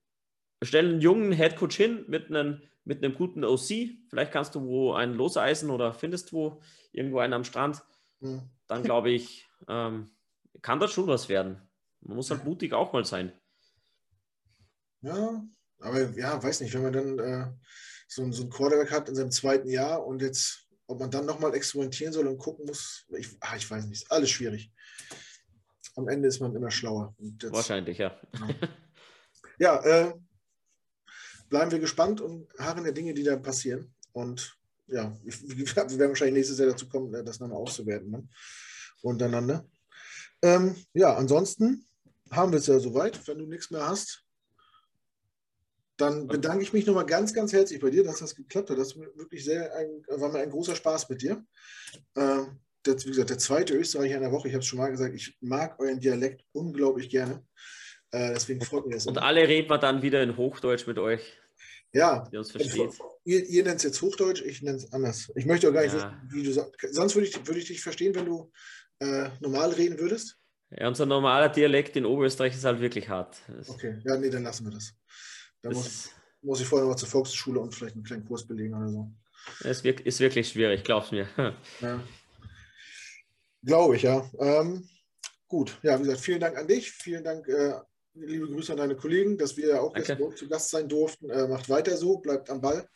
[0.63, 3.89] stell einen jungen Headcoach hin mit einem, mit einem guten OC.
[4.09, 7.83] Vielleicht kannst du wo einen loseisen oder findest wo irgendwo einen am Strand.
[8.19, 8.43] Mhm.
[8.67, 10.09] Dann glaube ich, ähm,
[10.61, 11.61] kann das schon was werden.
[12.01, 13.31] Man muss halt mutig auch mal sein.
[15.01, 15.43] Ja,
[15.79, 17.47] aber ja, weiß nicht, wenn man dann äh,
[18.07, 21.53] so, so ein Quarterback hat in seinem zweiten Jahr und jetzt, ob man dann nochmal
[21.53, 24.71] experimentieren soll und gucken muss, ich, ach, ich weiß nicht, ist alles schwierig
[25.97, 27.15] am Ende ist man immer schlauer.
[27.19, 28.15] Jetzt, Wahrscheinlich, ja.
[28.31, 28.47] Genau.
[29.60, 30.14] Ja, äh,
[31.49, 33.93] bleiben wir gespannt und harren der Dinge, die da passieren.
[34.12, 38.28] Und ja, wir werden wahrscheinlich nächstes Jahr dazu kommen, äh, das nochmal auszuwerten ne?
[39.01, 39.68] untereinander.
[40.41, 41.86] Ähm, ja, ansonsten
[42.32, 43.28] haben wir es ja soweit.
[43.28, 44.24] Wenn du nichts mehr hast,
[45.97, 48.78] dann bedanke ich mich nochmal ganz, ganz herzlich bei dir, dass das geklappt hat.
[48.78, 51.43] Das wirklich sehr ein, war mir ein großer Spaß mit dir.
[52.16, 54.47] Ähm, das, wie gesagt, der zweite Österreicher in der Woche.
[54.47, 57.45] Ich habe es schon mal gesagt, ich mag euren Dialekt unglaublich gerne.
[58.18, 59.05] Äh, deswegen freut mich das.
[59.05, 61.22] Und alle reden wir dann wieder in Hochdeutsch mit euch.
[61.93, 62.30] Ja,
[63.24, 65.32] ihr, ihr nennt es jetzt Hochdeutsch, ich nenne es anders.
[65.36, 65.99] Ich möchte auch gar nicht ja.
[65.99, 66.76] wissen, wie du sagst.
[66.91, 68.51] Sonst würde ich, würd ich dich verstehen, wenn du
[68.99, 70.38] äh, normal reden würdest.
[70.72, 73.38] Ja, unser normaler Dialekt in Oberösterreich ist halt wirklich hart.
[73.47, 74.93] Das okay, ja, nee, dann lassen wir das.
[75.61, 76.09] Da muss,
[76.41, 79.11] muss ich vorher noch mal zur Volksschule und vielleicht einen kleinen Kurs belegen oder so.
[79.61, 81.30] Es ist wirklich schwierig, glaub's mir.
[81.82, 82.03] Ja.
[83.63, 84.30] Glaube ich, ja.
[84.39, 84.88] Ähm,
[85.47, 86.91] gut, ja, wie gesagt, vielen Dank an dich.
[86.91, 87.74] Vielen Dank, äh,
[88.26, 89.93] liebe Grüße an deine Kollegen, dass wir ja auch
[90.36, 91.30] zu Gast sein durften.
[91.30, 92.88] Äh, macht weiter so, bleibt am Ball.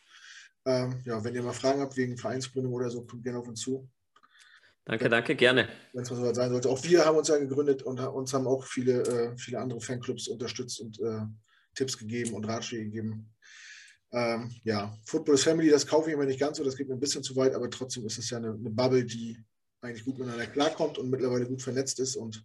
[0.66, 3.62] Ähm, ja, wenn ihr mal Fragen habt wegen Vereinsgründung oder so, kommt gerne auf uns
[3.62, 3.90] zu.
[4.86, 5.70] Danke, danke, gerne.
[5.94, 6.70] Wenn es mal so sein sollte.
[6.70, 10.28] Auch wir haben uns ja gegründet und uns haben auch viele, äh, viele andere Fanclubs
[10.28, 11.22] unterstützt und äh,
[11.76, 13.32] Tipps gegeben und Ratschläge gegeben.
[14.12, 16.96] Ähm, ja, Football is Family, das kaufe ich immer nicht ganz so, das geht mir
[16.96, 19.38] ein bisschen zu weit, aber trotzdem ist es ja eine, eine Bubble, die
[19.82, 22.44] eigentlich gut miteinander klarkommt und mittlerweile gut vernetzt ist und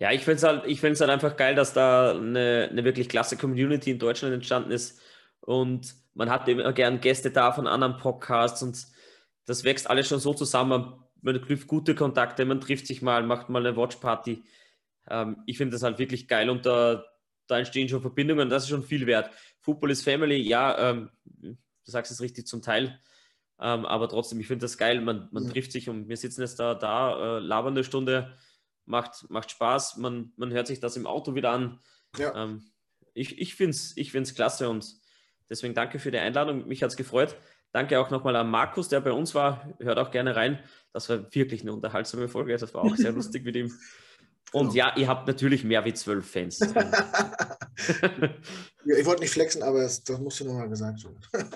[0.00, 3.90] ja, ich finde es halt, halt einfach geil, dass da eine, eine wirklich klasse Community
[3.90, 4.98] in Deutschland entstanden ist
[5.40, 8.86] und man hat immer gern Gäste da von anderen Podcasts und
[9.44, 10.94] das wächst alles schon so zusammen.
[11.20, 14.42] Man knüpft gute Kontakte, man trifft sich mal, macht mal eine Watchparty.
[15.08, 17.04] Ähm, ich finde das halt wirklich geil und da,
[17.46, 19.30] da entstehen schon Verbindungen, das ist schon viel wert.
[19.60, 22.98] Football is Family, ja, ähm, du sagst es richtig zum Teil.
[23.60, 25.02] Ähm, aber trotzdem, ich finde das geil.
[25.02, 25.50] Man, man ja.
[25.50, 28.34] trifft sich und wir sitzen jetzt da, da äh, labern eine Stunde,
[28.90, 29.96] macht, macht Spaß.
[29.96, 31.80] Man, man hört sich das im Auto wieder an.
[32.18, 32.34] Ja.
[32.34, 32.64] Ähm,
[33.14, 34.94] ich ich finde es ich find's klasse und
[35.48, 36.66] deswegen danke für die Einladung.
[36.68, 37.36] Mich hat es gefreut.
[37.72, 39.68] Danke auch nochmal an Markus, der bei uns war.
[39.78, 40.58] Hört auch gerne rein.
[40.92, 42.56] Das war wirklich eine unterhaltsame Folge.
[42.56, 43.72] Das war auch sehr lustig mit ihm.
[44.52, 44.74] Und genau.
[44.74, 46.58] ja, ihr habt natürlich mehr wie zwölf Fans.
[46.74, 46.74] ja,
[48.84, 51.20] ich wollte nicht flexen, aber das, das musste nochmal gesagt werden.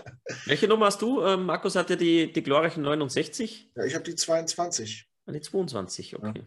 [0.47, 1.21] Welche Nummer hast du?
[1.23, 3.73] Ähm, Markus hat ja die, die glorreichen 69.
[3.75, 5.09] Ja, ich habe die 22.
[5.27, 6.33] Ah, die 22, okay.
[6.37, 6.45] Ja.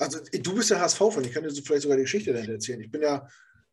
[0.00, 2.80] Also du bist ja HSV-Fan, ich kann dir vielleicht sogar die Geschichte dahinter erzählen.
[2.80, 3.28] Ich bin ja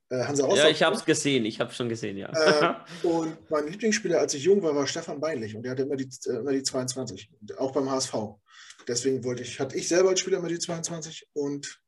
[0.10, 0.66] äh, Hansa Rostock.
[0.66, 2.30] Ja, ich habe es gesehen, ich habe es schon gesehen, ja.
[2.30, 2.76] Äh,
[3.08, 6.10] und mein Lieblingsspieler, als ich jung war, war Stefan Beinlich und der hatte immer die,
[6.26, 8.14] äh, immer die 22, auch beim HSV.
[8.88, 11.82] Deswegen wollte ich, hatte ich selber als Spieler immer die 22 und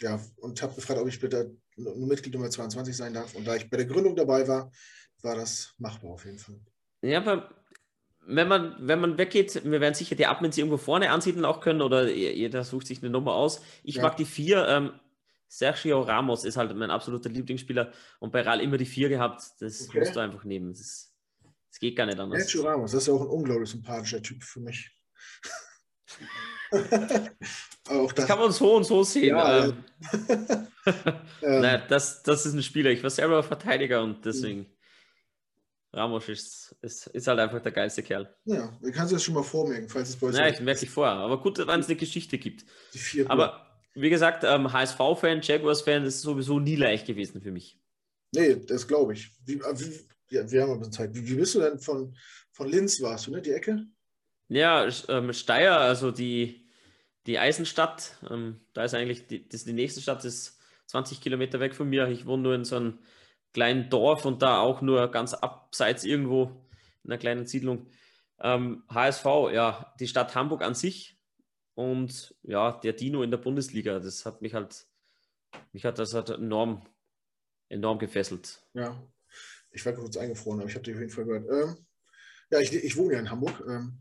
[0.00, 3.34] ja, und habe gefragt, ob ich bitte nur Mitglied Nummer 22 sein darf.
[3.34, 4.70] Und da ich bei der Gründung dabei war,
[5.22, 6.60] war das machbar auf jeden Fall.
[7.02, 7.57] Ja, aber
[8.30, 11.80] wenn man, wenn man weggeht, wir werden sicher die Admins irgendwo vorne ansiedeln auch können
[11.80, 13.62] oder jeder sucht sich eine Nummer aus.
[13.82, 14.02] Ich ja.
[14.02, 14.68] mag die vier.
[14.68, 14.92] Ähm,
[15.48, 17.90] Sergio Ramos ist halt mein absoluter Lieblingsspieler
[18.20, 19.42] und bei RAL immer die vier gehabt.
[19.60, 20.00] Das okay.
[20.00, 20.74] musst du einfach nehmen.
[20.74, 21.14] Das,
[21.70, 22.42] das, geht gar nicht anders.
[22.42, 24.90] Sergio Ramos, das ist auch ein unglaublich sympathischer Typ für mich.
[27.88, 29.36] Auch das, kann man so und so sehen.
[29.36, 29.84] Ja, ähm,
[31.42, 32.90] ähm, naja, das, das ist ein Spieler.
[32.90, 34.66] Ich war selber Verteidiger und deswegen.
[35.92, 38.34] Ramos ist, ist, ist halt einfach der geilste Kerl.
[38.44, 40.90] Ja, du kannst das schon mal vormerken, falls es bei uns Ja, ich merke ich
[40.90, 41.08] vor.
[41.08, 42.64] Aber gut, wenn es eine Geschichte gibt.
[43.26, 47.78] Aber wie gesagt, ähm, HSV-Fan, Jaguars-Fan, das ist sowieso nie leicht gewesen für mich.
[48.32, 49.32] Nee, das glaube ich.
[49.44, 51.14] Wie, äh, wie, ja, wir haben ein bisschen Zeit.
[51.14, 52.14] Wie, wie bist du denn von,
[52.52, 53.40] von Linz warst du, ne?
[53.40, 53.86] Die Ecke?
[54.48, 56.68] Ja, ähm, Steyr, also die,
[57.26, 58.16] die Eisenstadt.
[58.30, 62.08] Ähm, da ist eigentlich die, das die nächste Stadt, ist 20 Kilometer weg von mir.
[62.08, 62.98] Ich wohne nur in so einem
[63.58, 66.44] kleinen Dorf und da auch nur ganz abseits irgendwo
[67.02, 67.90] in einer kleinen Siedlung.
[68.38, 71.18] Ähm, HSV, ja, die Stadt Hamburg an sich
[71.74, 74.86] und ja, der Dino in der Bundesliga, das hat mich halt,
[75.72, 76.86] mich hat das halt enorm,
[77.68, 78.62] enorm gefesselt.
[78.74, 78.96] Ja,
[79.72, 81.48] ich war kurz eingefroren, aber ich habe dich auf jeden Fall gehört.
[81.50, 81.86] Ähm,
[82.52, 83.60] ja, ich, ich wohne ja in Hamburg.
[83.68, 83.98] Ähm,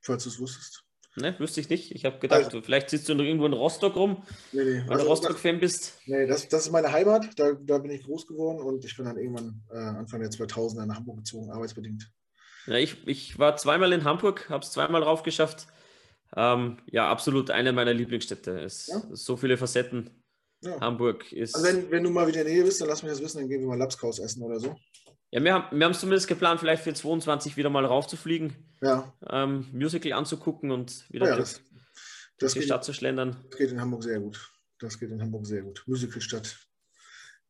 [0.00, 0.84] falls du es wusstest.
[1.16, 1.92] Ne, wüsste ich nicht.
[1.92, 4.22] Ich habe gedacht, also, vielleicht sitzt du noch irgendwo in Rostock rum,
[4.52, 4.82] nee, nee.
[4.86, 5.98] weil also, du Rostock-Fan bist.
[6.06, 7.28] Nee, das, das ist meine Heimat.
[7.36, 10.86] Da, da bin ich groß geworden und ich bin dann irgendwann äh, Anfang der 2000er
[10.86, 12.08] nach Hamburg gezogen, arbeitsbedingt.
[12.66, 15.66] Ja, ich, ich war zweimal in Hamburg, habe es zweimal rauf geschafft.
[16.36, 18.60] Ähm, ja, absolut eine meiner Lieblingsstädte.
[18.60, 19.02] Es ja?
[19.10, 20.10] so viele Facetten.
[20.62, 20.78] Ja.
[20.78, 21.54] Hamburg ist.
[21.54, 23.38] Also wenn, wenn du mal wieder in der Nähe bist, dann lass mich das wissen,
[23.38, 24.76] dann gehen wir mal Lapskaus essen oder so.
[25.32, 28.52] Ja, wir haben wir es zumindest geplant, vielleicht für 22 wieder mal raufzufliegen,
[28.82, 29.12] ja.
[29.28, 31.62] ähm, Musical anzugucken und wieder oh ja, das,
[32.38, 33.36] das die geht, Stadt zu schlendern.
[33.48, 34.50] Das geht in Hamburg sehr gut.
[34.80, 35.84] Das geht in Hamburg sehr gut.
[35.86, 36.56] Musicalstadt,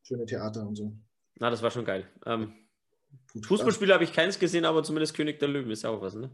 [0.02, 0.92] schöne Theater und so.
[1.36, 2.06] Na, das war schon geil.
[2.26, 2.52] Ähm,
[3.42, 6.30] Fußballspiele habe ich keins gesehen, aber zumindest König der Löwen ist ja auch was, ne?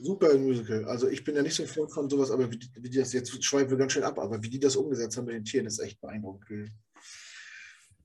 [0.00, 0.84] Super Musical.
[0.84, 3.12] Also ich bin ja nicht so ein Freund von sowas, aber wie, wie die das,
[3.12, 5.66] jetzt schweifen wir ganz schön ab, aber wie die das umgesetzt haben mit den Tieren,
[5.66, 6.70] ist echt beeindruckend.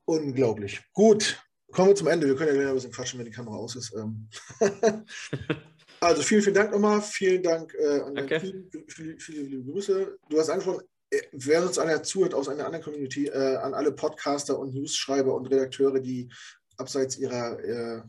[0.05, 0.81] Unglaublich.
[0.91, 1.39] Gut,
[1.73, 2.27] kommen wir zum Ende.
[2.27, 3.93] Wir können ja wieder ein bisschen quatschen, wenn die Kamera aus ist.
[3.95, 4.29] Ähm.
[5.99, 7.01] also vielen, vielen Dank nochmal.
[7.01, 8.69] Vielen Dank äh, an dein Team.
[8.87, 10.17] Viele, viele, liebe Grüße.
[10.29, 13.91] Du hast angesprochen, äh, wer uns einer zuhört aus einer anderen Community, äh, an alle
[13.91, 16.31] Podcaster und Newsschreiber und Redakteure, die
[16.77, 18.01] abseits ihrer äh,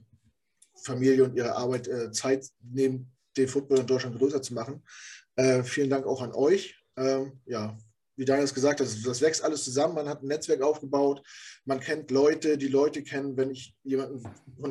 [0.82, 4.82] Familie und ihrer Arbeit äh, Zeit nehmen, den Football in Deutschland größer zu machen.
[5.36, 6.78] Äh, vielen Dank auch an euch.
[6.96, 7.76] Ähm, ja,
[8.16, 9.94] wie Daniel es gesagt hat, das wächst alles zusammen.
[9.94, 11.22] Man hat ein Netzwerk aufgebaut,
[11.64, 13.36] man kennt Leute, die Leute kennen.
[13.36, 14.22] Wenn ich jemanden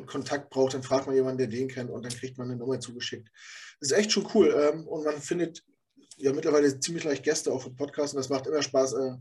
[0.05, 2.79] Kontakt brauche, dann fragt man jemanden, der den kennt und dann kriegt man eine Nummer
[2.79, 3.29] zugeschickt.
[3.79, 4.53] Das ist echt schon cool.
[4.57, 5.63] Ähm, und man findet
[6.17, 9.15] ja mittlerweile ziemlich leicht Gäste auch für Podcasts und das macht immer Spaß, äh,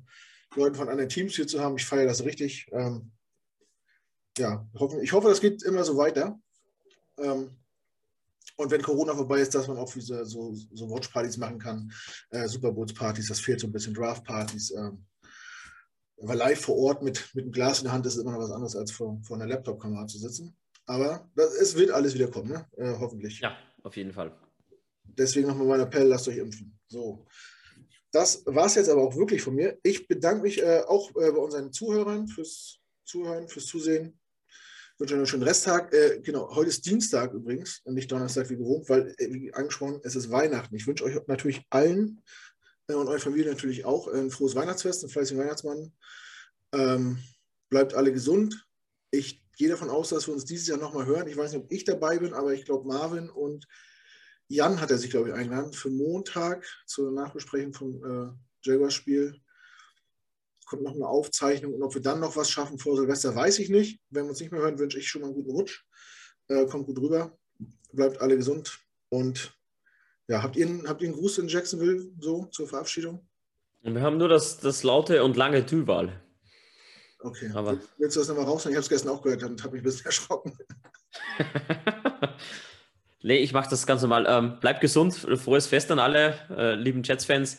[0.54, 1.76] Leute von anderen Teams hier zu haben.
[1.76, 2.66] Ich feiere das richtig.
[2.72, 3.10] Ähm,
[4.38, 4.66] ja,
[5.02, 6.38] ich hoffe, das geht immer so weiter.
[7.18, 7.50] Ähm,
[8.56, 11.92] und wenn Corona vorbei ist, dass man auch diese, so, so Watchpartys machen kann,
[12.30, 14.72] äh, Super Bowls-Partys, das fehlt so ein bisschen, Draft-Partys.
[14.72, 15.04] Ähm,
[16.16, 18.50] weil live vor Ort mit, mit einem Glas in der Hand ist immer noch was
[18.50, 20.56] anderes, als vor, vor einer Laptop-Kamera zu sitzen.
[20.86, 22.66] Aber das, es wird alles wieder kommen, ne?
[22.76, 23.40] Äh, hoffentlich.
[23.40, 24.36] Ja, auf jeden Fall.
[25.04, 26.78] Deswegen nochmal mein Appell, lasst euch impfen.
[26.88, 27.26] So.
[28.12, 29.78] Das war es jetzt aber auch wirklich von mir.
[29.82, 34.20] Ich bedanke mich äh, auch äh, bei unseren Zuhörern fürs Zuhören, fürs Zusehen
[34.98, 35.92] wünsche euch einen schönen Resttag.
[35.92, 40.16] Äh, genau, heute ist Dienstag übrigens nicht Donnerstag wie gewohnt, weil, äh, wie angesprochen, es
[40.16, 40.74] ist Weihnachten.
[40.74, 42.22] Ich wünsche euch natürlich allen
[42.88, 45.92] äh, und eurer Familie natürlich auch ein frohes Weihnachtsfest, einen fleißigen Weihnachtsmann.
[46.72, 47.18] Ähm,
[47.68, 48.66] bleibt alle gesund.
[49.10, 51.26] Ich gehe davon aus, dass wir uns dieses Jahr nochmal hören.
[51.26, 53.66] Ich weiß nicht, ob ich dabei bin, aber ich glaube, Marvin und
[54.48, 58.32] Jan hat er sich, glaube ich, eingeladen für Montag zur Nachbesprechung vom äh,
[58.62, 59.40] Jaguars-Spiel
[60.66, 63.68] kommt noch eine Aufzeichnung und ob wir dann noch was schaffen vor Silvester, weiß ich
[63.68, 64.00] nicht.
[64.10, 65.84] Wenn wir uns nicht mehr hören, wünsche ich schon mal einen guten Rutsch.
[66.48, 67.36] Äh, kommt gut rüber,
[67.92, 68.78] bleibt alle gesund
[69.08, 69.56] und
[70.28, 73.26] ja, habt ihr, habt ihr einen Gruß in Jacksonville so zur Verabschiedung?
[73.82, 76.22] Wir haben nur das, das laute und lange Tüval.
[77.18, 78.66] Okay, aber willst du das nochmal raus?
[78.66, 80.56] Ich habe es gestern auch gehört und habe mich ein bisschen erschrocken.
[83.22, 84.26] nee, ich mache das ganz normal.
[84.28, 87.58] Ähm, bleibt gesund, frohes Fest an alle äh, lieben Jets-Fans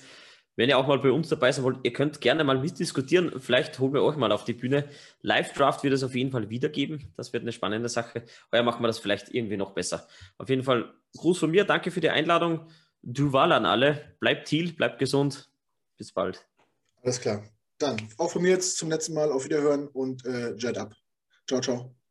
[0.55, 3.39] wenn ihr auch mal bei uns dabei sein wollt, ihr könnt gerne mal mitdiskutieren.
[3.39, 4.87] Vielleicht holen wir euch mal auf die Bühne.
[5.21, 7.11] Live-Draft wird es auf jeden Fall wiedergeben.
[7.17, 8.23] Das wird eine spannende Sache.
[8.51, 10.07] Heuer machen wir das vielleicht irgendwie noch besser.
[10.37, 11.63] Auf jeden Fall Gruß von mir.
[11.65, 12.67] Danke für die Einladung.
[13.01, 14.15] Duval an alle.
[14.19, 15.49] Bleibt Thiel, bleibt gesund.
[15.97, 16.45] Bis bald.
[17.01, 17.43] Alles klar.
[17.79, 20.93] Dann auch von mir jetzt zum letzten Mal auf Wiederhören und äh, Jet ab.
[21.47, 22.02] Ciao, ciao.